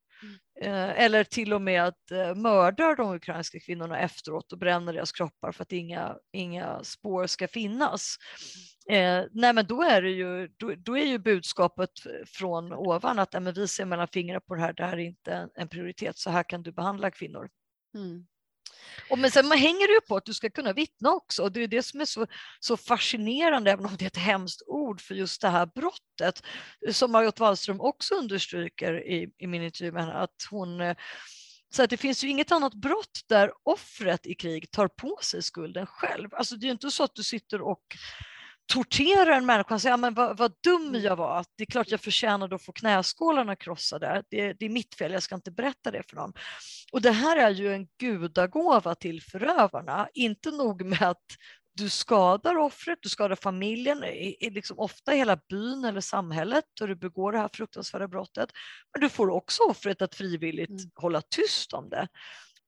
Eh, 0.62 1.03
eller 1.03 1.23
till 1.23 1.53
och 1.53 1.62
med 1.62 1.84
att 1.84 2.12
eh, 2.12 2.36
mörda 2.36 2.95
de 2.95 3.15
ukrainska 3.15 3.60
kvinnorna 3.60 3.99
efteråt 3.99 4.51
och 4.51 4.58
bränna 4.58 4.91
deras 4.91 5.12
kroppar 5.12 5.51
för 5.51 5.63
att 5.63 5.71
inga, 5.71 6.15
inga 6.34 6.84
spår 6.84 7.27
ska 7.27 7.47
finnas. 7.47 8.17
Eh, 8.89 9.23
nej 9.32 9.54
men 9.54 9.65
då 9.67 9.82
är, 9.82 10.02
det 10.02 10.10
ju, 10.10 10.47
då, 10.58 10.76
då 10.76 10.97
är 10.97 11.06
ju 11.06 11.17
budskapet 11.17 11.89
från 12.26 12.73
ovan 12.73 13.19
att 13.19 13.34
nej, 13.34 13.54
vi 13.54 13.67
ser 13.67 13.86
mellan 13.86 14.08
fingrarna 14.08 14.39
på 14.39 14.56
det 14.56 14.62
här, 14.62 14.73
det 14.73 14.86
här 14.86 14.93
är 14.93 15.06
inte 15.06 15.50
en, 15.56 15.67
prioritet, 15.67 16.17
så 16.17 16.30
här 16.30 16.43
kan 16.43 16.63
du 16.63 16.71
behandla 16.71 17.12
kvinnor. 17.12 17.50
Mm. 17.95 18.28
Och 19.10 19.19
men 19.19 19.32
sen 19.32 19.52
hänger 19.52 19.88
det 19.88 19.93
ju 19.93 20.02
på 20.02 20.15
att 20.15 20.26
du 20.26 20.34
ska 20.34 20.50
kunna 20.50 20.73
vittna 20.73 21.12
också 21.12 21.43
och 21.43 21.52
det 21.52 21.63
är 21.63 21.67
det 21.67 21.84
som 21.84 22.02
är 22.02 22.06
så, 22.06 22.28
så 22.60 22.78
fascinerande, 22.78 23.71
även 23.71 23.86
om 23.86 23.95
det 23.97 24.06
är 24.06 24.08
ett 24.08 24.17
hemskt 24.17 24.62
ord 24.67 25.02
för 25.02 25.15
just 25.15 25.41
det 25.41 25.50
här 25.50 25.65
brottet, 25.65 26.43
som 26.91 27.12
Margot 27.12 27.39
Wallström 27.39 27.82
också 27.82 28.15
understryker 28.15 29.08
i, 29.08 29.30
i 29.38 29.47
min 29.47 29.63
intervju 29.63 29.91
med 29.91 30.02
henne, 30.06 30.13
att 30.13 30.47
hon 30.50 30.82
eh, 30.82 30.97
så 31.69 31.84
att 31.84 31.89
det 31.89 31.97
finns 31.97 32.23
ju 32.23 32.30
inget 32.30 32.52
annat 32.52 32.73
brott 32.73 33.19
där 33.30 33.52
offret 33.63 34.28
i 34.28 34.36
krig 34.36 34.71
tar 34.71 34.88
på 34.88 35.19
sig 35.23 35.43
skulden 35.43 35.86
själv. 35.86 36.30
Alltså 36.34 36.56
det 36.56 36.65
är 36.65 36.67
ju 36.67 36.71
inte 36.71 36.91
så 36.91 37.04
att 37.04 37.15
du 37.15 37.23
sitter 37.23 37.62
och 37.62 37.84
tortera 38.67 39.36
en 39.36 39.45
människa 39.45 39.75
och 39.75 39.82
säga 39.82 39.91
ja, 39.91 39.97
men 39.97 40.13
vad, 40.13 40.38
vad 40.38 40.53
dum 40.63 40.88
Mm. 40.88 41.01
jag 41.01 41.15
var, 41.15 41.45
det 41.58 41.63
är 41.63 41.65
klart 41.65 41.91
jag 41.91 42.01
förtjänade 42.01 42.56
att 42.56 42.63
få 42.65 42.71
knäskålarna 42.71 43.56
krossade, 43.56 44.23
det, 44.30 44.53
det 44.53 44.65
är 44.65 44.69
mitt 44.69 44.95
fel, 44.95 45.12
jag 45.12 45.23
ska 45.23 45.36
inte 45.36 45.51
berätta 45.51 45.91
det 45.91 46.03
för 46.10 46.15
någon. 46.15 46.34
Och 46.91 47.01
det 47.01 47.12
här 47.12 47.38
är 47.38 47.49
ju 47.49 47.73
en 47.73 47.88
gudagåva 47.99 48.95
till 48.95 49.21
förövarna, 49.21 50.10
inte 50.13 50.51
nog 50.51 50.86
med 50.86 51.01
att 51.01 51.25
du 51.73 51.89
skadar 51.89 52.58
offret, 52.58 52.99
du 53.01 53.10
skadar 53.10 53.36
familjen, 53.36 53.99
liksom 54.41 54.80
ofta 54.80 55.12
hela 55.12 55.38
byn 55.49 55.86
eller 55.86 56.01
samhället 56.01 56.63
då 56.80 56.86
du 56.88 56.95
begår 56.95 57.32
det 57.32 57.38
här 57.38 57.49
fruktansvärda 57.53 58.08
brottet. 58.08 58.49
Men 58.93 59.01
du 59.01 59.10
får 59.10 59.30
också 59.30 59.63
offret 59.63 60.01
att 60.01 60.15
frivilligt 60.15 60.69
Mm. 60.69 60.91
hålla 60.95 61.21
tyst 61.21 61.73
om 61.73 61.89
det. 61.89 62.08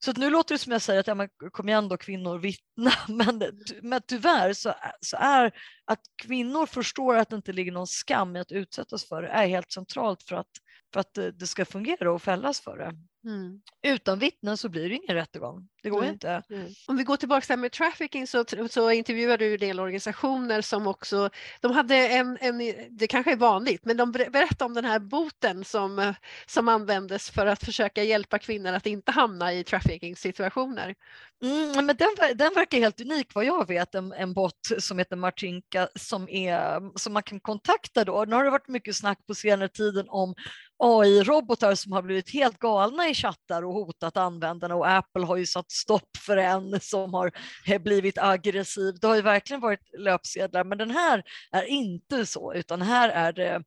Så 0.04 0.10
att 0.10 0.16
nu 0.16 0.30
låter 0.30 0.54
det 0.54 0.58
som 0.58 0.72
jag 0.72 0.82
säger 0.82 1.00
att 1.00 1.06
ja, 1.06 1.14
men 1.14 1.28
kom 1.50 1.68
igen 1.68 1.88
då 1.88 1.96
kvinnor, 1.96 2.38
vittna. 2.38 2.92
Men, 3.08 3.42
men 3.82 4.00
tyvärr 4.06 4.52
så, 4.52 4.68
är- 4.68 4.92
så 5.00 5.16
är 5.16 5.52
att 5.84 6.00
kvinnor 6.22 6.66
förstår 6.66 7.16
att 7.16 7.30
det 7.30 7.36
inte 7.36 7.52
ligger 7.52 7.72
någon 7.72 7.86
skam 7.86 8.36
i 8.36 8.40
att 8.40 8.52
utsättas 8.52 9.08
för 9.08 9.22
det 9.22 9.28
är 9.28 9.46
helt 9.46 9.72
centralt 9.72 10.22
för 10.22 10.36
att, 10.36 10.50
för 10.92 11.00
att 11.00 11.14
det 11.14 11.32
det 11.32 11.46
ska 11.46 11.64
fungera 11.64 12.12
och 12.12 12.22
fällas 12.22 12.60
för 12.60 12.78
det. 12.78 12.92
Mm. 13.24 13.60
Utan 13.82 14.18
vittnen 14.18 14.56
så 14.56 14.68
blir 14.68 14.88
det 14.88 14.94
ingen 14.94 15.14
rättegång. 15.14 15.68
Det 15.82 15.90
går 15.90 16.00
Nej. 16.00 16.10
inte. 16.10 16.42
Om 16.86 16.96
vi 16.96 17.04
går 17.04 17.16
tillbaka 17.16 17.46
till 17.46 17.56
med 17.56 17.72
trafficking 17.72 18.26
så, 18.26 18.44
så 18.70 18.90
intervjuade 18.90 19.44
du 19.44 19.54
en 19.54 19.60
del 19.60 19.80
organisationer 19.80 20.60
som 20.60 20.86
också, 20.86 21.30
de 21.60 21.72
hade 21.72 21.96
en, 21.96 22.38
en, 22.40 22.58
det 22.90 23.06
kanske 23.06 23.32
är 23.32 23.36
vanligt, 23.36 23.84
men 23.84 23.96
de 23.96 24.12
ber- 24.12 24.30
berättade 24.30 24.64
om 24.64 24.74
den 24.74 24.84
här 24.84 24.98
boten 24.98 25.64
som, 25.64 26.14
som 26.46 26.68
användes 26.68 27.30
för 27.30 27.46
att 27.46 27.64
försöka 27.64 28.02
hjälpa 28.02 28.38
kvinnor 28.38 28.72
att 28.72 28.86
inte 28.86 29.12
hamna 29.12 29.52
i 29.52 29.64
trafficking 29.64 30.16
situationer. 30.16 30.94
Mm, 31.42 31.86
men 31.86 31.96
den, 31.96 32.08
den 32.34 32.54
verkar 32.54 32.78
helt 32.78 33.00
unik 33.00 33.34
vad 33.34 33.44
jag 33.44 33.68
vet, 33.68 33.94
en, 33.94 34.12
en 34.12 34.34
bot 34.34 34.68
som 34.78 34.98
heter 34.98 35.16
Martinka 35.16 35.88
som, 35.94 36.28
är, 36.28 36.98
som 36.98 37.12
man 37.12 37.22
kan 37.22 37.40
kontakta 37.40 38.04
då. 38.04 38.24
Nu 38.24 38.36
har 38.36 38.44
det 38.44 38.50
varit 38.50 38.68
mycket 38.68 38.96
snack 38.96 39.26
på 39.26 39.34
senare 39.34 39.68
tiden 39.68 40.06
om 40.08 40.34
AI-robotar 40.78 41.74
som 41.74 41.92
har 41.92 42.02
blivit 42.02 42.30
helt 42.30 42.58
galna 42.58 43.08
i 43.10 43.14
chattar 43.14 43.62
och 43.62 43.74
hotat 43.74 44.16
användarna 44.16 44.74
och 44.74 44.90
Apple 44.90 45.24
har 45.24 45.36
ju 45.36 45.46
satt 45.46 45.70
stopp 45.70 46.16
för 46.26 46.36
en 46.36 46.80
som 46.80 47.14
har 47.14 47.32
blivit 47.78 48.18
aggressiv. 48.18 48.94
Det 49.00 49.06
har 49.06 49.16
ju 49.16 49.22
verkligen 49.22 49.60
varit 49.60 49.98
löpsedlar, 49.98 50.64
men 50.64 50.78
den 50.78 50.90
här 50.90 51.22
är 51.52 51.62
inte 51.62 52.26
så, 52.26 52.54
utan 52.54 52.82
här 52.82 53.08
är 53.08 53.32
det 53.32 53.62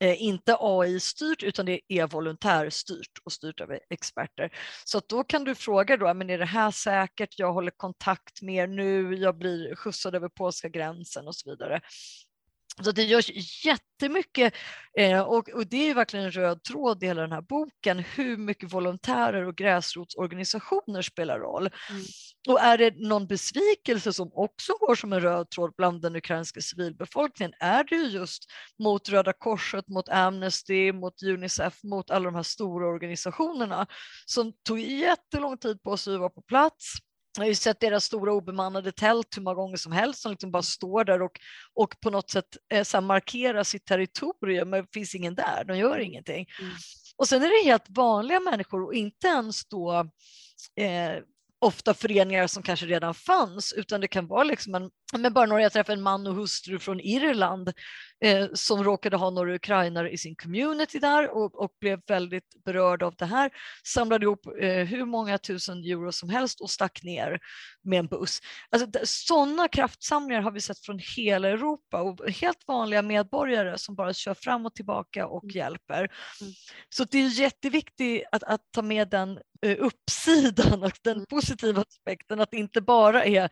eh, 0.00 0.22
inte 0.22 0.56
AI-styrt 0.60 1.42
utan 1.42 1.66
det 1.66 1.80
är 1.88 2.06
volontärstyrt 2.06 3.18
och 3.24 3.32
styrt 3.32 3.60
av 3.60 3.72
experter. 3.90 4.50
Så 4.84 4.98
att 4.98 5.08
då 5.08 5.24
kan 5.24 5.44
du 5.44 5.54
fråga 5.54 5.96
då, 5.96 6.14
men 6.14 6.30
är 6.30 6.38
det 6.38 6.44
här 6.44 6.70
säkert? 6.70 7.38
Jag 7.38 7.52
håller 7.52 7.70
kontakt 7.70 8.42
med 8.42 8.54
er 8.54 8.66
nu, 8.66 9.14
jag 9.14 9.38
blir 9.38 9.74
skjutsad 9.74 10.14
över 10.14 10.28
polska 10.28 10.68
gränsen 10.68 11.26
och 11.26 11.34
så 11.34 11.50
vidare. 11.50 11.80
Så 12.82 12.92
det 12.92 13.04
görs 13.04 13.30
jättemycket 13.64 14.54
eh, 14.98 15.20
och, 15.20 15.48
och 15.48 15.66
det 15.66 15.90
är 15.90 15.94
verkligen 15.94 16.24
en 16.26 16.30
röd 16.32 16.62
tråd 16.62 17.02
i 17.02 17.06
hela 17.06 17.20
den 17.20 17.32
här 17.32 17.40
boken, 17.40 17.98
hur 17.98 18.36
mycket 18.36 18.72
volontärer 18.72 19.46
och 19.46 19.56
gräsrotsorganisationer 19.56 21.02
spelar 21.02 21.38
roll. 21.38 21.70
Mm. 21.90 22.02
Och 22.48 22.60
är 22.60 22.78
det 22.78 22.94
någon 22.96 23.26
besvikelse 23.26 24.12
som 24.12 24.30
också 24.32 24.72
går 24.72 24.94
som 24.94 25.12
en 25.12 25.20
röd 25.20 25.50
tråd 25.50 25.74
bland 25.76 26.02
den 26.02 26.16
ukrainska 26.16 26.60
civilbefolkningen 26.60 27.52
är 27.60 27.84
det 27.84 27.96
ju 27.96 28.06
just 28.06 28.44
mot 28.78 29.08
Röda 29.08 29.32
Korset, 29.32 29.88
mot 29.88 30.08
Amnesty, 30.08 30.92
mot 30.92 31.22
Unicef, 31.22 31.82
mot 31.82 32.10
alla 32.10 32.24
de 32.24 32.34
här 32.34 32.42
stora 32.42 32.88
organisationerna 32.88 33.86
som 34.26 34.52
tog 34.64 34.78
jättelång 34.80 35.58
tid 35.58 35.82
på 35.82 35.96
sig 35.96 36.14
att 36.14 36.20
vara 36.20 36.30
på 36.30 36.42
plats. 36.42 36.94
Jag 37.38 37.44
har 37.44 37.48
ju 37.48 37.54
sett 37.54 37.80
deras 37.80 38.04
stora 38.04 38.32
obemannade 38.32 38.92
tält 38.92 39.36
hur 39.36 39.42
många 39.42 39.54
gånger 39.54 39.76
som 39.76 39.92
helst 39.92 40.22
som 40.22 40.30
liksom 40.30 40.50
bara 40.50 40.62
står 40.62 41.04
där 41.04 41.22
och, 41.22 41.40
och 41.74 42.00
på 42.00 42.10
något 42.10 42.30
sätt 42.30 42.56
eh, 42.72 42.84
så 42.84 43.00
markerar 43.00 43.64
sitt 43.64 43.84
territorium, 43.84 44.70
men 44.70 44.82
det 44.82 44.88
finns 44.92 45.14
ingen 45.14 45.34
där, 45.34 45.64
de 45.64 45.78
gör 45.78 45.98
ingenting. 45.98 46.46
Mm. 46.60 46.72
Och 47.16 47.28
sen 47.28 47.42
är 47.42 47.48
det 47.48 47.70
helt 47.70 47.86
vanliga 47.88 48.40
människor 48.40 48.84
och 48.84 48.94
inte 48.94 49.26
ens 49.26 49.68
då 49.68 49.92
eh, 50.76 51.22
ofta 51.60 51.94
föreningar 51.94 52.46
som 52.46 52.62
kanske 52.62 52.86
redan 52.86 53.14
fanns, 53.14 53.72
utan 53.72 54.00
det 54.00 54.08
kan 54.08 54.26
vara 54.26 54.44
liksom 54.44 54.74
en, 54.74 54.90
men 55.18 55.32
bara 55.32 55.46
några, 55.46 55.62
jag 55.62 55.72
träffade 55.72 55.96
en 55.96 56.02
man 56.02 56.26
och 56.26 56.34
hustru 56.34 56.78
från 56.78 57.00
Irland 57.00 57.72
eh, 58.24 58.46
som 58.54 58.84
råkade 58.84 59.16
ha 59.16 59.30
några 59.30 59.54
ukrainare 59.54 60.10
i 60.10 60.18
sin 60.18 60.36
community 60.36 60.98
där 60.98 61.36
och, 61.36 61.62
och 61.62 61.70
blev 61.80 62.00
väldigt 62.06 62.64
berörd 62.64 63.02
av 63.02 63.14
det 63.14 63.26
här, 63.26 63.50
samlade 63.84 64.24
ihop 64.24 64.46
eh, 64.60 64.84
hur 64.84 65.04
många 65.04 65.38
tusen 65.38 65.78
euro 65.78 66.12
som 66.12 66.30
helst 66.30 66.60
och 66.60 66.70
stack 66.70 67.02
ner 67.02 67.40
med 67.82 67.98
en 67.98 68.06
buss. 68.06 68.40
Alltså, 68.70 68.88
sådana 69.04 69.68
kraftsamlingar 69.68 70.42
har 70.42 70.50
vi 70.50 70.60
sett 70.60 70.78
från 70.78 71.00
hela 71.16 71.48
Europa 71.48 72.02
och 72.02 72.30
helt 72.30 72.68
vanliga 72.68 73.02
medborgare 73.02 73.78
som 73.78 73.94
bara 73.94 74.12
kör 74.12 74.34
fram 74.34 74.66
och 74.66 74.74
tillbaka 74.74 75.26
och 75.26 75.44
Mm. 75.48 75.56
hjälper. 75.56 75.98
Mm. 75.98 76.52
Så 76.88 77.04
det 77.04 77.18
är 77.18 77.28
jätteviktigt 77.28 78.24
att, 78.32 78.42
att 78.42 78.60
ta 78.72 78.82
med 78.82 79.08
den 79.08 79.38
uppsidan 79.66 80.82
och 80.82 80.92
den 81.02 81.14
Mm. 81.16 81.26
positiva 81.26 81.82
aspekten, 81.88 82.40
att 82.40 82.50
det 82.50 82.56
inte 82.56 82.80
bara 82.80 83.24
är 83.24 83.50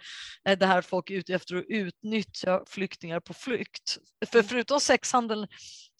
eh, 0.49 0.59
det 0.59 0.66
här 0.66 0.83
folk 0.83 1.11
är 1.11 1.14
ute 1.14 1.35
efter 1.35 1.57
att 1.57 1.64
utnyttja 1.69 2.62
flyktingar 2.66 3.21
på 3.21 3.35
flykt. 3.35 3.99
För 4.27 4.38
Mm. 4.38 4.49
förutom 4.49 4.81
sexhandeln 4.81 5.47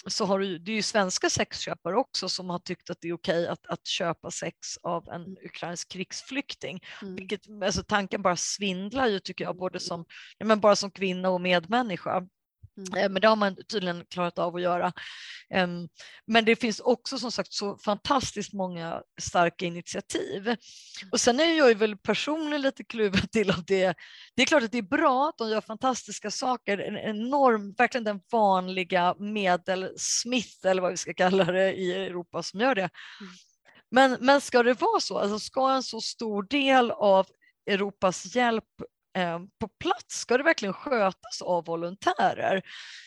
så 0.07 0.25
har 0.25 0.39
du, 0.39 0.59
det 0.59 0.71
är 0.73 0.77
ju 0.77 0.83
svenska 0.83 1.31
sexköpare 1.31 1.97
också 1.97 2.29
som 2.29 2.51
har 2.51 2.59
tyckt 2.59 2.91
att 2.91 2.99
det 3.01 3.09
är 3.09 3.13
okej 3.13 3.49
att, 3.49 3.67
att 3.67 3.87
köpa 3.87 4.31
sex 4.31 4.57
av 4.83 5.09
en 5.09 5.23
Mm. 5.23 5.37
ukrainsk 5.45 5.89
krigsflykting. 5.93 6.81
Mm. 7.03 7.17
Vilket, 7.17 7.41
alltså 7.65 7.83
tanken 7.83 8.23
bara 8.23 8.37
svindlar 8.37 9.07
ju 9.07 9.21
tycker 9.21 9.45
jag, 9.45 9.57
både 9.57 9.81
som, 9.81 10.05
ja, 10.39 10.47
men 10.47 10.61
bara 10.61 10.77
som 10.77 10.91
kvinna 10.91 11.31
och 11.31 11.41
medmänniska. 11.41 12.27
Mm. 12.77 13.05
Eh, 13.05 13.11
Men 13.11 13.23
det 13.23 13.29
har 13.29 13.37
man 13.37 13.57
tydligen 13.69 14.05
klarat 14.11 14.39
av 14.39 14.57
att 14.57 14.63
göra. 14.63 14.93
Em, 15.51 15.89
Men 16.27 16.45
det 16.45 16.57
finns 16.57 16.81
också 16.81 17.19
som 17.19 17.33
sagt 17.33 17.53
så 17.53 17.79
fantastiskt 17.79 18.53
många 18.53 19.03
starka 19.21 19.67
initiativ. 19.67 20.57
Och 21.13 21.21
sen 21.21 21.41
är 21.41 21.59
jag 21.59 21.69
ju 21.69 21.75
väl 21.75 21.97
personligen 21.97 22.63
lite 22.63 22.85
kluven 22.85 23.29
till 23.33 23.51
att 23.51 23.67
det, 23.67 23.95
det 24.37 24.43
är 24.43 24.47
klart 24.47 24.63
att 24.63 24.73
det 24.73 24.79
är 24.79 24.83
bra 24.83 25.29
att 25.29 25.39
de 25.39 25.51
gör 25.51 25.61
fantastiska 25.61 26.31
saker, 26.31 26.79
en 26.79 26.97
enorm, 26.97 27.75
verkligen 27.79 28.05
den 28.05 28.21
vanliga 28.33 29.15
medelsmith 29.19 30.67
eller 30.67 30.83
vad 30.83 30.91
vi 30.91 30.97
ska 30.97 31.15
kalla 31.15 31.45
det 31.45 31.73
i 31.73 31.93
Europa 31.93 32.43
som 32.43 32.61
gör 32.61 32.75
det. 32.75 32.91
Men, 33.91 34.17
men 34.21 34.41
ska 34.41 34.63
det 34.63 34.81
vara 34.81 35.01
så, 35.01 35.19
alltså 35.19 35.39
ska 35.39 35.71
en 35.71 35.83
så 35.83 36.01
stor 36.01 36.43
del 36.43 36.91
av 36.91 37.27
Europas 37.67 38.35
hjälp 38.35 38.65
eh, 39.17 39.39
på 39.61 39.69
plats, 39.69 40.21
ska 40.21 40.37
det 40.37 40.45
verkligen 40.45 40.75
skötas 40.75 41.43
av 41.43 41.65
volontärer? 41.65 42.63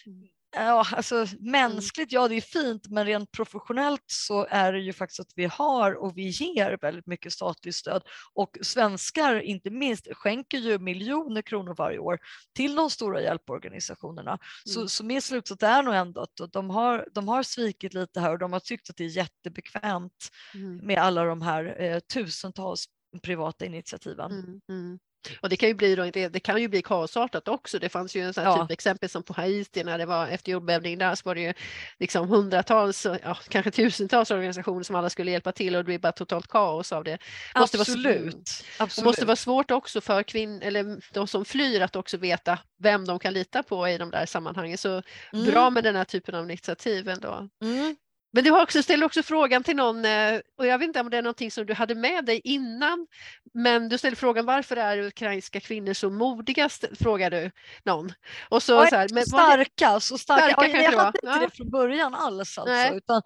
Mm. 0.05 0.27
Ja, 0.55 0.85
alltså 0.91 1.25
mänskligt, 1.39 2.11
ja 2.11 2.27
det 2.27 2.35
är 2.35 2.41
fint, 2.41 2.87
men 2.89 3.05
rent 3.05 3.31
professionellt 3.31 4.03
så 4.05 4.47
är 4.49 4.73
det 4.73 4.79
ju 4.79 4.93
faktiskt 4.93 5.19
att 5.19 5.31
vi 5.35 5.45
har 5.45 5.93
och 5.93 6.17
vi 6.17 6.27
ger 6.27 6.77
väldigt 6.81 7.05
mycket 7.07 7.33
statligt 7.33 7.75
stöd 7.75 8.03
och 8.33 8.57
svenskar 8.61 9.39
inte 9.41 9.69
minst 9.69 10.07
skänker 10.11 10.57
ju 10.57 10.79
miljoner 10.79 11.41
kronor 11.41 11.75
varje 11.77 11.99
år 11.99 12.19
till 12.55 12.75
de 12.75 12.89
stora 12.89 13.21
hjälporganisationerna. 13.21 14.39
Så, 14.65 14.79
Mm. 14.79 14.89
så 14.89 15.03
min 15.05 15.21
slutsats 15.21 15.63
är 15.63 15.83
nog 15.83 15.93
ändå 15.95 16.21
att 16.21 16.51
de 16.51 16.69
har, 16.69 17.07
de 17.11 17.27
har 17.27 17.43
svikit 17.43 17.93
lite 17.93 18.19
här 18.19 18.31
och 18.31 18.39
de 18.39 18.53
har 18.53 18.59
tyckt 18.59 18.89
att 18.89 18.97
det 18.97 19.03
är 19.03 19.17
jättebekvämt 19.17 20.29
Mm. 20.53 20.77
med 20.77 20.97
alla 20.97 21.23
de 21.23 21.41
här 21.41 21.81
eh, 21.81 21.99
tusentals 21.99 22.85
privata 23.23 23.65
initiativen. 23.65 24.31
Mm, 24.31 24.61
mm. 24.69 24.99
Och 25.41 25.49
det 25.49 25.57
kan 25.57 25.69
ju 25.69 25.75
bli, 25.75 25.95
då, 25.95 26.03
det, 26.11 26.39
kan 26.39 26.61
ju 26.61 26.67
bli 26.67 26.81
kaosartat 26.81 27.47
också. 27.47 27.79
Det 27.79 27.89
fanns 27.89 28.15
ju 28.15 28.21
en 28.21 28.33
sån 28.33 28.43
här 28.43 28.51
Ja. 28.51 28.61
typ 28.67 28.71
exempel 28.71 29.09
som 29.09 29.23
på 29.23 29.33
Haiti 29.33 29.83
när 29.83 29.97
det 29.97 30.05
var 30.05 30.27
efter 30.27 30.51
jordbävningen 30.51 30.99
där 30.99 31.15
så 31.15 31.21
var 31.25 31.35
det 31.35 31.41
ju 31.41 31.53
liksom 31.99 32.29
hundratals, 32.29 33.05
ja, 33.23 33.37
kanske 33.49 33.71
tusentals 33.71 34.31
organisationer 34.31 34.83
som 34.83 34.95
alla 34.95 35.09
skulle 35.09 35.31
hjälpa 35.31 35.51
till 35.51 35.75
och 35.75 35.79
det 35.79 35.85
blev 35.85 36.01
bara 36.01 36.11
totalt 36.11 36.47
kaos 36.47 36.91
av 36.91 37.03
det. 37.03 37.17
Måste 37.59 37.77
vara- 37.77 37.81
Absolut. 37.81 38.31
Det 38.77 38.83
Absolut. 38.83 39.05
måste 39.05 39.25
vara 39.25 39.35
svårt 39.35 39.71
också 39.71 40.01
för 40.01 40.23
kvinn, 40.23 40.61
eller 40.61 41.13
de 41.13 41.27
som 41.27 41.45
flyr 41.45 41.81
att 41.81 41.95
också 41.95 42.17
veta 42.17 42.59
vem 42.79 43.05
de 43.05 43.19
kan 43.19 43.33
lita 43.33 43.63
på 43.63 43.87
i 43.89 43.97
de 43.97 44.11
där 44.11 44.25
sammanhangen. 44.25 44.77
Så 44.77 45.01
Mm, 45.33 45.45
bra 45.45 45.69
med 45.69 45.83
den 45.83 45.95
här 45.95 46.03
typen 46.05 46.35
av 46.35 46.43
initiativ 46.43 47.09
ändå. 47.09 47.49
mm. 47.63 47.95
Men 48.31 48.43
du 48.43 48.51
har 48.51 48.63
också, 48.63 48.83
ställer 48.83 49.05
också 49.05 49.23
frågan 49.23 49.63
till 49.63 49.75
någon, 49.75 50.05
eh, 50.05 50.39
och 50.57 50.67
jag 50.67 50.77
vet 50.77 50.87
inte 50.87 50.99
om 50.99 51.09
det 51.09 51.17
är 51.17 51.21
någonting 51.21 51.51
som 51.51 51.65
du 51.65 51.73
hade 51.73 51.95
med 51.95 52.25
dig 52.25 52.41
innan, 52.43 53.07
men 53.53 53.89
du 53.89 53.97
ställer 53.97 54.17
frågan 54.17 54.45
varför 54.45 54.77
är 54.77 54.97
ukrainska 54.97 55.59
kvinnor 55.59 55.93
så 55.93 56.09
modiga, 56.09 56.69
frågar 56.99 57.31
du 57.31 57.51
någon. 57.83 58.13
Och 58.49 58.63
så, 58.63 58.73
Ja, 58.73 58.87
så 58.89 58.95
här, 58.95 59.07
men 59.09 59.23
det, 59.23 59.29
starka, 59.29 59.99
så 59.99 60.17
starka. 60.17 60.53
Starka 60.53 60.81
Ja, 60.81 60.91
jag 60.91 60.99
hade 60.99 61.19
inte 61.23 61.39
det 61.39 61.55
från 61.55 61.69
början 61.69 62.15
alls 62.15 62.59
Nej. 62.65 62.81
alltså, 62.81 62.97
utan, 62.97 63.21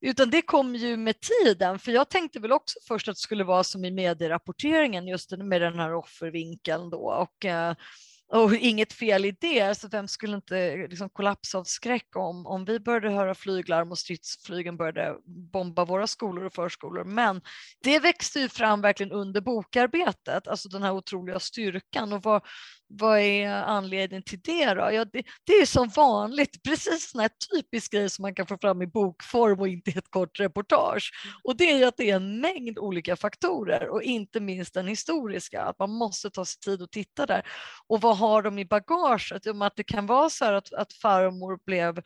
utan 0.00 0.30
det 0.30 0.42
kom 0.42 0.74
ju 0.74 0.96
med 0.96 1.14
tiden. 1.20 1.78
För 1.78 1.92
jag 1.92 2.08
tänkte 2.08 2.40
väl 2.40 2.52
också 2.52 2.78
först 2.88 3.08
att 3.08 3.14
det 3.14 3.20
skulle 3.20 3.44
vara 3.44 3.64
som 3.64 3.84
i 3.84 3.90
medierapporteringen, 3.90 5.08
just 5.08 5.30
med 5.30 5.60
den 5.62 5.78
här 5.78 5.94
offervinkeln 5.94 6.90
då. 6.90 6.98
Och, 6.98 7.44
eh, 7.44 7.74
och 8.32 8.54
inget 8.54 8.92
fel 8.92 9.24
i 9.24 9.36
det, 9.40 9.60
alltså 9.60 9.88
vem 9.88 10.08
skulle 10.08 10.36
inte 10.36 10.76
liksom 10.76 11.10
kollapsa 11.10 11.58
av 11.58 11.64
skräck 11.64 12.16
om, 12.16 12.46
om 12.46 12.64
vi 12.64 12.80
började 12.80 13.10
höra 13.10 13.34
flyglarm 13.34 13.90
och 13.90 13.98
stridsflygen 13.98 14.76
började 14.76 15.16
bomba 15.52 15.84
våra 15.84 16.06
skolor 16.06 16.44
och 16.44 16.54
förskolor. 16.54 17.04
Men 17.04 17.40
det 17.82 17.98
växte 17.98 18.40
ju 18.40 18.48
fram 18.48 18.80
verkligen 18.80 19.12
under 19.12 19.40
bokarbetet, 19.40 20.48
alltså 20.48 20.68
den 20.68 20.82
här 20.82 20.92
otroliga 20.92 21.40
styrkan. 21.40 22.12
Och 22.12 22.22
vad, 22.22 22.42
vad 22.92 23.18
är 23.18 23.48
anledningen 23.48 24.22
till 24.22 24.40
det 24.40 24.74
då? 24.74 24.90
Ja, 24.92 25.04
det, 25.04 25.22
det 25.44 25.52
är 25.52 25.66
som 25.66 25.88
vanligt 25.88 26.62
precis 26.62 27.10
sån 27.10 27.20
här 27.20 27.30
typisk 27.54 27.92
grej 27.92 28.10
som 28.10 28.22
man 28.22 28.34
kan 28.34 28.46
få 28.46 28.58
fram 28.58 28.82
i 28.82 28.86
bokform 28.86 29.60
och 29.60 29.68
inte 29.68 29.90
i 29.90 29.98
ett 29.98 30.10
kort 30.10 30.40
reportage. 30.40 31.10
Och 31.44 31.56
det 31.56 31.70
är 31.70 31.78
ju 31.78 31.84
att 31.84 31.96
det 31.96 32.10
är 32.10 32.16
en 32.16 32.40
mängd 32.40 32.78
olika 32.78 33.16
faktorer 33.16 33.88
och 33.88 34.02
inte 34.02 34.40
minst 34.40 34.74
den 34.74 34.86
historiska, 34.86 35.62
att 35.62 35.78
man 35.78 35.90
måste 35.90 36.30
ta 36.30 36.44
sig 36.44 36.60
tid 36.60 36.82
att 36.82 36.92
titta 36.92 37.26
där. 37.26 37.42
Och 37.86 38.00
vad 38.00 38.16
har 38.16 38.42
de 38.42 38.58
i 38.58 38.64
bagaget? 38.64 39.46
Om 39.46 39.62
att 39.62 39.76
det 39.76 39.84
kan 39.84 40.06
vara 40.06 40.30
så 40.30 40.44
att, 40.44 40.72
att 40.72 40.92
farmor 40.92 41.58
blev 41.66 41.98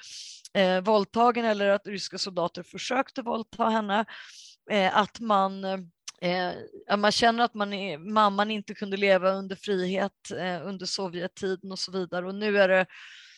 eh, 0.54 0.80
våldtagen 0.80 1.44
eller 1.44 1.68
att 1.68 1.86
ryska 1.86 2.18
soldater 2.18 2.62
försökte 2.62 3.22
våldta 3.22 3.64
henne. 3.64 4.04
Eh, 4.70 4.96
att 4.96 5.20
man 5.20 5.64
Eh, 6.22 6.96
man 6.96 7.12
känner 7.12 7.44
att 7.44 7.54
man 7.54 7.72
är, 7.72 7.98
mamman 7.98 8.50
inte 8.50 8.74
kunde 8.74 8.96
leva 8.96 9.30
under 9.30 9.56
frihet 9.56 10.30
eh, 10.30 10.66
under 10.66 10.86
Sovjettiden 10.86 11.72
och 11.72 11.78
så 11.78 11.92
vidare 11.92 12.26
och 12.26 12.34
nu, 12.34 12.58
är 12.58 12.68
det, 12.68 12.86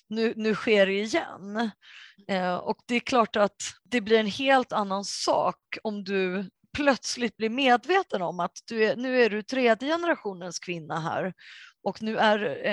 nu, 0.09 0.33
nu 0.37 0.55
sker 0.55 0.87
det 0.87 0.93
igen. 0.93 1.71
Eh, 2.29 2.55
och 2.55 2.77
det 2.87 2.95
är 2.95 3.01
klart 3.01 3.37
att 3.37 3.63
det 3.83 4.01
blir 4.01 4.21
en 4.21 4.27
helt 4.27 4.73
annan 4.73 5.05
sak 5.05 5.59
om 5.83 6.05
du 6.05 6.51
plötsligt 6.77 7.37
blir 7.37 7.51
medveten 7.51 8.23
om 8.23 8.41
att 8.41 8.59
du 8.69 8.85
är, 8.85 8.97
nu 8.97 9.23
är 9.23 9.31
du 9.31 9.43
tredje 9.43 9.89
generationens 9.89 10.59
kvinna 10.59 11.01
här 11.01 11.35
och 11.87 12.03
nu 12.03 12.19
är, 12.19 12.67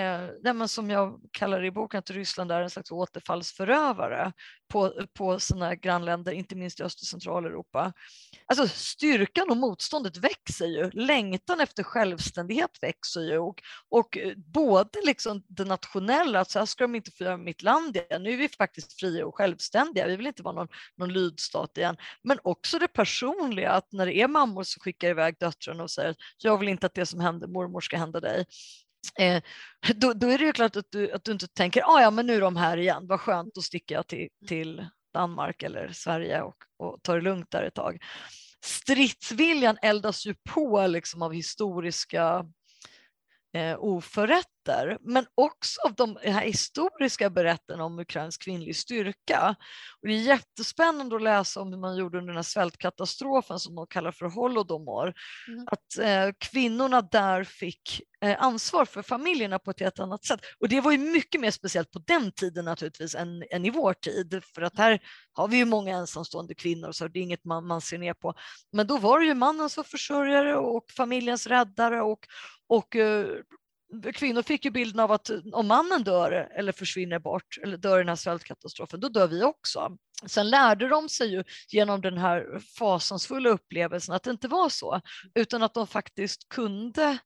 eh, 0.46 0.66
som 0.66 0.90
jag 0.90 1.20
kallar 1.32 1.62
det 1.62 1.68
i 1.68 1.72
boken, 1.72 2.00
att 2.00 2.10
Ryssland 2.10 2.52
är 2.52 2.62
en 2.62 2.70
slags 2.70 2.92
återfallsförövare 2.92 4.34
på, 4.72 4.94
på 5.14 5.40
sina 5.40 5.76
grannländer, 5.76 6.32
inte 6.32 6.56
minst 6.56 6.80
i 6.80 6.84
Öst 6.84 7.02
och 7.02 7.08
Centraleuropa. 7.08 7.94
Alltså 8.46 8.68
styrkan 8.68 9.50
och 9.50 9.58
motståndet 9.58 10.18
växer 10.18 10.66
ju, 10.66 10.92
längtan 10.92 11.60
efter 11.60 11.84
självständighet 11.84 12.70
växer 12.82 13.22
ju. 13.22 13.38
Och, 13.38 13.62
och 13.90 14.18
eh, 14.18 14.34
både 14.38 15.00
liksom 15.06 15.44
det 15.48 15.66
nationella, 15.66 16.40
att 16.40 16.52
så 16.52 16.60
här 16.60 16.66
ska 16.66 16.84
de 16.84 16.96
inte 16.96 17.12
få 17.12 17.24
göra 17.24 17.38
mitt 17.38 17.62
land 17.62 17.96
igen, 17.98 18.24
nu 18.24 18.34
är 18.34 18.38
vi 18.38 18.50
faktiskt 18.50 19.00
fria 19.00 19.26
och 19.26 19.36
självständiga, 19.36 20.08
vi 20.08 20.16
vill 20.16 20.28
inte 20.28 20.44
vara 20.44 20.56
någon, 20.56 20.68
någon 20.98 21.14
lydstat 21.14 21.78
igen, 21.78 21.98
men 22.24 22.40
också 22.44 22.80
det 22.80 22.88
personliga, 22.88 23.72
att 23.72 23.92
när 23.92 24.06
det 24.06 24.18
är 24.18 24.28
mammor 24.28 24.64
som 24.64 24.80
skickar 24.80 25.10
iväg 25.10 25.36
döttrarna 25.40 25.84
och 25.84 25.92
säger 25.92 26.16
jag 26.38 26.58
vill 26.58 26.70
inte 26.70 26.86
att 26.86 26.94
det 26.94 27.06
som 27.06 27.20
händer 27.20 27.48
mormor 27.48 27.82
ska 27.82 27.98
hända 27.98 28.20
dig, 28.20 28.46
Eh, 29.20 29.44
då, 29.96 30.14
då, 30.14 30.28
är 30.28 30.38
det 30.38 30.44
ju 30.44 30.54
klart 30.54 30.76
att 30.76 30.92
du, 30.92 31.12
att 31.12 31.24
du 31.24 31.32
inte 31.32 31.48
tänker, 31.48 31.82
ah, 31.82 32.02
ja 32.02 32.12
men 32.12 32.26
nu 32.28 32.36
är 32.36 32.42
de 32.42 32.56
här 32.56 32.78
igen, 32.78 33.08
vad 33.08 33.20
skönt, 33.20 33.56
då 33.56 33.62
sticker 33.62 33.96
jag 33.96 34.08
till, 34.08 34.30
till 34.48 34.86
Danmark 35.14 35.64
eller 35.64 35.92
Sverige 35.94 36.42
och, 36.42 36.56
och 36.78 37.04
tar 37.04 37.16
det 37.16 37.22
lugnt 37.22 37.52
där 37.52 37.64
ett 37.64 37.74
tag. 37.74 38.04
Stridsviljan 38.66 39.78
eldas 39.82 40.26
ju 40.26 40.36
på 40.50 40.88
liksom 40.88 41.22
av 41.22 41.34
historiska 41.34 42.46
eh, 43.54 43.76
oförrätter, 43.80 44.53
men 45.02 45.26
också 45.36 45.82
av 45.86 45.96
de 45.96 46.18
här 46.24 46.42
historiska 46.42 47.30
berättelserna 47.30 47.84
om 47.84 48.00
ukrainsk 48.00 48.44
kvinnlig 48.44 48.76
styrka. 48.76 49.56
Och 50.02 50.08
det 50.08 50.14
är 50.14 50.20
jättespännande 50.20 51.16
att 51.16 51.22
läsa 51.22 51.62
om 51.62 51.74
hur 51.74 51.80
man 51.80 51.98
gjorde 51.98 52.18
under 52.18 52.34
den 52.34 52.36
här 52.36 52.44
svältkatastrofen 52.44 53.60
som 53.60 53.76
de 53.76 53.88
kallar 53.88 54.12
för 54.12 54.26
Holodomor. 54.26 55.14
Mm. 55.48 55.68
Att 55.68 55.98
eh, 56.00 56.34
kvinnorna 56.40 57.02
där 57.02 57.44
fick 57.44 58.02
eh, 58.22 58.44
ansvar 58.44 58.86
för 58.86 59.02
familjerna 59.02 59.60
på 59.60 59.72
ett 59.72 59.80
helt 59.80 60.00
annat 60.00 60.26
sätt. 60.26 60.40
Och 60.60 60.70
det 60.70 60.82
var 60.82 60.92
ju 60.92 60.98
mycket 60.98 61.42
mer 61.42 61.52
speciellt 61.52 61.92
på 61.92 62.00
den 62.00 62.32
tiden 62.32 62.66
naturligtvis 62.66 63.16
än, 63.16 63.44
än 63.52 63.66
i 63.66 63.70
vår 63.70 63.94
tid, 63.94 64.42
för 64.56 64.62
att 64.62 64.78
här 64.78 65.00
har 65.34 65.48
vi 65.48 65.58
ju 65.58 65.66
många 65.66 65.98
ensamstående 65.98 66.56
kvinnor 66.56 66.92
så 66.92 67.08
det 67.08 67.20
är 67.20 67.24
inget 67.24 67.46
man, 67.46 67.68
man 67.68 67.82
ser 67.82 67.98
ner 67.98 68.14
på. 68.14 68.34
Men 68.72 68.88
då 68.88 68.98
var 68.98 69.20
det 69.20 69.26
ju 69.26 69.34
mannen 69.34 69.70
som 69.70 69.84
försörjare 69.84 70.56
och 70.56 70.92
familjens 70.92 71.48
räddare 71.48 72.02
och, 72.02 72.20
och 72.68 72.96
eh, 72.96 73.28
kvinnor 74.14 74.42
fick 74.42 74.66
ju 74.66 74.72
bilden 74.72 75.00
av 75.00 75.12
att 75.12 75.30
eh, 75.30 75.40
om 75.52 75.68
mannen 75.68 76.04
dör 76.04 76.32
eller 76.32 76.72
försvinner 76.72 77.20
bort 77.20 77.58
eller 77.64 77.78
dör 77.78 77.98
i 77.98 78.02
den 78.02 78.10
här 78.10 78.16
svältkatastrofen, 78.16 79.00
då 79.00 79.10
dör 79.10 79.28
vi 79.28 79.44
också. 79.44 79.98
Sen 80.26 80.50
lärde 80.50 80.88
de 80.88 81.10
sig 81.10 81.32
ju 81.32 81.44
genom 81.70 82.02
den 82.02 82.18
här 82.18 82.60
fasansfulla 82.80 83.50
upplevelsen 83.50 84.16
att 84.16 84.24
det 84.24 84.32
inte 84.32 84.48
var 84.48 84.70
så, 84.70 85.02
utan 85.36 85.64
att 85.64 85.74
de 85.74 85.88
faktiskt 85.88 86.50
kunde 86.50 87.18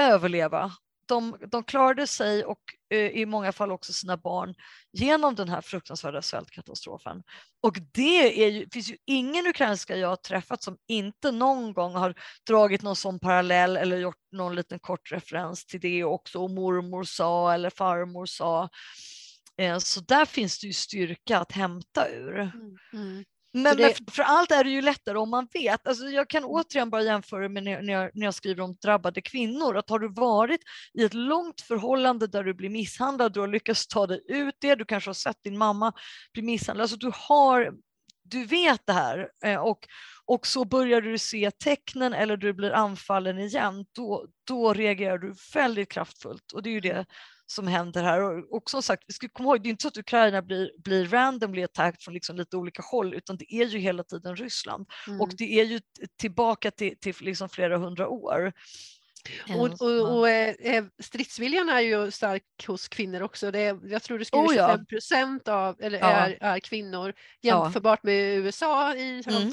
överleva 0.00 0.72
de, 1.06 1.36
de 1.50 1.64
klarade 1.64 2.06
sig 2.06 2.44
och 2.44 2.60
eh, 2.90 2.98
i 2.98 3.26
många 3.26 3.52
fall 3.52 3.72
också 3.72 3.92
sina 3.92 4.16
barn 4.16 4.54
genom 4.92 5.34
den 5.34 5.48
här 5.48 5.60
fruktansvärda 5.60 6.22
svältkatastrofen. 6.22 7.22
Och 7.62 7.78
det 7.92 8.44
är 8.44 8.50
ju, 8.50 8.68
finns 8.72 8.90
ju 8.90 8.96
ingen 9.06 9.46
ukrainska 9.46 9.96
jag 9.96 10.08
har 10.08 10.16
träffat 10.16 10.62
som 10.62 10.76
inte 10.88 11.32
någon 11.32 11.72
gång 11.72 11.94
har 11.94 12.14
dragit 12.46 12.82
någon 12.82 12.96
sån 12.96 13.18
parallell 13.18 13.76
eller 13.76 13.96
gjort 13.96 14.32
någon 14.32 14.54
liten 14.54 14.78
kort 14.78 15.12
referens 15.12 15.66
till 15.66 15.80
det 15.80 16.04
också 16.04 16.38
och 16.38 16.50
mormor 16.50 17.04
sa 17.04 17.52
eller 17.52 17.70
farmor 17.70 18.26
sa. 18.26 18.68
Eh, 19.58 19.78
så 19.78 20.00
där 20.00 20.24
finns 20.24 20.58
det 20.60 20.66
ju 20.66 20.72
styrka 20.72 21.38
att 21.38 21.52
hämta 21.52 22.08
ur. 22.08 22.38
Mm, 22.38 22.76
mm. 22.92 23.24
Men, 23.62 23.76
det... 23.76 24.10
för 24.12 24.22
allt 24.22 24.50
är 24.50 24.64
det 24.64 24.70
ju 24.70 24.82
lättare 24.82 25.18
om 25.18 25.30
man 25.30 25.48
vet. 25.52 25.86
Alltså 25.86 26.04
jag 26.04 26.30
kan 26.30 26.44
återigen 26.44 26.90
bara 26.90 27.02
jämföra 27.02 27.48
med 27.48 27.64
när 27.64 27.92
jag, 27.92 28.10
när 28.14 28.24
jag 28.26 28.34
skriver 28.34 28.62
om 28.62 28.76
drabbade 28.82 29.20
kvinnor. 29.20 29.76
Att 29.76 29.90
har 29.90 29.98
du 29.98 30.08
varit 30.08 30.60
i 30.94 31.04
ett 31.04 31.14
långt 31.14 31.60
förhållande 31.60 32.26
där 32.26 32.44
du 32.44 32.54
blir 32.54 32.68
misshandlad, 32.68 33.32
du 33.32 33.40
har 33.40 33.48
lyckats 33.48 33.86
ta 33.86 34.06
dig 34.06 34.22
ut 34.28 34.54
det, 34.58 34.74
du 34.74 34.84
kanske 34.84 35.08
har 35.08 35.14
sett 35.14 35.42
din 35.42 35.58
mamma 35.58 35.92
bli 36.32 36.42
misshandlad. 36.42 36.82
Alltså 36.82 36.96
du, 36.96 37.10
har, 37.14 37.72
du 38.22 38.44
vet 38.44 38.86
det 38.86 38.92
här 38.92 39.30
eh, 39.44 39.60
och, 39.60 39.78
och 40.24 40.46
så 40.46 40.64
börjar 40.64 41.00
du 41.00 41.18
se 41.18 41.50
tecknen 41.50 42.14
eller 42.14 42.36
du 42.36 42.52
blir 42.52 42.70
anfallen 42.70 43.38
igen, 43.38 43.86
då, 43.92 44.26
då 44.48 44.72
reagerar 44.72 45.18
du 45.18 45.34
väldigt 45.54 45.88
kraftfullt. 45.88 46.52
Och 46.52 46.62
det 46.62 46.70
är 46.70 46.74
ju 46.74 46.80
det 46.80 47.06
som 47.46 47.66
händer 47.66 48.02
här. 48.02 48.22
Och, 48.22 48.56
och 48.56 48.70
som 48.70 48.82
sagt, 48.82 49.04
vi 49.06 49.14
ska 49.14 49.28
komma 49.28 49.48
ihåg, 49.48 49.62
det 49.62 49.68
är 49.68 49.70
inte 49.70 49.82
så 49.82 49.88
att 49.88 49.96
Ukraina 49.96 50.42
blir, 50.42 50.70
blir 50.78 51.08
randomly 51.08 51.62
attacked 51.62 52.02
från 52.02 52.14
liksom 52.14 52.36
lite 52.36 52.56
olika 52.56 52.82
håll, 52.82 53.14
utan 53.14 53.36
det 53.36 53.54
är 53.54 53.66
ju 53.66 53.78
hela 53.78 54.04
tiden 54.04 54.36
Ryssland. 54.36 54.86
Mm. 55.06 55.20
Och 55.20 55.30
det 55.36 55.60
är 55.60 55.64
ju 55.64 55.80
tillbaka 56.20 56.70
till, 56.70 56.98
till 56.98 57.14
liksom 57.20 57.48
flera 57.48 57.78
hundra 57.78 58.08
år. 58.08 58.52
Och, 59.58 59.82
och, 59.82 60.18
och 60.18 60.28
eh, 60.28 60.84
stridsviljan 61.02 61.68
är 61.68 61.80
ju 61.80 62.10
stark 62.10 62.42
hos 62.66 62.88
kvinnor 62.88 63.22
också. 63.22 63.50
Det 63.50 63.58
är, 63.58 63.78
jag 63.84 64.02
tror 64.02 64.18
det 64.18 64.24
skulle 64.24 64.42
oh, 64.42 64.54
25 64.54 64.86
procent 64.86 65.48
av, 65.48 65.76
eller 65.80 65.98
ja. 65.98 66.06
är, 66.06 66.38
är 66.40 66.60
kvinnor 66.60 67.14
jämförbart 67.42 68.00
ja. 68.02 68.06
med 68.10 68.38
USA 68.38 68.94
i 68.94 69.22
mm. 69.26 69.52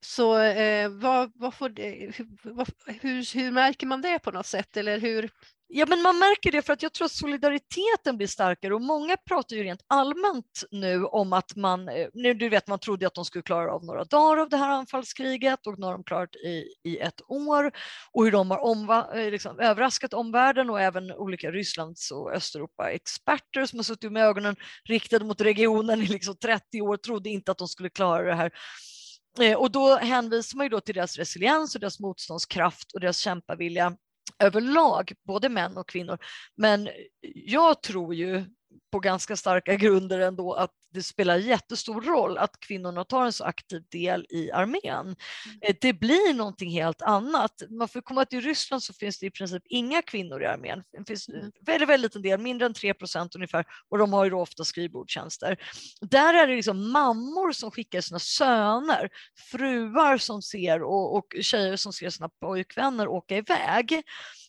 Så 0.00 0.38
eh, 0.38 0.88
vad, 0.88 1.32
vad 1.34 1.54
får 1.54 1.68
vad, 2.54 2.68
hur, 2.86 3.34
hur, 3.34 3.50
märker 3.50 3.86
man 3.86 4.02
det 4.02 4.18
på 4.18 4.30
något 4.30 4.46
sätt? 4.46 4.76
Eller 4.76 4.98
hur, 4.98 5.30
Ja, 5.68 5.86
men 5.88 6.02
man 6.02 6.18
märker 6.18 6.52
det 6.52 6.62
för 6.62 6.72
att 6.72 6.82
jag 6.82 6.92
tror 6.92 7.04
att 7.04 7.12
solidariteten 7.12 8.16
blir 8.16 8.26
starkare 8.26 8.74
och 8.74 8.82
många 8.82 9.16
pratar 9.16 9.56
ju 9.56 9.62
rent 9.62 9.80
allmänt 9.86 10.64
nu 10.70 11.04
om 11.04 11.32
att 11.32 11.56
man, 11.56 11.88
eh, 11.88 12.06
nu 12.12 12.34
du 12.34 12.48
vet 12.48 12.68
man 12.68 12.78
trodde 12.78 13.06
att 13.06 13.14
de 13.14 13.24
skulle 13.24 13.42
klara 13.42 13.72
av 13.72 13.84
några 13.84 14.04
dagar 14.04 14.42
av 14.42 14.48
det 14.48 14.56
här 14.56 14.68
anfallskriget 14.68 15.66
och 15.66 15.78
nu 15.78 15.86
har 15.86 15.92
de 15.92 16.04
klarat 16.04 16.36
i, 16.36 16.64
i 16.84 16.98
ett 16.98 17.20
år 17.28 17.72
och 18.12 18.24
hur 18.24 18.32
de 18.32 18.50
har 18.50 18.58
omva, 18.58 19.06
eh, 19.14 19.30
liksom, 19.30 19.60
överraskat 19.60 20.14
omvärlden 20.14 20.70
och 20.70 20.80
även 20.80 21.12
olika 21.12 21.50
Rysslands 21.50 22.10
och 22.10 22.32
Östeuropa-experter 22.32 23.66
som 23.66 23.78
har 23.78 23.84
suttit 23.84 24.12
med 24.12 24.22
ögonen 24.24 24.56
riktade 24.84 25.24
mot 25.24 25.40
regionen 25.40 26.02
i 26.02 26.06
liksom 26.06 26.36
30 26.36 26.80
år 26.80 26.96
trodde 26.96 27.28
inte 27.28 27.50
att 27.50 27.58
de 27.58 27.68
skulle 27.68 27.90
klara 27.90 28.22
det 28.22 28.34
här. 28.34 28.50
Eh, 29.40 29.56
och 29.56 29.70
då 29.70 29.96
hänvisar 29.96 30.56
man 30.56 30.66
ju 30.66 30.70
då 30.70 30.80
till 30.80 30.94
deras 30.94 31.16
resiliens 31.16 31.74
och 31.74 31.80
deras 31.80 32.00
motståndskraft 32.00 32.92
och 32.92 33.00
deras 33.00 33.18
kämpavilja 33.18 33.96
överlag, 34.38 35.12
både 35.26 35.48
män 35.48 35.76
och 35.76 35.88
kvinnor. 35.88 36.18
Men 36.56 36.88
jag 37.34 37.82
tror 37.82 38.14
ju 38.14 38.44
på 38.92 39.00
ganska 39.00 39.36
starka 39.36 39.74
grunder 39.74 40.20
ändå 40.20 40.52
att 40.52 40.70
det 40.96 41.02
spelar 41.02 41.36
jättestor 41.36 42.00
roll 42.00 42.38
att 42.38 42.60
kvinnorna 42.60 43.04
tar 43.04 43.24
en 43.24 43.32
så 43.32 43.44
aktiv 43.44 43.82
del 43.90 44.26
i 44.30 44.50
armén. 44.50 45.06
Mm. 45.06 45.16
Eh, 45.62 45.76
det 45.80 45.92
blir 45.92 46.34
någonting 46.34 46.70
helt 46.70 47.02
annat. 47.02 47.62
Man 47.70 47.88
får 47.88 48.00
komma 48.00 48.24
till 48.24 48.40
Ryssland 48.40 48.82
så 48.82 48.92
finns 48.92 49.18
det 49.18 49.26
i 49.26 49.30
princip 49.30 49.62
inga 49.66 50.02
kvinnor 50.02 50.42
i 50.42 50.46
armén. 50.46 50.82
Det 50.92 51.04
finns 51.06 51.28
mm. 51.28 51.52
väldigt, 51.60 51.88
väldigt 51.88 52.10
liten 52.10 52.22
del, 52.22 52.40
mindre 52.40 52.66
än 52.66 52.74
3 52.74 52.94
procent 52.94 53.34
ungefär 53.34 53.64
och 53.88 53.98
de 53.98 54.12
har 54.12 54.24
ju 54.24 54.30
då 54.30 54.40
ofta 54.40 54.64
skrivbordstjänster. 54.64 55.56
Där 56.00 56.34
är 56.34 56.46
det 56.46 56.56
liksom 56.56 56.92
mammor 56.92 57.52
som 57.52 57.70
skickar 57.70 58.00
sina 58.00 58.18
söner, 58.18 59.10
fruar 59.50 60.18
som 60.18 60.42
ser 60.42 60.82
och, 60.82 61.16
och 61.16 61.26
tjejer 61.40 61.76
som 61.76 61.92
ser 61.92 62.10
sina 62.10 62.28
pojkvänner 62.28 63.08
åka 63.08 63.36
iväg 63.36 64.02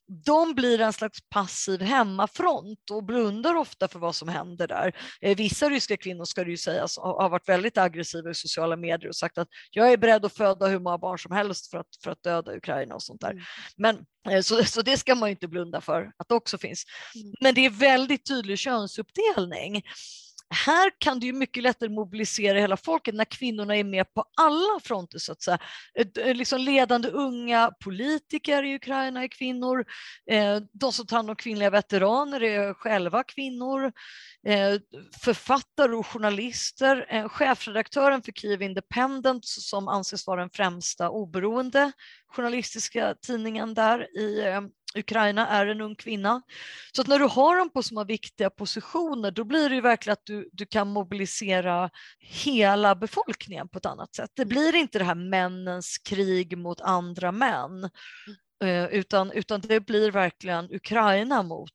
de 0.08 0.54
blir 0.54 0.82
en 0.82 0.94
slags 0.94 1.20
passiv 1.30 1.82
hemmafront 1.82 2.92
och 2.92 3.04
blundar 3.04 3.56
ofta 3.56 3.88
för 3.88 4.00
vad 4.00 4.16
som 4.16 4.28
händer 4.28 4.68
där. 4.68 4.96
Eh, 5.22 5.38
vissa 5.38 5.70
ryska 5.70 5.98
kvinnor 5.98 6.26
ska 6.26 6.44
det 6.44 6.50
ju 6.52 6.58
sägas, 6.58 6.98
har 6.98 7.30
varit 7.30 7.50
väldigt 7.50 7.78
aggressiva 7.78 8.30
i 8.30 8.34
sociala 8.34 8.76
medier 8.76 9.10
och 9.10 9.16
sagt 9.16 9.38
att 9.38 9.48
jag 9.72 9.92
är 9.92 9.98
beredd 9.98 10.26
att 10.26 10.34
föda 10.34 10.68
hur 10.68 10.80
många 10.80 10.98
barn 10.98 11.20
som 11.20 11.32
helst 11.32 11.72
för 11.72 11.78
att, 11.78 11.88
för 12.04 12.12
att 12.12 12.24
döda 12.24 12.56
Ukraina 12.56 12.96
och 12.96 13.04
sånt 13.04 13.22
där. 13.22 13.32
Mm. 13.32 13.44
Men, 13.78 14.06
eh, 14.30 14.42
så, 14.42 14.64
så 14.64 14.82
det 14.82 14.98
ska 14.98 15.16
man 15.16 15.30
ju 15.30 15.32
inte 15.32 15.48
blunda 15.48 15.82
för 15.82 16.12
att 16.18 16.30
det 16.30 16.36
också 16.36 16.58
finns. 16.58 16.84
Mm. 17.16 17.34
Men 17.42 17.56
det 17.56 17.66
är 17.66 17.70
väldigt 17.70 18.28
tydlig 18.28 18.60
könsuppdelning 18.60 19.82
här 20.50 20.92
kan 20.98 21.20
du 21.20 21.28
ju 21.28 21.34
mycket 21.34 21.64
lättare 21.64 21.90
mobilisera 21.90 22.60
hela 22.60 22.78
folket 22.78 23.16
när 23.16 23.26
kvinnorna 23.26 23.76
är 23.78 23.84
med 23.84 24.14
på 24.14 24.26
alla 24.38 24.80
fronter 24.84 25.20
så 25.20 25.32
att 25.32 25.42
säga. 25.42 25.60
Eh, 26.20 26.36
liksom 26.36 26.62
ledande 26.62 27.10
unga 27.10 27.72
politiker 27.84 28.64
i 28.64 28.76
Ukraina 28.76 29.24
är 29.24 29.28
kvinnor, 29.28 29.86
eh, 30.32 30.60
de 30.74 30.94
som 30.94 31.06
tar 31.06 31.18
hand 31.18 31.30
om 31.30 31.36
kvinnliga 31.36 31.70
veteraner 31.70 32.44
är 32.44 32.74
själva 32.74 33.24
kvinnor, 33.24 33.92
eh, 34.48 34.80
författare 35.24 35.94
och 35.94 36.08
journalister, 36.08 37.28
chefredaktören 37.28 38.22
för 38.22 38.32
Kiev 38.32 38.62
Independent 38.62 39.46
som 39.46 39.88
anses 39.88 40.28
vara 40.28 40.40
den 40.40 40.50
främsta 40.50 41.10
oberoende 41.10 41.92
journalistiska 42.28 43.16
tidningen 43.22 43.74
där 43.74 44.18
i 44.18 44.44
Ukraina 44.98 45.48
är 45.48 45.68
en 45.68 45.82
ung 45.82 45.96
kvinna. 45.96 46.42
Så 46.92 47.02
att 47.02 47.08
när 47.08 47.20
du 47.20 47.26
har 47.26 47.58
dem 47.58 47.70
på 47.70 47.84
sådana 47.84 48.04
viktiga 48.04 48.50
positioner 48.50 49.32
då 49.32 49.44
blir 49.44 49.70
det 49.70 49.76
ju 49.76 49.82
verkligen 49.82 50.14
att 50.14 50.26
du, 50.26 50.50
du 50.52 50.66
kan 50.66 50.88
mobilisera 50.88 51.90
hela 52.20 52.96
befolkningen 52.96 53.70
på 53.70 53.78
ett 53.78 53.86
annat 53.86 54.16
sätt. 54.16 54.32
Det 54.34 54.46
blir 54.46 54.76
inte 54.76 54.98
det 54.98 55.06
här 55.06 55.16
männens 55.16 55.98
krig 55.98 56.58
mot 56.58 56.82
andra 56.82 57.32
män 57.32 57.90
eh, 58.64 58.86
utan, 58.86 59.32
utan 59.32 59.62
det 59.62 59.80
blir 59.80 60.12
verkligen 60.12 60.72
Ukraina 60.72 61.44
mot, 61.44 61.72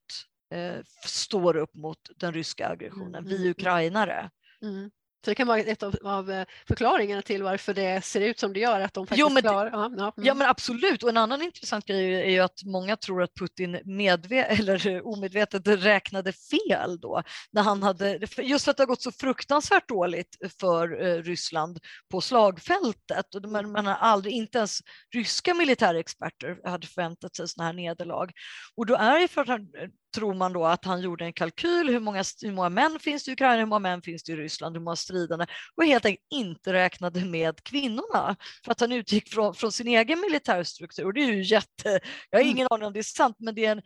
eh, 0.54 0.82
står 1.06 1.56
upp 1.56 1.74
mot 1.74 1.98
den 2.16 2.32
ryska 2.32 2.68
aggressionen, 2.68 3.14
mm. 3.14 3.24
vi 3.24 3.34
mm, 3.34 3.42
mm. 3.42 3.50
ukrainare. 3.50 4.30
Mm. 4.62 4.90
Så 5.24 5.30
det 5.30 5.34
kan 5.34 5.46
vara 5.46 5.58
ett 5.58 5.82
av, 5.82 5.96
av, 6.04 6.30
eh, 6.30 6.46
förklaringarna 6.68 7.22
till 7.22 7.42
varför 7.42 7.74
det 7.74 8.04
ser 8.04 8.20
ut 8.20 8.38
som 8.38 8.52
det 8.52 8.60
gör, 8.60 8.80
att 8.80 8.94
de 8.94 9.06
faktiskt 9.06 9.20
jo, 9.20 9.28
men, 9.28 9.42
klarar... 9.42 9.70
Ja, 9.70 9.90
ja, 9.96 10.12
ja, 10.16 10.34
men 10.34 10.48
absolut, 10.48 11.02
och 11.02 11.08
en 11.08 11.16
annan 11.16 11.42
intressant 11.42 11.84
grej 11.86 12.14
är 12.14 12.30
ju 12.30 12.40
att 12.40 12.64
många 12.64 12.96
tror 12.96 13.22
att 13.22 13.34
Putin 13.34 13.80
medve 13.84 14.44
eller 14.44 15.06
omedvetet 15.06 15.62
räknade 15.66 16.32
fel 16.32 17.00
då, 17.00 17.22
när 17.50 17.62
han 17.62 17.82
hade, 17.82 18.18
just 18.38 18.64
för 18.64 18.70
att 18.70 18.76
det 18.76 18.82
har 18.82 18.86
gått 18.86 19.02
så 19.02 19.12
fruktansvärt 19.12 19.88
dåligt 19.88 20.36
för 20.60 21.02
eh, 21.06 21.22
Ryssland 21.22 21.78
på 22.10 22.20
slagfältet. 22.20 23.34
Och 23.34 23.50
man, 23.50 23.72
man 23.72 23.86
har 23.86 23.94
aldrig, 23.94 24.34
inte 24.34 24.58
ens 24.58 24.78
ryska 25.14 25.54
militärexperter 25.54 26.68
hade 26.68 26.86
förväntat 26.86 27.36
sig 27.36 27.48
sådana 27.48 27.66
här 27.66 27.72
nederlag. 27.72 28.32
Och 28.76 28.86
då 28.86 28.94
är 28.94 29.20
det 29.20 29.28
för 29.28 29.40
att 29.40 29.48
han 29.48 29.68
tror 30.12 30.34
man 30.34 30.52
då 30.52 30.64
att 30.64 30.84
han 30.84 31.00
gjorde 31.00 31.24
en 31.24 31.32
kalkyl, 31.32 31.88
hur 31.88 32.00
många, 32.00 32.24
hur 32.42 32.52
många 32.52 32.68
män 32.68 32.98
finns 33.00 33.24
det 33.24 33.30
i 33.30 33.32
Ukraina, 33.32 33.56
hur 33.56 33.66
många 33.66 33.78
män 33.78 34.02
finns 34.02 34.22
det 34.22 34.32
i 34.32 34.36
Ryssland, 34.36 34.76
hur 34.76 34.82
många 34.82 34.96
stridande 34.96 35.46
och 35.76 35.84
helt 35.84 36.04
enkelt 36.04 36.26
inte 36.30 36.72
räknade 36.72 37.24
med 37.24 37.62
kvinnorna 37.62 38.36
för 38.64 38.72
att 38.72 38.80
han 38.80 38.92
utgick 38.92 39.28
från, 39.28 39.54
från 39.54 39.72
sin 39.72 39.88
egen 39.88 40.20
militärstruktur. 40.20 41.06
Och 41.06 41.14
det 41.14 41.22
är 41.22 41.32
ju 41.32 41.42
jätte, 41.42 42.00
jag 42.30 42.38
har 42.38 42.44
mm. 42.44 42.56
ingen 42.56 42.66
aning 42.70 42.86
om 42.86 42.92
det 42.92 42.98
är 42.98 43.02
sant, 43.02 43.36
men 43.38 43.54
det 43.54 43.66
är 43.66 43.72
en, 43.72 43.82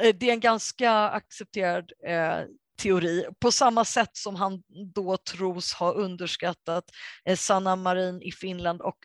eh, 0.00 0.14
det 0.20 0.28
är 0.28 0.32
en 0.32 0.40
ganska 0.40 0.92
accepterad 0.92 1.92
eh, 2.06 2.44
teori 2.82 3.26
på 3.40 3.52
samma 3.52 3.84
sätt 3.84 4.16
som 4.16 4.36
han 4.36 4.62
då 4.94 5.16
tros 5.16 5.74
ha 5.74 5.92
underskattat 5.92 6.84
eh, 7.24 7.36
Sanna 7.36 7.76
Marin 7.76 8.22
i 8.22 8.32
Finland 8.32 8.80
och 8.80 8.96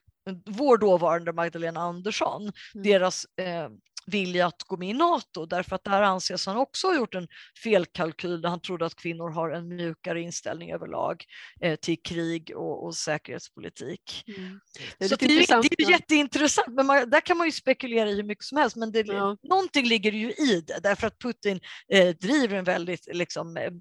vår 0.46 0.78
dåvarande 0.78 1.34
Magdalena 1.34 1.80
Andersson, 1.80 2.42
mm. 2.42 2.84
deras 2.84 3.26
eh, 3.40 3.70
vilja 4.12 4.48
att 4.48 4.64
gå 4.64 4.78
med 4.78 4.90
i 4.90 4.94
Nato 4.94 5.46
därför 5.46 5.76
att 5.76 5.84
där 5.84 6.02
anses 6.02 6.46
han 6.46 6.58
också 6.58 6.88
ha 6.88 6.96
gjort 6.96 7.16
en 7.16 7.28
felkalkyl 7.64 8.42
där 8.42 8.50
han 8.50 8.62
trodde 8.62 8.86
att 8.86 8.96
kvinnor 8.96 9.30
har 9.30 9.50
en 9.50 9.68
mjukare 9.68 10.22
inställning 10.22 10.72
överlag 10.72 11.24
eh, 11.62 11.76
till 11.76 12.02
krig 12.04 12.52
och, 12.56 12.86
och 12.86 12.96
säkerhetspolitik. 12.96 14.24
Mm. 14.38 14.60
Det 14.98 15.06
är, 15.06 15.10
Så 15.10 15.16
det, 15.16 15.26
är, 15.26 15.62
det 15.78 15.84
är 15.84 15.92
jätteintressant, 15.92 16.68
men 16.68 16.86
man, 16.86 17.10
där 17.10 17.22
kan 17.22 17.38
man 17.38 17.48
ju 17.48 17.52
spekulera 17.52 18.10
i 18.10 18.16
hur 18.16 18.24
mycket 18.24 18.46
som 18.46 18.58
helst, 18.58 18.76
men 18.76 18.92
det, 18.92 19.08
ja. 19.08 19.38
någonting 19.44 19.86
ligger 19.86 20.12
ju 20.12 20.32
i 20.32 20.64
det 20.68 20.80
därför 20.84 21.08
att 21.08 21.20
Putin 21.20 21.60
eh, 21.94 22.10
driver 22.10 22.58
en 22.58 22.64
väldigt 22.64 23.08
liksom, 23.12 23.58
eh, 23.58 23.72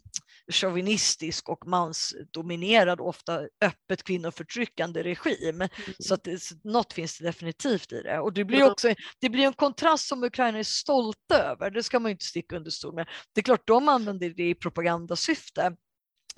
chauvinistisk 0.52 1.48
och 1.48 1.66
mansdominerad, 1.66 3.00
ofta 3.00 3.40
öppet 3.64 4.02
kvinnoförtryckande 4.02 5.02
regim. 5.02 5.54
Mm. 5.54 5.68
Så 5.98 6.14
att 6.14 6.24
det, 6.24 6.40
något 6.64 6.92
finns 6.92 7.18
det 7.18 7.24
definitivt 7.24 7.92
i 7.92 8.02
det. 8.02 8.20
Och 8.20 8.32
det 8.32 8.44
blir 8.44 8.70
också 8.70 8.94
det 9.20 9.28
blir 9.28 9.46
en 9.46 9.52
kontrast 9.52 10.08
som 10.08 10.24
Ukraina 10.24 10.58
är 10.58 10.62
stolta 10.62 11.38
över, 11.38 11.70
det 11.70 11.82
ska 11.82 12.00
man 12.00 12.10
inte 12.10 12.24
sticka 12.24 12.56
under 12.56 12.70
stol 12.70 12.94
med. 12.94 13.08
Det 13.34 13.40
är 13.40 13.42
klart 13.42 13.66
de 13.66 13.88
använder 13.88 14.30
det 14.30 14.48
i 14.50 14.54
propagandasyfte 14.54 15.76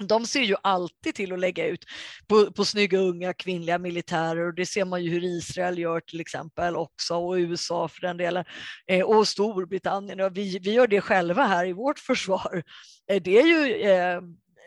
de 0.06 0.26
ser 0.26 0.42
ju 0.42 0.56
alltid 0.62 1.14
till 1.14 1.32
att 1.32 1.38
lägga 1.38 1.66
ut 1.66 1.84
på, 2.26 2.52
på 2.52 2.64
snygga 2.64 2.98
unga 2.98 3.32
kvinnliga 3.32 3.78
militärer 3.78 4.46
och 4.46 4.54
det 4.54 4.66
ser 4.66 4.84
man 4.84 5.04
ju 5.04 5.10
hur 5.10 5.24
Israel 5.24 5.78
gör 5.78 6.00
till 6.00 6.20
exempel 6.20 6.76
också 6.76 7.14
och 7.14 7.34
USA 7.34 7.88
för 7.88 8.00
den 8.00 8.16
delen 8.16 8.44
eh, 8.86 9.04
och 9.04 9.28
Storbritannien 9.28 10.20
och 10.20 10.36
vi, 10.36 10.58
vi 10.58 10.72
gör 10.72 10.86
det 10.86 11.00
själva 11.00 11.46
här 11.46 11.66
i 11.66 11.72
vårt 11.72 11.98
försvar. 11.98 12.62
Eh, 13.10 13.22
det 13.22 13.40
är 13.40 13.46
ju 13.46 13.74
eh, 13.74 14.20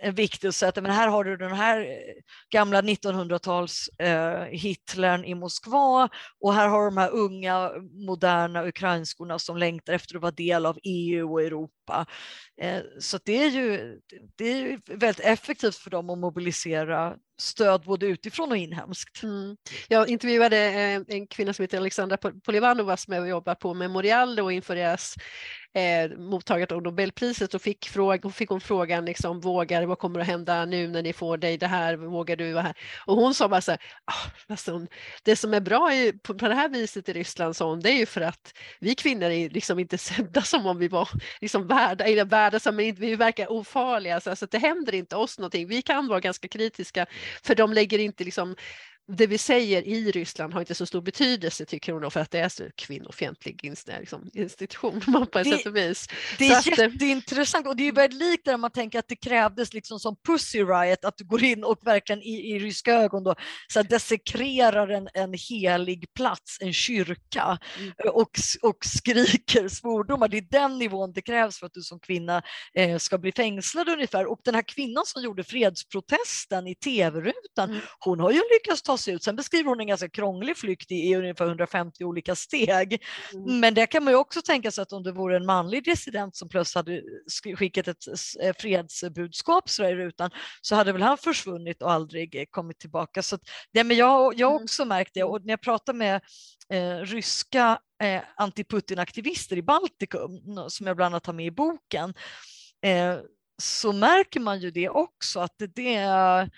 viktigt 0.04 0.50
att 0.50 0.56
säga 0.56 0.70
att 0.70 0.76
men 0.76 0.92
här 0.92 1.08
har 1.08 1.24
du 1.24 1.38
den 1.38 1.52
här 1.52 1.80
eh, 1.80 2.22
gamla 2.50 2.82
1900-tals 2.82 3.88
eh, 4.00 4.44
Hitlern 4.44 5.26
i 5.26 5.36
Moskva 5.36 6.10
och 6.40 6.54
här 6.54 6.68
har 6.68 6.84
du 6.84 6.90
de 6.90 6.98
här 6.98 7.12
unga 7.12 7.72
moderna 8.08 8.68
ukrainskorna 8.68 9.40
som 9.40 9.58
längtar 9.58 9.94
efter 9.94 10.16
att 10.16 10.22
vara 10.22 10.32
del 10.32 10.66
av 10.66 10.78
EU 10.84 11.32
och 11.32 11.42
Europa. 11.42 12.06
Eh, 12.62 12.82
så 13.00 13.20
det 13.26 13.44
är, 13.44 13.50
ju, 13.50 14.00
det 14.36 14.46
är 14.46 14.56
ju 14.56 14.80
väldigt 14.86 15.26
effektivt 15.26 15.76
för 15.76 15.90
dem 15.90 16.10
att 16.10 16.18
mobilisera 16.18 17.16
stöd 17.38 17.82
både 17.86 18.06
utifrån 18.06 18.52
och 18.52 18.58
inhemskt. 18.58 19.24
Mm. 19.24 19.58
Jag 19.88 20.10
intervjuade 20.10 20.58
eh, 20.58 21.02
en 21.08 21.28
kvinna 21.28 21.54
som 21.54 21.64
heter 21.64 21.78
Alexandra 21.78 22.18
Polivanova 22.18 22.98
som 22.98 23.28
jobbar 23.28 23.56
på 23.56 23.74
Memorial 23.74 24.40
och 24.40 24.52
inför 24.52 24.76
deras 24.76 25.16
eh, 25.76 26.18
mottagandet 26.18 26.72
av 26.72 26.82
Nobelpriset 26.82 27.54
och 27.54 27.62
fick, 27.62 27.90
fråga, 27.90 28.30
fick 28.30 28.50
hon 28.50 28.62
frågan 28.62 29.06
liksom, 29.06 29.40
vågar, 29.40 29.86
vad 29.86 30.00
kommer 30.00 30.20
att 30.20 30.28
hända 30.28 30.66
nu 30.66 30.88
när 30.88 31.02
ni 31.02 31.14
får 31.14 31.38
dig 31.38 31.58
det 31.58 31.68
här, 31.68 31.96
vågar 31.96 32.36
du? 32.36 32.60
här? 32.60 32.74
Och 33.06 33.16
hon 33.16 33.34
sa 33.34 33.48
bara 33.48 33.62
så 33.62 33.72
här, 33.72 33.82
ah, 34.06 34.30
alltså, 34.48 34.88
det 35.24 35.36
som 35.36 35.54
är 35.54 35.60
bra 35.60 35.94
är 35.94 36.12
på, 36.12 36.34
på, 36.34 36.48
det 36.48 36.56
här 36.56 36.70
viset 36.70 37.10
i 37.10 37.14
Ryssland, 37.14 37.56
så 37.56 37.76
det 37.76 37.90
är 37.90 37.98
ju 37.98 38.06
för 38.06 38.22
att 38.22 38.54
vi 38.80 38.96
kvinnor 38.96 39.30
är 39.30 39.50
liksom 39.50 39.80
inte 39.80 39.98
sedda 40.16 40.42
som 40.42 40.66
om 40.66 40.78
vi 40.78 40.88
var 40.88 41.10
liksom 41.42 41.68
värda, 41.68 42.06
eller 42.06 42.26
värda 42.26 42.60
som 42.60 42.78
vi 42.78 43.16
verkar 43.16 43.52
ofarliga, 43.52 44.20
så 44.20 44.30
alltså, 44.30 44.48
det 44.52 44.58
händer 44.58 44.96
inte 44.96 45.16
oss 45.16 45.40
någonting. 45.40 45.68
Vi 45.68 45.82
kan 45.82 46.08
vara 46.08 46.20
ganska 46.20 46.48
kritiska 46.48 47.06
för 47.44 47.56
de 47.56 47.74
lägger 47.74 48.00
inte 48.00 48.24
liksom 48.24 48.56
det 49.08 49.28
vi 49.28 49.38
säger 49.38 49.88
i 49.88 50.12
Ryssland 50.12 50.54
har 50.54 50.60
inte 50.60 50.76
så 50.76 50.86
stor 50.86 51.02
betydelse 51.02 51.66
tycker 51.66 51.94
hon 51.94 52.12
för 52.12 52.20
att 52.20 52.32
det 52.32 52.40
är 52.40 52.50
så 52.50 52.64
kvinnofientlig 52.76 53.60
liksom, 54.00 54.30
institution 54.34 55.28
på 55.32 55.40
ett 55.40 55.48
sätt 55.48 55.66
och 55.66 55.76
vis. 55.76 56.08
Det 56.38 56.48
är 56.48 56.62
så 56.62 56.72
eh, 56.72 56.80
jätteintressant 56.80 57.68
och 57.68 57.76
det 57.76 57.88
är 57.88 57.92
väldigt 57.92 58.20
likt 58.20 58.46
där 58.46 58.58
man 58.58 58.72
tänker 58.72 59.00
att 59.00 59.08
det 59.08 59.16
krävdes 59.16 59.74
liksom 59.74 60.00
som 60.00 60.16
Pussy 60.28 60.64
Riot 60.64 61.06
att 61.06 61.18
du 61.18 61.24
går 61.24 61.44
in 61.44 61.64
och 61.64 61.78
verkligen 61.82 62.22
i, 62.22 62.52
i 62.52 62.60
ryska 62.60 62.94
ögon 62.94 63.24
då 63.24 63.36
så 63.74 63.84
desekrerar 63.84 64.88
en, 64.88 65.10
en 65.14 65.34
helig 65.50 66.14
plats, 66.14 66.58
en 66.62 66.74
kyrka 66.74 67.58
mm. 67.80 67.94
och, 68.14 68.32
och 68.62 68.86
skriker 68.86 69.68
svordomar. 69.68 70.28
Det 70.28 70.38
är 70.38 70.48
den 70.52 70.78
nivån 70.78 71.14
det 71.14 71.22
krävs 71.22 71.60
för 71.60 71.66
att 71.66 71.74
du 71.74 71.82
som 71.82 72.00
kvinna 72.00 72.42
eh, 72.74 72.98
ska 72.98 73.18
bli 73.18 73.32
fängslad 73.32 73.90
ungefär 73.90 74.26
och 74.26 74.40
den 74.44 74.56
här 74.56 74.64
kvinnan 74.68 75.06
som 75.06 75.24
gjorde 75.24 75.44
fredsprotesten 75.44 76.68
i 76.68 76.76
tv-rutan 76.76 77.70
mm. 77.70 77.82
hon 78.00 78.20
har 78.20 78.32
ju 78.32 78.42
lyckats 78.54 78.82
ta 78.82 78.95
sig 78.98 79.14
ut. 79.14 79.24
Sen 79.24 79.36
beskriver 79.36 79.70
hon 79.70 79.80
en 79.80 79.88
ganska 79.88 80.10
krånglig 80.10 80.58
flykt 80.58 80.92
i, 80.92 80.96
i 80.96 81.16
ungefär 81.16 81.46
150 81.46 82.04
olika 82.04 82.36
steg. 82.36 83.04
Mm. 83.34 83.60
Men 83.60 83.74
det 83.74 83.86
kan 83.86 84.04
man 84.04 84.14
ju 84.14 84.18
också 84.18 84.42
tänka 84.42 84.72
sig 84.72 84.82
att 84.82 84.94
om 84.94 85.04
det 85.04 85.12
vore 85.12 85.36
en 85.36 85.46
manlig 85.46 85.84
dissident 85.84 86.36
som 86.36 86.50
plötsligt 86.50 86.76
hade 86.76 87.02
skickat 87.56 87.88
ett 87.88 88.04
fredsbudskap 88.60 89.70
så 89.70 89.84
i 89.84 89.96
rutan 89.96 90.32
så 90.62 90.76
hade 90.76 90.92
väl 90.92 91.02
han 91.02 91.18
försvunnit 91.18 91.82
och 91.82 91.92
aldrig 91.92 92.48
kommit 92.52 92.80
tillbaka. 92.80 93.24
Så 93.24 93.36
att, 93.36 93.42
det, 93.74 93.84
men 93.84 93.98
jag, 93.98 94.34
jag 94.36 94.48
har 94.48 94.56
mm. 94.56 94.64
också 94.64 94.86
märkt 94.86 95.12
det 95.14 95.24
och 95.24 95.46
när 95.46 95.54
jag 95.54 95.62
pratar 95.62 95.94
med 95.94 96.22
eh, 96.70 96.98
ryska 96.98 97.80
eh, 98.04 98.22
anti-Putin-aktivister 98.38 99.58
i 99.58 99.62
Baltikum 99.62 100.40
som 100.70 100.88
jag 100.88 100.96
bland 100.96 101.14
annat 101.16 101.26
har 101.26 101.34
med 101.34 101.46
i 101.46 101.52
boken 101.52 102.14
eh, 102.82 103.18
så 103.58 103.94
märker 103.94 104.40
man 104.40 104.60
ju 104.60 104.72
det 104.72 104.90
också 104.90 105.40
att 105.40 105.54
det, 105.58 105.68
det 105.68 105.96
är 105.96 106.50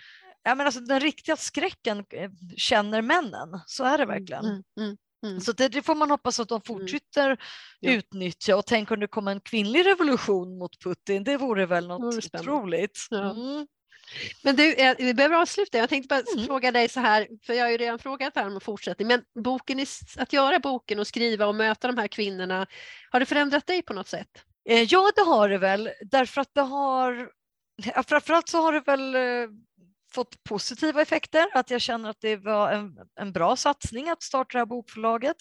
ja, 0.48 0.54
men 0.54 0.66
alltså, 0.66 0.80
den 0.80 1.00
riktiga 1.00 1.36
skräcken 1.36 2.04
eh, 2.10 2.30
känner 2.56 3.02
männen, 3.02 3.60
så 3.66 3.84
är 3.84 3.98
det 3.98 4.04
mm, 4.04 4.18
verkligen. 4.18 4.44
Mm, 4.44 4.62
mm, 4.80 4.96
mm. 5.26 5.40
Så 5.40 5.52
det, 5.52 5.68
det, 5.68 5.82
får 5.82 5.94
man 5.94 6.10
hoppas 6.10 6.40
att 6.40 6.48
de 6.48 6.54
mm. 6.54 6.62
fortsätter 6.62 7.36
ja. 7.80 7.92
utnyttja 7.92 8.56
och 8.56 8.66
tänk 8.66 8.90
om 8.90 9.00
det 9.00 9.06
kommer 9.06 9.32
en 9.32 9.40
kvinnlig 9.40 9.86
revolution 9.86 10.58
mot 10.58 10.82
Putin, 10.84 11.24
det 11.24 11.36
vore 11.36 11.66
väl 11.66 11.88
något 11.88 12.34
otroligt. 12.34 13.06
Ja. 13.10 13.30
Mm. 13.30 13.66
Men 14.42 14.56
du, 14.56 14.94
vi 14.98 15.14
behöver 15.14 15.36
avsluta. 15.36 15.78
Jag 15.78 15.88
tänkte 15.88 16.08
bara 16.08 16.46
fråga 16.46 16.72
dig 16.72 16.88
så 16.88 17.00
här, 17.00 17.28
för 17.46 17.54
jag 17.54 17.64
har 17.64 17.70
ju 17.70 17.76
redan 17.76 17.98
frågat 17.98 18.36
här 18.36 18.46
om 18.46 18.60
fortsättning, 18.60 19.08
men 19.08 19.22
boken, 19.44 19.86
att 20.16 20.32
göra 20.32 20.58
boken 20.58 20.98
och 20.98 21.06
skriva 21.06 21.46
och 21.46 21.54
möta 21.54 21.88
de 21.88 21.98
här 21.98 22.08
kvinnorna, 22.08 22.66
har 23.10 23.20
det 23.20 23.26
förändrat 23.26 23.66
dig 23.66 23.82
på 23.82 23.92
något 23.92 24.08
sätt? 24.08 24.44
Eh, 24.68 24.82
ja, 24.82 25.12
det 25.16 25.22
har 25.22 25.48
det 25.48 25.58
väl, 25.58 25.90
därför 26.00 26.40
att 26.40 26.54
det 26.54 26.60
har 26.60 27.30
framförallt 28.06 28.48
så 28.48 28.62
har 28.62 28.72
det 28.72 28.80
väl 28.80 29.14
eh, 29.14 29.48
fått 30.10 30.44
positiva 30.44 31.02
effekter, 31.02 31.46
att 31.54 31.70
jag 31.70 31.80
känner 31.80 32.10
att 32.10 32.20
det 32.20 32.36
var 32.36 32.72
en, 32.72 32.96
en 33.20 33.32
bra 33.32 33.56
satsning 33.56 34.08
att 34.08 34.22
starta 34.22 34.52
det 34.52 34.58
här 34.58 34.66
bokförlaget. 34.66 35.36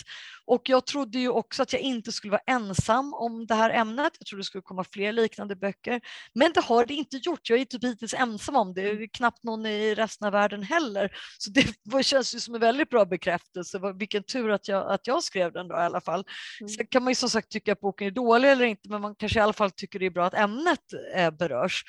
Och 0.45 0.69
jag 0.69 0.85
trodde 0.85 1.19
ju 1.19 1.29
också 1.29 1.63
att 1.63 1.73
jag 1.73 1.81
inte 1.81 2.11
skulle 2.11 2.31
vara 2.31 2.41
ensam 2.47 3.13
om 3.13 3.45
det 3.45 3.55
här 3.55 3.69
ämnet. 3.69 4.13
Jag 4.19 4.27
trodde 4.27 4.39
det 4.39 4.45
skulle 4.45 4.61
komma 4.61 4.83
fler 4.83 5.11
liknande 5.11 5.55
böcker, 5.55 6.01
men 6.33 6.51
det 6.53 6.61
har 6.61 6.85
det 6.85 6.93
inte 6.93 7.17
gjort. 7.17 7.49
Jag 7.49 7.59
är 7.59 7.65
typ 7.65 7.83
hittills 7.83 8.13
ensam 8.13 8.55
om 8.55 8.73
det, 8.73 8.81
det 8.81 9.03
är 9.03 9.07
knappt 9.07 9.43
någon 9.43 9.65
i 9.65 9.95
resten 9.95 10.27
av 10.27 10.33
världen 10.33 10.63
heller. 10.63 11.11
Så 11.37 11.51
det 11.51 12.03
känns 12.03 12.35
ju 12.35 12.39
som 12.39 12.55
en 12.55 12.61
väldigt 12.61 12.89
bra 12.89 13.05
bekräftelse. 13.05 13.79
Vilken 13.95 14.23
tur 14.23 14.51
att 14.51 14.67
jag, 14.67 14.91
att 14.91 15.07
jag 15.07 15.23
skrev 15.23 15.53
den 15.53 15.67
då 15.67 15.75
i 15.75 15.79
alla 15.79 16.01
fall. 16.01 16.25
Mm. 16.59 16.69
Sen 16.69 16.87
kan 16.87 17.03
man 17.03 17.11
ju 17.11 17.15
som 17.15 17.29
sagt 17.29 17.49
tycka 17.49 17.71
att 17.71 17.79
boken 17.79 18.07
är 18.07 18.11
dålig 18.11 18.51
eller 18.51 18.65
inte, 18.65 18.89
men 18.89 19.01
man 19.01 19.15
kanske 19.15 19.39
i 19.39 19.41
alla 19.41 19.53
fall 19.53 19.71
tycker 19.71 19.99
det 19.99 20.05
är 20.05 20.09
bra 20.09 20.25
att 20.25 20.33
ämnet 20.33 20.79
eh, 21.15 21.31
berörs. 21.31 21.83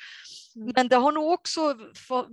Mm. 0.59 0.71
Men 0.75 0.87
det 0.87 0.95
har 0.95 1.11
nog 1.11 1.31
också 1.31 1.77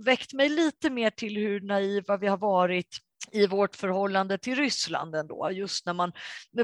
väckt 0.05 0.33
mig 0.33 0.49
lite 0.49 0.89
mer 0.89 1.09
till 1.09 1.37
hur 1.37 1.61
naiva 1.61 2.17
vi 2.17 2.27
har 2.27 2.37
varit 2.37 2.97
i 3.31 3.47
vårt 3.47 3.75
förhållande 3.75 4.37
till 4.37 4.55
Ryssland 4.55 5.15
ändå, 5.15 5.51
just 5.51 5.85
när 5.85 5.93
man 5.93 6.11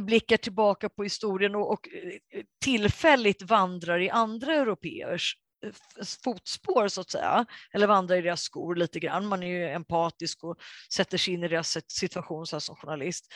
blickar 0.01 0.37
tillbaka 0.37 0.89
på 0.89 1.03
historien 1.03 1.55
och, 1.55 1.71
och 1.71 1.87
eh, 1.87 2.43
tillfälligt 2.63 3.41
vandrar 3.41 3.99
i 3.99 4.09
andra 4.09 4.53
europeers 4.53 5.37
eh, 5.65 5.71
fotspår 6.23 6.87
så 6.87 7.01
att 7.01 7.11
säga, 7.11 7.45
eller 7.73 7.87
vandrar 7.87 8.15
i 8.15 8.21
deras 8.21 8.41
skor 8.41 8.75
lite 8.75 8.99
grann. 8.99 9.27
Man 9.27 9.43
är 9.43 9.47
ju 9.47 9.69
empatisk 9.69 10.43
och 10.43 10.57
sätter 10.93 11.17
sig 11.17 11.33
in 11.33 11.43
i 11.43 11.47
deras 11.47 11.77
situation 11.87 12.47
så 12.47 12.59
som 12.59 12.75
journalist. 12.75 13.33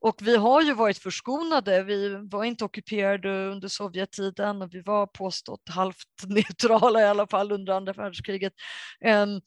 Och 0.00 0.16
vi 0.22 0.36
har 0.36 0.62
ju 0.62 0.74
varit 0.74 0.98
förskonade. 0.98 1.82
Vi 1.82 2.28
var 2.30 2.44
inte 2.44 2.64
ockuperade 2.64 3.48
under 3.48 3.68
Sovjettiden 3.68 4.62
och 4.62 4.74
vi 4.74 4.80
var 4.80 5.06
påstått 5.06 5.68
halvt 5.68 5.96
neutrala 6.26 7.00
i 7.00 7.04
alla 7.04 7.26
fall 7.26 7.52
under 7.52 7.72
andra 7.72 7.92
världskriget. 7.92 8.52
Ehm, 9.04 9.40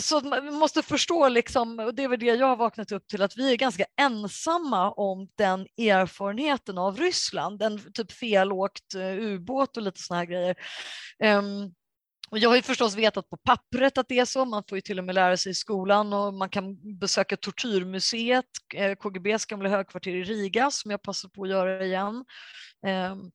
så 0.00 0.20
man 0.20 0.54
måste 0.54 0.82
förstå, 0.82 1.28
liksom, 1.28 1.78
och 1.78 1.94
det 1.94 2.02
är 2.02 2.08
väl 2.08 2.20
det 2.20 2.26
jag 2.26 2.46
har 2.46 2.56
vaknat 2.56 2.92
upp 2.92 3.06
till, 3.06 3.22
att 3.22 3.36
vi 3.36 3.52
är 3.52 3.56
ganska 3.56 3.84
ensamma 4.00 4.90
om 4.90 5.28
den 5.38 5.60
erfarenheten 5.78 6.78
av 6.78 6.96
Ryssland, 6.96 7.62
en 7.62 7.92
typ 7.92 8.12
felåkt 8.12 8.94
eh, 8.94 9.18
ubåt 9.18 9.76
och 9.76 9.82
lite 9.82 10.00
sådana 10.00 10.18
här 10.20 10.26
grejer. 10.26 10.56
Um, 11.24 11.74
och 12.34 12.38
jag 12.38 12.48
har 12.48 12.56
ju 12.56 12.62
förstås 12.62 12.96
vetat 12.96 13.30
på 13.30 13.36
pappret 13.36 13.98
att 13.98 14.08
det 14.08 14.18
är 14.18 14.24
så, 14.24 14.44
man 14.44 14.62
får 14.68 14.78
ju 14.78 14.82
till 14.82 14.98
och 14.98 15.04
med 15.04 15.14
lära 15.14 15.36
sig 15.36 15.52
i 15.52 15.54
skolan 15.54 16.12
och 16.12 16.34
man 16.34 16.48
kan 16.48 16.98
besöka 16.98 17.36
Tortyrmuseet, 17.36 18.44
eh, 18.74 18.94
KGBs 18.94 19.46
gamla 19.46 19.68
högkvarter 19.68 20.10
i 20.10 20.24
Riga 20.24 20.70
som 20.70 20.90
jag 20.90 21.02
passar 21.02 21.28
på 21.28 21.42
att 21.42 21.48
göra 21.48 21.84
igen. 21.84 22.24
Ehm, 22.86 23.30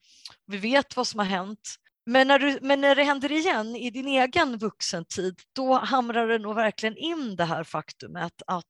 vi 0.46 0.58
vet 0.58 0.96
vad 0.96 1.08
som 1.08 1.20
har 1.20 1.26
hänt. 1.26 1.76
Men 2.06 2.28
när, 2.28 2.40
du, 2.40 2.60
men 2.62 2.82
när 2.82 2.96
det 2.96 3.04
händer 3.04 3.32
igen 3.32 3.76
i 3.76 3.90
din 3.90 4.08
egen 4.08 4.58
vuxentid, 4.58 5.36
då 5.56 5.74
hamrar 5.74 6.28
det 6.28 6.38
nog 6.38 6.56
verkligen 6.56 6.98
in 6.98 7.36
det 7.36 7.46
här 7.46 7.64
faktumet 7.64 8.42
att 8.48 8.68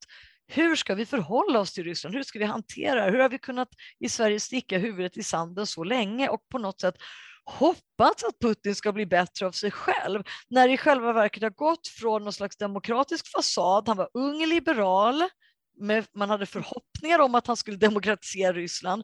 hur 0.48 0.76
ska 0.76 0.96
vi 0.96 1.06
förhålla 1.06 1.60
oss 1.60 1.74
till 1.74 1.84
Ryssland? 1.84 2.16
Hur 2.16 2.24
ska 2.24 2.40
vi 2.40 2.46
hantera 2.46 3.06
det? 3.06 3.12
Hur 3.12 3.20
har 3.20 3.30
vi 3.30 3.40
kunnat 3.40 3.70
i 4.00 4.10
Sverige 4.10 4.40
sticka 4.40 4.78
huvudet 4.78 5.18
i 5.18 5.24
sanden 5.24 5.68
så 5.68 5.84
länge 5.84 6.30
och 6.30 6.50
på 6.52 6.58
något 6.58 6.82
sätt 6.82 6.96
hoppats 7.50 8.24
att 8.24 8.39
Putin 8.41 8.76
ska 8.76 8.91
bli 8.91 9.06
bättre 9.06 9.45
av 9.45 9.52
sig 9.52 9.72
själv, 9.72 10.24
när 10.50 10.68
det 10.68 10.74
i 10.74 10.78
själva 10.78 11.14
verket 11.14 11.43
har 11.43 11.50
gått 11.50 11.88
från 11.88 12.24
någon 12.24 12.34
slags 12.34 12.58
demokratisk 12.58 13.32
fasad, 13.32 13.88
han 13.88 13.97
var 13.97 14.10
ung 14.14 14.45
liberal, 14.45 15.24
med, 15.80 16.06
man 16.16 16.30
hade 16.30 16.45
förhoppningar 16.45 17.20
om 17.20 17.36
att 17.36 17.47
han 17.47 17.58
skulle 17.58 17.78
demokratisera 17.78 18.54
Ryssland, 18.54 19.04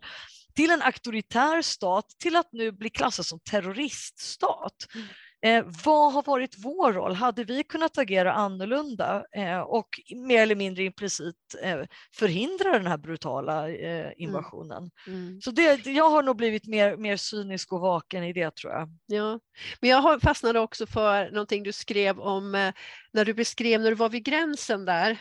till 0.56 0.72
en 0.72 0.82
auktoritär 0.82 1.62
stat, 1.62 2.06
till 2.20 2.36
att 2.36 2.50
nu 2.52 2.72
bli 2.72 2.90
klassad 2.90 3.26
som 3.26 3.40
terroriststat. 3.40 4.76
Mm. 4.96 5.08
Eh, 5.46 5.66
vad 5.86 6.14
har 6.14 6.24
varit 6.24 6.56
vår 6.58 6.94
roll? 6.94 7.16
Hade 7.16 7.44
vi 7.44 7.64
kunnat 7.64 7.98
agera 7.98 8.34
annorlunda 8.34 9.26
eh, 9.36 9.60
och 9.60 10.02
mer 10.16 10.42
eller 10.42 10.56
mindre 10.56 10.84
implicit 10.84 11.36
eh, 11.62 11.80
förhindra 12.16 12.72
den 12.72 12.88
här 12.88 12.98
brutala 12.98 13.70
eh, 13.70 14.00
mm. 14.00 14.14
invasionen? 14.18 14.92
Mm. 15.08 15.28
Mm. 15.28 15.42
Så 15.42 15.52
det, 15.52 15.86
jag 15.86 16.10
har 16.10 16.24
nog 16.24 16.36
blivit 16.36 16.68
mer, 16.68 16.98
mer 16.98 17.18
cynisk 17.18 17.74
och 17.74 17.80
vaken 17.80 18.24
i 18.24 18.34
det 18.34 18.56
tror 18.56 18.74
jag. 18.74 18.90
Ja, 19.06 19.40
men 19.82 19.90
jag 19.90 20.22
fastnade 20.22 20.60
också 20.60 20.88
för 20.88 21.32
någonting 21.32 21.64
du 21.64 21.72
skrev 21.72 22.20
om 22.20 22.56
eh, 22.56 22.74
när 23.12 23.26
du 23.26 23.34
beskrev 23.34 23.82
när 23.82 23.90
du 23.90 23.96
var 23.96 24.10
vid 24.10 24.24
gränsen 24.24 24.86
där 24.86 25.20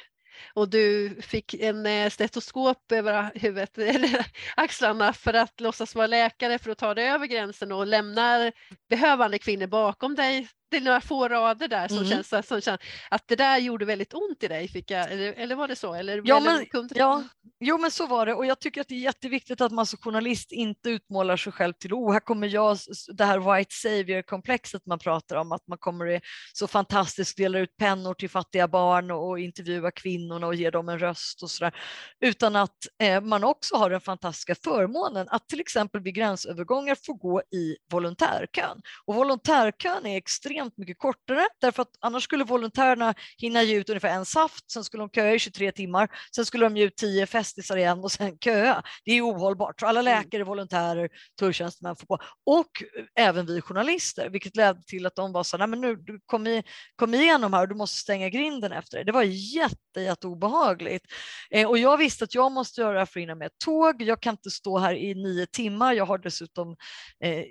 och 0.55 0.69
du 0.69 1.17
fick 1.23 1.55
en 1.55 1.87
eh, 1.87 2.11
stetoskop 2.11 2.93
över 2.93 3.31
huvudet, 3.35 3.79
eller 3.95 4.27
axlarna 4.57 5.13
för 5.13 5.35
att 5.35 5.61
låtsas 5.61 5.95
vara 5.95 6.07
läkare 6.07 6.59
för 6.59 6.71
att 6.71 6.79
ta 6.79 6.95
dig 6.95 7.09
över 7.09 7.27
gränsen 7.27 7.73
och 7.73 7.87
lämna 7.87 8.53
behövande 8.91 9.39
kvinnor 9.39 9.67
bakom 9.67 10.15
dig 10.15 10.49
det 10.75 10.79
är 10.79 10.85
några 10.85 11.01
få 11.01 11.29
rader 11.29 11.69
där 11.69 11.89
som, 11.89 11.99
mm. 11.99 12.09
känns, 12.09 12.47
som 12.49 12.61
känns 12.61 12.81
att 13.11 13.23
det 13.27 13.37
där 13.37 13.59
gjorde 13.59 13.85
väldigt 13.85 14.15
ont 14.15 14.43
i 14.43 14.49
dig, 14.49 14.69
fick 14.69 14.91
jag, 14.91 15.13
eller, 15.13 15.33
eller 15.33 15.55
var 15.55 15.69
det 15.69 15.77
så? 15.77 15.95
Eller, 15.95 16.23
ja, 16.25 16.41
men, 16.41 16.67
ja, 16.95 17.25
jo 17.61 17.79
men 17.79 17.91
så 17.91 18.07
var 18.07 18.27
det 18.27 18.35
och 18.35 18.47
jag 18.47 18.61
tycker 18.61 18.81
att 18.81 18.89
det 18.89 18.95
är 18.95 18.99
jätteviktigt 18.99 19.61
att 19.61 19.73
man 19.73 19.87
som 19.87 19.99
journalist 19.99 20.53
inte 20.53 20.91
utmålar 20.91 21.37
sig 21.37 21.53
själv 21.53 21.73
till 21.73 21.95
oh, 21.95 22.13
här 22.13 22.21
kommer 22.21 22.49
jag, 22.49 22.79
det 23.13 23.25
här 23.25 23.57
white 23.57 23.75
savior-komplexet 23.75 24.87
man 24.87 24.99
pratar 24.99 25.37
om, 25.37 25.53
att 25.53 25.67
man 25.69 25.79
kommer 25.79 26.21
så 26.53 26.67
fantastiskt 26.67 27.37
dela 27.37 27.59
ut 27.59 27.77
pennor 27.77 28.15
till 28.15 28.31
fattiga 28.31 28.69
barn 28.69 29.11
och, 29.11 29.29
och 29.29 29.41
intervjua 29.41 29.91
kvinnorna 29.91 30.47
och 30.47 30.55
ge 30.55 30.71
dem 30.71 30.89
en 30.89 30.99
röst 30.99 31.43
och 31.43 31.51
sådär, 31.51 31.75
utan 32.21 32.57
att 32.57 32.79
eh, 33.03 33.21
man 33.21 33.45
också 33.45 33.77
har 33.77 33.91
den 33.91 34.01
fantastiska 34.01 34.55
förmånen 34.55 35.27
att 35.31 35.49
till 35.49 35.61
exempel 35.61 36.01
vid 36.01 36.15
gränsövergångar 36.15 36.97
få 37.07 37.13
gå 37.13 37.41
i 37.41 37.77
volontärkön. 37.91 38.81
Och 39.05 39.15
volontärkön 39.15 40.07
är 40.07 40.17
extremt 40.17 40.64
extremt 40.65 40.79
mycket 40.79 40.99
kortare 40.99 41.47
därför 41.61 41.83
att 41.83 41.91
annars 42.01 42.25
skulle 42.25 42.45
volontärerna 42.45 43.15
hinna 43.39 43.63
ge 43.63 43.77
ut 43.77 43.89
ungefär 43.89 44.09
en 44.09 44.25
saft, 44.25 44.71
sen 44.71 44.85
skulle 44.85 45.03
de 45.03 45.11
köa 45.11 45.35
i 45.35 45.39
23 45.39 45.73
timmar, 45.73 46.09
sen 46.35 46.47
skulle 46.47 46.67
de 46.67 46.77
ge 46.77 46.85
ut 46.85 46.97
10 46.97 47.27
festisar 47.27 47.77
igen 47.77 47.99
och 47.99 48.13
sen 48.13 48.39
köa. 48.39 48.83
Det 49.05 49.13
är 49.13 49.23
ohållbart. 49.23 49.81
Så 49.81 49.87
alla 49.87 50.01
mm. 50.01 50.13
läkare, 50.13 50.45
volontärer, 50.45 51.09
tulltjänstemän 51.39 51.97
får 51.97 52.07
på 52.07 52.19
och 52.47 52.71
även 53.19 53.47
vi 53.47 53.61
journalister, 53.61 54.31
vilket 54.31 54.57
ledde 54.57 54.83
till 54.87 55.07
att 55.07 55.17
de 55.17 55.33
var 55.33 55.43
så 55.43 55.57
nej 55.57 55.67
men 55.67 55.81
nu 55.81 55.97
kom, 56.27 56.47
i, 56.47 56.63
kom 56.97 57.15
igenom 57.15 57.53
här 57.53 57.63
och 57.63 57.69
du 57.69 57.75
måste 57.75 57.99
stänga 57.99 58.29
grinden 58.29 58.73
efter 58.73 58.97
dig. 58.97 59.05
Det 59.05 59.13
var 59.13 59.23
jätte, 59.23 60.01
jätte 60.01 60.27
obehagligt. 60.27 61.03
Eh, 61.51 61.69
och 61.69 61.79
jag 61.79 61.97
visste 61.97 62.25
att 62.25 62.35
jag 62.35 62.53
måste 62.53 62.81
göra 62.81 62.93
det 62.93 62.99
här 62.99 63.07
för 63.07 63.21
hinna 63.21 63.35
med 63.35 63.47
ett 63.47 63.59
tåg. 63.65 64.03
Jag 64.03 64.21
kan 64.21 64.33
inte 64.33 64.51
stå 64.51 64.79
här 64.79 64.95
i 64.95 65.15
nio 65.15 65.47
timmar. 65.47 65.93
Jag 65.93 66.07
har 66.07 66.19
dessutom 66.19 66.77
eh, 67.21 67.45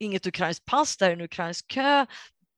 inget 0.00 0.26
ukrainskt 0.26 0.64
pass, 0.64 0.96
det 0.96 1.04
här 1.04 1.12
är 1.12 1.16
en 1.16 1.20
ukrainsk 1.20 1.68
kö. 1.68 2.06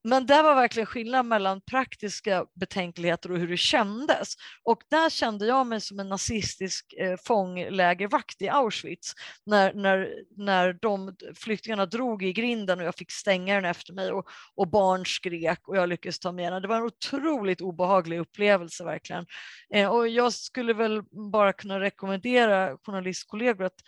Men 0.04 0.26
det 0.26 0.42
var 0.42 0.54
verkligen 0.54 0.86
skillnad 0.86 1.26
mellan 1.26 1.60
praktiska 1.60 2.46
betänkligheter 2.54 3.32
och 3.32 3.38
hur 3.38 3.48
det 3.48 3.56
kändes. 3.56 4.34
Och 4.62 4.82
där 4.90 5.10
kände 5.10 5.46
jag 5.46 5.66
mig 5.66 5.80
som 5.80 6.00
en 6.00 6.08
nazistisk 6.08 6.94
eh, 6.98 7.16
fånglägervakt 7.24 8.42
i 8.42 8.48
Auschwitz 8.48 9.12
när, 9.46 9.74
när, 9.74 10.08
när 10.36 10.78
de 10.82 11.16
flyktingarna 11.34 11.86
drog 11.86 12.22
i 12.22 12.32
grinden 12.32 12.80
och 12.80 12.86
jag 12.86 12.94
fick 12.94 13.12
stänga 13.12 13.54
den 13.54 13.64
efter 13.64 13.92
mig 13.92 14.12
och, 14.12 14.28
och 14.54 14.68
barn 14.68 15.06
skrek 15.06 15.68
och 15.68 15.76
jag 15.76 15.88
lyckades 15.88 16.18
ta 16.18 16.32
med 16.32 16.52
den. 16.52 16.62
Det 16.62 16.68
var 16.68 16.76
en 16.76 16.82
otroligt 16.82 17.60
obehaglig 17.60 18.18
upplevelse 18.18 18.84
verkligen. 18.84 19.26
Eh, 19.74 19.88
och 19.88 20.08
jag 20.08 20.32
skulle 20.32 20.72
väl 20.72 21.02
bara 21.32 21.52
kunna 21.52 21.80
rekommendera 21.80 22.76
journalistkollegor 22.86 23.64
att 23.64 23.80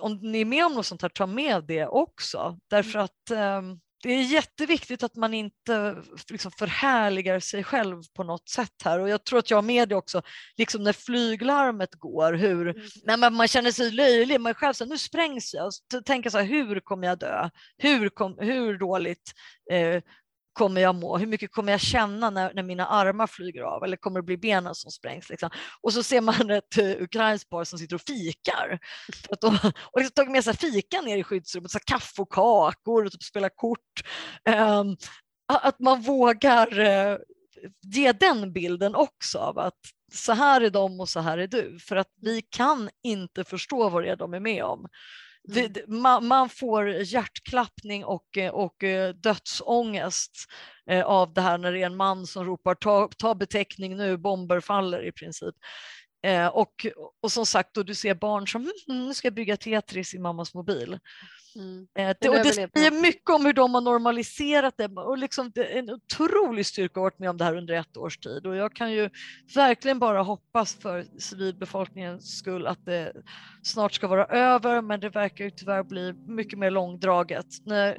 om 0.00 0.18
ni 0.22 0.40
är 0.40 0.44
med 0.44 0.66
om 0.66 0.74
något 0.74 0.86
sånt 0.86 1.02
här, 1.02 1.08
ta 1.08 1.26
med 1.26 1.64
det 1.64 1.86
också. 1.86 2.58
Därför 2.70 2.98
mm. 2.98 3.04
att 3.04 3.60
um, 3.62 3.80
det 4.02 4.12
är 4.12 4.22
jätteviktigt 4.22 5.02
att 5.02 5.16
man 5.16 5.34
inte 5.34 5.96
liksom 6.30 6.50
förhärligar 6.50 7.40
sig 7.40 7.64
själv 7.64 8.02
på 8.14 8.24
något 8.24 8.48
sätt 8.48 8.82
här 8.84 9.00
och 9.00 9.08
jag 9.08 9.24
tror 9.24 9.38
att 9.38 9.50
jag 9.50 9.56
har 9.56 9.62
med 9.62 9.88
det 9.88 9.94
också, 9.94 10.22
liksom 10.56 10.82
när 10.82 10.92
flyglarmet 10.92 11.94
går, 11.94 12.32
hur 12.32 12.68
mm. 12.68 12.86
när 13.04 13.30
man, 13.30 13.48
känner 13.48 13.70
sig 13.70 13.90
löjlig, 13.90 14.40
man 14.40 14.54
själv 14.54 14.72
säger 14.72 14.88
nu 14.88 14.98
sprängs 14.98 15.54
jag, 15.54 15.66
och 15.66 16.04
tänker 16.04 16.30
så 16.30 16.38
här, 16.38 16.44
hur 16.44 16.80
kommer 16.80 17.06
jag 17.06 17.18
dö? 17.18 17.50
Hur, 17.78 18.08
kom, 18.08 18.38
hur 18.38 18.78
dåligt 18.78 19.32
eh, 19.70 20.02
kommer 20.56 20.80
jag 20.80 20.94
må? 20.94 21.18
Hur 21.18 21.26
mycket 21.26 21.52
kommer 21.52 21.72
jag 21.72 21.80
känna 21.80 22.30
när, 22.30 22.54
när 22.54 22.62
mina 22.62 22.86
armar 22.86 23.26
flyger 23.26 23.62
av 23.62 23.84
eller 23.84 23.96
kommer 23.96 24.20
det 24.20 24.24
bli 24.24 24.36
benen 24.36 24.74
som 24.74 24.90
sprängs? 24.90 25.28
Liksom? 25.28 25.50
Och 25.80 25.92
så 25.92 26.02
ser 26.02 26.20
man 26.20 26.50
ett 26.50 26.78
uh, 26.78 27.02
ukrainskt 27.02 27.50
par 27.50 27.64
som 27.64 27.78
sitter 27.78 27.94
och 27.94 28.00
fikar 28.00 28.78
att 29.30 29.40
de, 29.40 29.56
har 29.56 30.00
liksom 30.00 30.14
tagit 30.14 30.32
med 30.32 30.44
sig 30.44 30.56
fika 30.56 31.00
ner 31.00 31.16
i 31.16 31.22
skyddsrummet, 31.22 31.70
så 31.70 31.78
kaffe 31.78 32.22
och 32.22 32.32
kakor 32.32 33.04
och 33.04 33.12
typ 33.12 33.22
spela 33.22 33.48
kort. 33.48 34.02
Um, 34.48 34.96
att 35.48 35.80
man 35.80 36.02
vågar 36.02 36.80
uh, 36.80 37.18
ge 37.82 38.12
den 38.12 38.52
bilden 38.52 38.94
också 38.94 39.38
av 39.38 39.58
att 39.58 39.80
så 40.12 40.32
här 40.32 40.60
är 40.60 40.70
de 40.70 41.00
och 41.00 41.08
så 41.08 41.20
här 41.20 41.38
är 41.38 41.46
du, 41.46 41.78
för 41.78 41.96
att 41.96 42.10
vi 42.22 42.42
kan 42.42 42.90
inte 43.02 43.44
förstå 43.44 43.88
vad 43.88 44.02
det 44.02 44.10
är 44.10 44.16
de 44.16 44.34
är 44.34 44.40
med 44.40 44.64
om. 44.64 44.86
Mm. 45.54 45.72
man, 45.86 46.26
man, 46.26 46.48
får 46.48 46.88
hjärtklappning 46.88 48.04
och, 48.04 48.38
och 48.52 48.84
eh, 48.84 49.14
dödsångest 49.14 50.32
eh, 50.90 51.04
av 51.04 51.32
det 51.32 51.40
här 51.40 51.58
när 51.58 51.72
det 51.72 51.82
är 51.82 51.86
en 51.86 51.96
man 51.96 52.26
som 52.26 52.44
ropar 52.44 52.74
ta, 52.74 53.08
ta 53.18 53.34
beteckning 53.34 53.96
nu, 53.96 54.16
bomber 54.16 54.60
faller 54.60 55.06
i 55.06 55.12
princip. 55.12 55.54
Eh, 56.26 56.46
och, 56.46 56.86
och 57.22 57.32
som 57.32 57.46
sagt, 57.46 57.74
då 57.74 57.82
du 57.82 57.94
ser 57.94 58.14
barn 58.14 58.48
som 58.48 58.62
mm, 58.62 59.06
nu 59.06 59.14
ska 59.14 59.26
jag 59.26 59.34
bygga 59.34 59.56
Tetris 59.56 60.14
i 60.14 60.18
mammas 60.18 60.54
mobil. 60.54 60.98
Mm. 61.56 61.86
Eh, 61.94 62.16
det, 62.20 62.28
och 62.28 62.34
det 62.34 62.52
säger 62.52 63.02
mycket 63.02 63.30
om 63.30 63.46
hur 63.46 63.52
de 63.52 63.74
har 63.74 63.80
normaliserat 63.80 64.74
det 64.76 64.86
och 64.86 65.18
liksom 65.18 65.50
det 65.54 65.72
är 65.72 65.78
en 65.78 65.90
otrolig 65.90 66.66
styrka 66.66 67.00
att 67.00 67.02
varit 67.02 67.18
med 67.18 67.30
om 67.30 67.36
det 67.36 67.44
här 67.44 67.56
under 67.56 67.74
ett 67.74 67.96
års 67.96 68.18
tid 68.18 68.46
och 68.46 68.56
jag 68.56 68.74
kan 68.74 68.92
ju 68.92 69.10
verkligen 69.54 69.98
bara 69.98 70.22
hoppas 70.22 70.74
för 70.74 71.04
civilbefolkningens 71.18 72.38
skull 72.38 72.66
att 72.66 72.84
det 72.84 73.12
snart 73.62 73.92
ska 73.92 74.08
vara 74.08 74.24
över 74.24 74.82
men 74.82 75.00
det 75.00 75.08
verkar 75.08 75.44
ju 75.44 75.50
tyvärr 75.50 75.82
bli 75.82 76.12
mycket 76.12 76.58
mer 76.58 76.70
långdraget. 76.70 77.46
När 77.64 77.98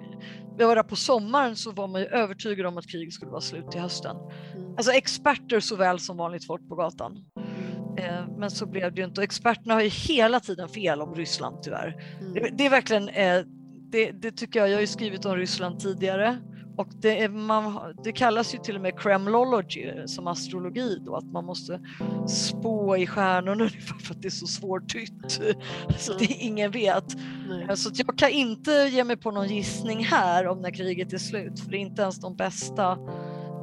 jag 0.58 0.68
var 0.68 0.76
där 0.76 0.84
på 0.84 0.96
sommaren 0.96 1.56
så 1.56 1.72
var 1.72 1.88
man 1.88 2.02
ju 2.02 2.08
övertygad 2.08 2.66
om 2.66 2.78
att 2.78 2.92
kriget 2.92 3.14
skulle 3.14 3.32
vara 3.32 3.42
slut 3.42 3.72
till 3.72 3.82
hösten. 3.82 4.18
Mm. 4.56 4.72
Alltså 4.78 4.92
experter 4.92 5.60
såväl 5.60 6.00
som 6.00 6.18
vanligt 6.18 6.48
folk 6.48 6.70
på 6.70 6.76
gatan. 6.76 7.26
Eh, 7.98 8.28
men 8.38 8.52
så 8.52 8.66
blev 8.66 8.94
det 8.94 9.02
ju 9.02 9.08
inte 9.08 9.24
experterna 9.24 9.74
har 9.74 9.82
ju 9.82 9.90
hela 9.90 10.40
tiden 10.40 10.70
fel 10.70 11.02
om 11.02 11.16
Ryssland 11.16 11.62
tyvärr. 11.62 11.96
Mm. 12.22 12.58
Det, 12.58 12.66
är 12.66 12.70
verkligen, 12.70 13.10
eh, 13.10 13.42
det, 13.92 14.12
det, 14.12 14.32
tycker 14.32 14.60
jag, 14.60 14.70
jag 14.70 14.76
har 14.76 14.82
ju 14.82 14.88
skrivit 14.88 15.26
om 15.26 15.36
Ryssland 15.36 15.80
tidigare 15.80 16.38
och 16.78 16.88
det, 17.02 17.24
är, 17.24 17.30
man, 17.30 17.96
det 18.04 18.12
kallas 18.12 18.54
ju 18.54 18.58
till 18.58 18.76
och 18.76 18.82
med 18.82 19.00
kremlology 19.00 19.92
som 20.06 20.28
astrologi 20.28 21.02
då, 21.06 21.16
att 21.16 21.26
man 21.26 21.46
måste 21.46 21.80
spå 22.28 22.98
i 22.98 23.08
stjärnorna 23.08 23.64
ungefär 23.64 24.00
för 24.00 24.14
att 24.14 24.22
det 24.22 24.28
är 24.28 24.30
så 24.30 24.48
svårtytt. 24.48 25.42
Så 25.98 26.14
det 26.14 26.26
ingen 26.26 26.72
vet. 26.72 27.16
Nej. 27.50 27.78
Så 27.78 27.92
jag 27.94 28.18
kan 28.18 28.30
inte 28.30 28.72
ge 28.72 29.04
mig 29.04 29.18
på 29.18 29.32
någon 29.32 29.48
gissning 29.48 30.06
här 30.06 30.48
om 30.48 30.62
när 30.62 30.72
kriget 30.72 31.14
är 31.14 31.18
slut, 31.18 31.60
för 31.60 31.72
det 31.72 31.78
är 31.78 31.82
inte 31.82 32.02
ens 32.02 32.20
de 32.20 32.36
bästa 32.36 32.92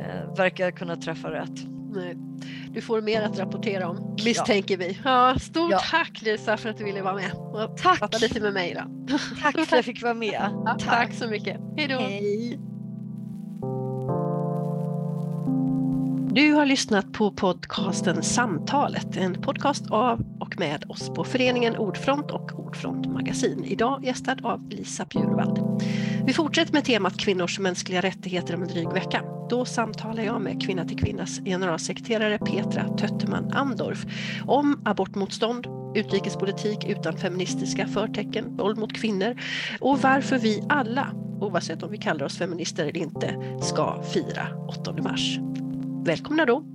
eh, 0.01 0.37
verkar 0.37 0.71
kunna 0.71 0.97
träffa 0.97 1.31
rätt. 1.31 1.74
Nej. 1.95 2.17
Du 2.71 2.81
får 2.81 3.01
mer 3.01 3.23
att 3.23 3.39
rapportera 3.39 3.89
om, 3.89 4.17
misstänker 4.25 4.79
ja. 4.81 4.87
vi. 4.89 4.99
Ja, 5.05 5.39
stort 5.39 5.71
ja. 5.71 5.81
tack 5.91 6.23
Lisa 6.23 6.57
för 6.57 6.69
att 6.69 6.79
du 6.79 6.85
ville 6.85 7.03
vara 7.03 7.15
med 7.15 7.33
och 7.35 7.77
tack. 7.77 7.99
prata 7.99 8.19
lite 8.19 8.41
med 8.41 8.53
mig. 8.53 8.75
Då. 8.75 9.19
Tack 9.43 9.55
för 9.55 9.63
att 9.63 9.73
jag 9.73 9.85
fick 9.85 10.03
vara 10.03 10.15
med. 10.15 10.51
Ja, 10.65 10.77
tack. 10.79 10.89
tack 10.89 11.15
så 11.15 11.27
mycket. 11.29 11.61
Hej 11.77 11.89
då. 11.89 11.99
Hej. 11.99 12.59
Du 16.35 16.53
har 16.53 16.67
lyssnat 16.67 17.13
på 17.13 17.31
podcasten 17.31 18.23
Samtalet, 18.23 19.17
en 19.17 19.43
podcast 19.43 19.91
av 19.91 20.25
och 20.41 20.59
med 20.59 20.85
oss 20.89 21.09
på 21.09 21.25
föreningen 21.25 21.77
Ordfront 21.77 22.31
och 22.31 22.59
Ordfront 22.59 23.07
Magasin. 23.07 23.65
Idag 23.65 24.05
gästad 24.05 24.37
av 24.43 24.69
Lisa 24.69 25.05
Bjurvald. 25.05 25.83
Vi 26.27 26.33
fortsätter 26.33 26.73
med 26.73 26.85
temat 26.85 27.19
kvinnors 27.19 27.59
mänskliga 27.59 28.01
rättigheter 28.01 28.55
om 28.55 28.63
en 28.63 28.69
dryg 28.69 28.93
vecka. 28.93 29.23
Då 29.51 29.65
samtalar 29.65 30.23
jag 30.23 30.41
med 30.41 30.63
Kvinna 30.63 30.85
till 30.85 30.99
Kvinnas 30.99 31.41
generalsekreterare 31.45 32.39
Petra 32.39 32.89
Tötterman 32.89 33.53
Andorf 33.53 34.07
om 34.47 34.83
abortmotstånd, 34.85 35.67
utrikespolitik 35.95 36.85
utan 36.89 37.17
feministiska 37.17 37.87
förtecken, 37.87 38.57
våld 38.57 38.79
mot 38.79 38.93
kvinnor 38.93 39.37
och 39.81 40.03
varför 40.03 40.39
vi 40.39 40.63
alla, 40.69 41.13
oavsett 41.41 41.83
om 41.83 41.91
vi 41.91 41.99
kallar 41.99 42.27
oss 42.27 42.39
feminister 42.39 42.83
eller 42.83 42.97
inte, 42.97 43.59
ska 43.63 44.03
fira 44.03 44.47
8 44.69 44.93
mars. 45.03 45.39
Välkomna 46.05 46.45
då! 46.45 46.74